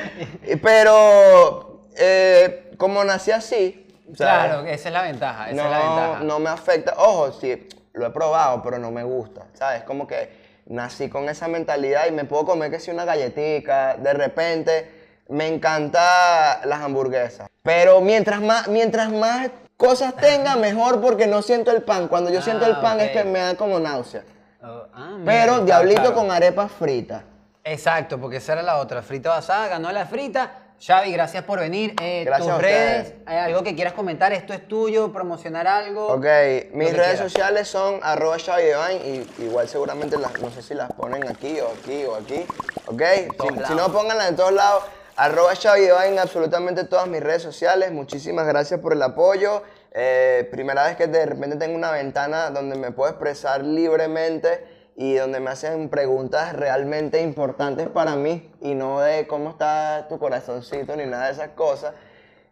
Pero 0.62 1.82
eh, 1.98 2.72
como 2.78 3.04
nací 3.04 3.30
así, 3.32 3.86
o 4.10 4.16
sea, 4.16 4.46
claro, 4.46 4.66
esa 4.66 4.88
es 4.88 4.92
la 4.94 5.02
ventaja, 5.02 5.50
esa 5.50 5.56
no, 5.56 5.64
es 5.64 5.70
la 5.70 5.78
ventaja. 5.78 6.24
no 6.24 6.38
me 6.38 6.48
afecta. 6.50 6.94
Ojo, 6.96 7.30
sí, 7.32 7.68
lo 7.94 8.06
he 8.06 8.10
probado, 8.10 8.62
pero 8.62 8.78
no 8.78 8.90
me 8.90 9.02
gusta, 9.04 9.46
¿sabes? 9.54 9.84
Como 9.84 10.06
que 10.06 10.44
nací 10.66 11.08
con 11.08 11.28
esa 11.28 11.48
mentalidad 11.48 12.06
y 12.06 12.12
me 12.12 12.24
puedo 12.24 12.44
comer 12.44 12.70
que 12.70 12.80
si 12.80 12.90
una 12.90 13.04
galletica, 13.04 13.96
de 13.96 14.12
repente 14.12 15.22
me 15.28 15.48
encanta 15.48 16.60
las 16.64 16.80
hamburguesas. 16.82 17.48
Pero 17.62 18.00
mientras 18.00 18.40
más, 18.42 18.68
mientras 18.68 19.10
más 19.10 19.48
cosas 19.76 20.14
tenga, 20.16 20.56
mejor 20.56 21.00
porque 21.00 21.26
no 21.26 21.40
siento 21.42 21.70
el 21.70 21.82
pan. 21.82 22.08
Cuando 22.08 22.30
yo 22.30 22.42
siento 22.42 22.66
el 22.66 22.72
Ah, 22.74 22.80
pan 22.82 23.00
es 23.00 23.10
que 23.12 23.24
me 23.24 23.38
da 23.38 23.54
como 23.56 23.78
náusea. 23.78 24.22
Oh, 24.62 24.82
ah, 24.94 25.18
Pero 25.24 25.60
diablito 25.60 26.00
claro. 26.02 26.14
con 26.16 26.30
arepas 26.30 26.70
fritas. 26.72 27.22
Exacto, 27.62 28.18
porque 28.20 28.38
esa 28.38 28.54
era 28.54 28.62
la 28.62 28.78
otra. 28.78 29.02
Frita 29.02 29.30
basada, 29.30 29.68
ganó 29.68 29.90
la 29.92 30.04
frita. 30.06 30.50
Xavi, 30.80 31.12
gracias 31.12 31.44
por 31.44 31.60
venir. 31.60 31.94
Eh, 32.02 32.24
Gracias 32.24 32.48
tus 32.48 32.58
a 32.58 32.62
redes. 32.62 33.14
¿hay 33.26 33.38
algo 33.38 33.62
que 33.62 33.74
quieras 33.74 33.94
comentar? 33.94 34.32
¿Esto 34.32 34.52
es 34.52 34.68
tuyo? 34.68 35.12
¿Promocionar 35.12 35.66
algo? 35.66 36.08
Ok, 36.08 36.26
mis 36.72 36.92
redes 36.92 37.12
quieras. 37.12 37.18
sociales 37.18 37.68
son 37.68 38.00
arroba 38.02 38.36
Xavi 38.38 38.64
y 39.04 39.44
igual 39.44 39.68
seguramente 39.68 40.18
las, 40.18 40.38
no 40.40 40.50
sé 40.50 40.62
si 40.62 40.74
las 40.74 40.92
ponen 40.92 41.26
aquí 41.28 41.58
o 41.60 41.68
aquí 41.68 42.04
o 42.04 42.16
aquí, 42.16 42.44
ok, 42.86 43.02
si, 43.02 43.64
si 43.66 43.74
no 43.74 43.90
pónganlas 43.92 44.28
en 44.28 44.36
todos 44.36 44.52
lados, 44.52 44.84
Arroba 45.16 45.54
Xavi 45.54 45.86
en 46.08 46.18
absolutamente 46.18 46.84
todas 46.84 47.06
mis 47.06 47.22
redes 47.22 47.42
sociales. 47.42 47.92
Muchísimas 47.92 48.48
gracias 48.48 48.80
por 48.80 48.92
el 48.94 49.02
apoyo. 49.02 49.62
Eh, 49.92 50.48
primera 50.50 50.84
vez 50.86 50.96
que 50.96 51.06
de 51.06 51.24
repente 51.24 51.56
tengo 51.56 51.76
una 51.76 51.92
ventana 51.92 52.50
donde 52.50 52.76
me 52.76 52.90
puedo 52.90 53.10
expresar 53.10 53.62
libremente 53.62 54.73
y 54.96 55.14
donde 55.14 55.40
me 55.40 55.50
hacen 55.50 55.88
preguntas 55.88 56.52
realmente 56.54 57.20
importantes 57.20 57.88
para 57.88 58.14
mí 58.16 58.50
y 58.60 58.74
no 58.74 59.00
de 59.00 59.26
cómo 59.26 59.50
está 59.50 60.06
tu 60.08 60.18
corazoncito 60.18 60.94
ni 60.96 61.06
nada 61.06 61.26
de 61.26 61.32
esas 61.32 61.48
cosas. 61.50 61.94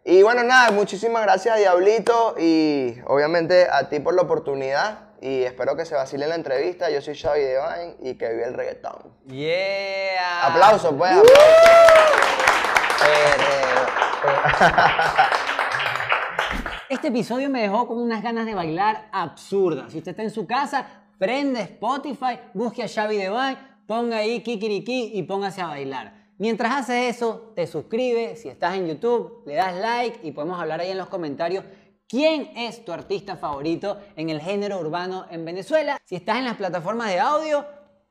Y 0.05 0.21
bueno, 0.21 0.43
nada, 0.43 0.71
muchísimas 0.71 1.23
gracias 1.23 1.55
a 1.55 1.57
Diablito 1.57 2.35
y 2.37 2.97
obviamente 3.05 3.67
a 3.71 3.87
ti 3.87 3.99
por 3.99 4.13
la 4.13 4.23
oportunidad 4.23 5.13
y 5.21 5.43
espero 5.43 5.77
que 5.77 5.85
se 5.85 5.95
vacile 5.95 6.27
la 6.27 6.35
entrevista. 6.35 6.89
Yo 6.89 7.01
soy 7.01 7.15
Xavi 7.15 7.39
Devine 7.39 7.95
y 8.01 8.15
que 8.15 8.27
vive 8.27 8.43
el 8.43 8.53
reggaetón. 8.53 9.15
Yeah. 9.27 10.47
Aplausos, 10.47 10.93
pues, 10.97 11.11
aplausos. 11.11 11.31
Este 16.89 17.07
episodio 17.07 17.49
me 17.49 17.61
dejó 17.61 17.87
con 17.87 17.97
unas 17.97 18.21
ganas 18.21 18.45
de 18.45 18.53
bailar 18.53 19.07
absurdas. 19.11 19.91
Si 19.91 19.97
usted 19.97 20.11
está 20.11 20.23
en 20.23 20.29
su 20.29 20.45
casa, 20.45 21.02
prende 21.17 21.61
Spotify, 21.61 22.39
busque 22.53 22.83
a 22.83 22.87
Xavi 22.87 23.17
Devine, 23.17 23.57
ponga 23.87 24.17
ahí 24.17 24.41
Kikiriki 24.41 25.11
y 25.13 25.23
póngase 25.23 25.61
a 25.61 25.67
bailar. 25.67 26.23
Mientras 26.37 26.73
hace 26.73 27.09
eso, 27.09 27.53
te 27.55 27.67
suscribes, 27.67 28.41
si 28.41 28.49
estás 28.49 28.75
en 28.75 28.87
YouTube, 28.87 29.43
le 29.45 29.55
das 29.55 29.75
like 29.75 30.19
y 30.23 30.31
podemos 30.31 30.59
hablar 30.59 30.81
ahí 30.81 30.91
en 30.91 30.97
los 30.97 31.07
comentarios 31.07 31.63
quién 32.07 32.51
es 32.55 32.83
tu 32.83 32.91
artista 32.91 33.37
favorito 33.37 33.97
en 34.15 34.29
el 34.29 34.41
género 34.41 34.79
urbano 34.79 35.25
en 35.29 35.45
Venezuela. 35.45 35.97
Si 36.03 36.15
estás 36.15 36.37
en 36.37 36.45
las 36.45 36.57
plataformas 36.57 37.09
de 37.09 37.19
audio, 37.19 37.65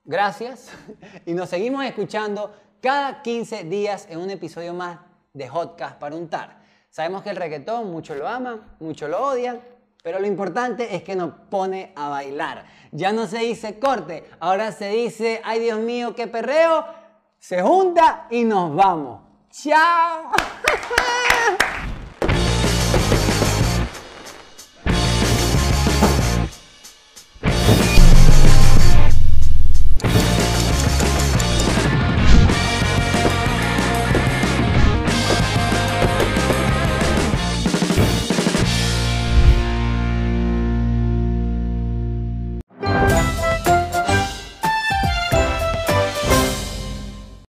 gracias. 0.04 0.70
Y 1.26 1.34
nos 1.34 1.50
seguimos 1.50 1.84
escuchando 1.84 2.54
cada 2.80 3.22
15 3.22 3.64
días 3.64 4.06
en 4.10 4.18
un 4.18 4.30
episodio 4.30 4.74
más 4.74 4.98
de 5.32 5.48
Hotcast 5.48 5.98
para 5.98 6.16
untar. 6.16 6.62
Sabemos 6.90 7.22
que 7.22 7.30
el 7.30 7.36
reggaetón 7.36 7.90
muchos 7.90 8.16
lo 8.16 8.28
aman, 8.28 8.76
muchos 8.80 9.08
lo 9.08 9.24
odian, 9.24 9.60
pero 10.02 10.18
lo 10.18 10.26
importante 10.26 10.94
es 10.94 11.02
que 11.02 11.14
nos 11.14 11.32
pone 11.48 11.92
a 11.96 12.08
bailar. 12.08 12.64
Ya 12.90 13.12
no 13.12 13.26
se 13.26 13.38
dice 13.38 13.78
corte, 13.78 14.28
ahora 14.40 14.72
se 14.72 14.90
dice, 14.90 15.40
ay 15.44 15.60
Dios 15.60 15.78
mío, 15.78 16.14
qué 16.14 16.26
perreo, 16.26 16.84
se 17.38 17.62
junta 17.62 18.26
y 18.30 18.44
nos 18.44 18.74
vamos. 18.74 19.20
¡Chao! 19.50 20.32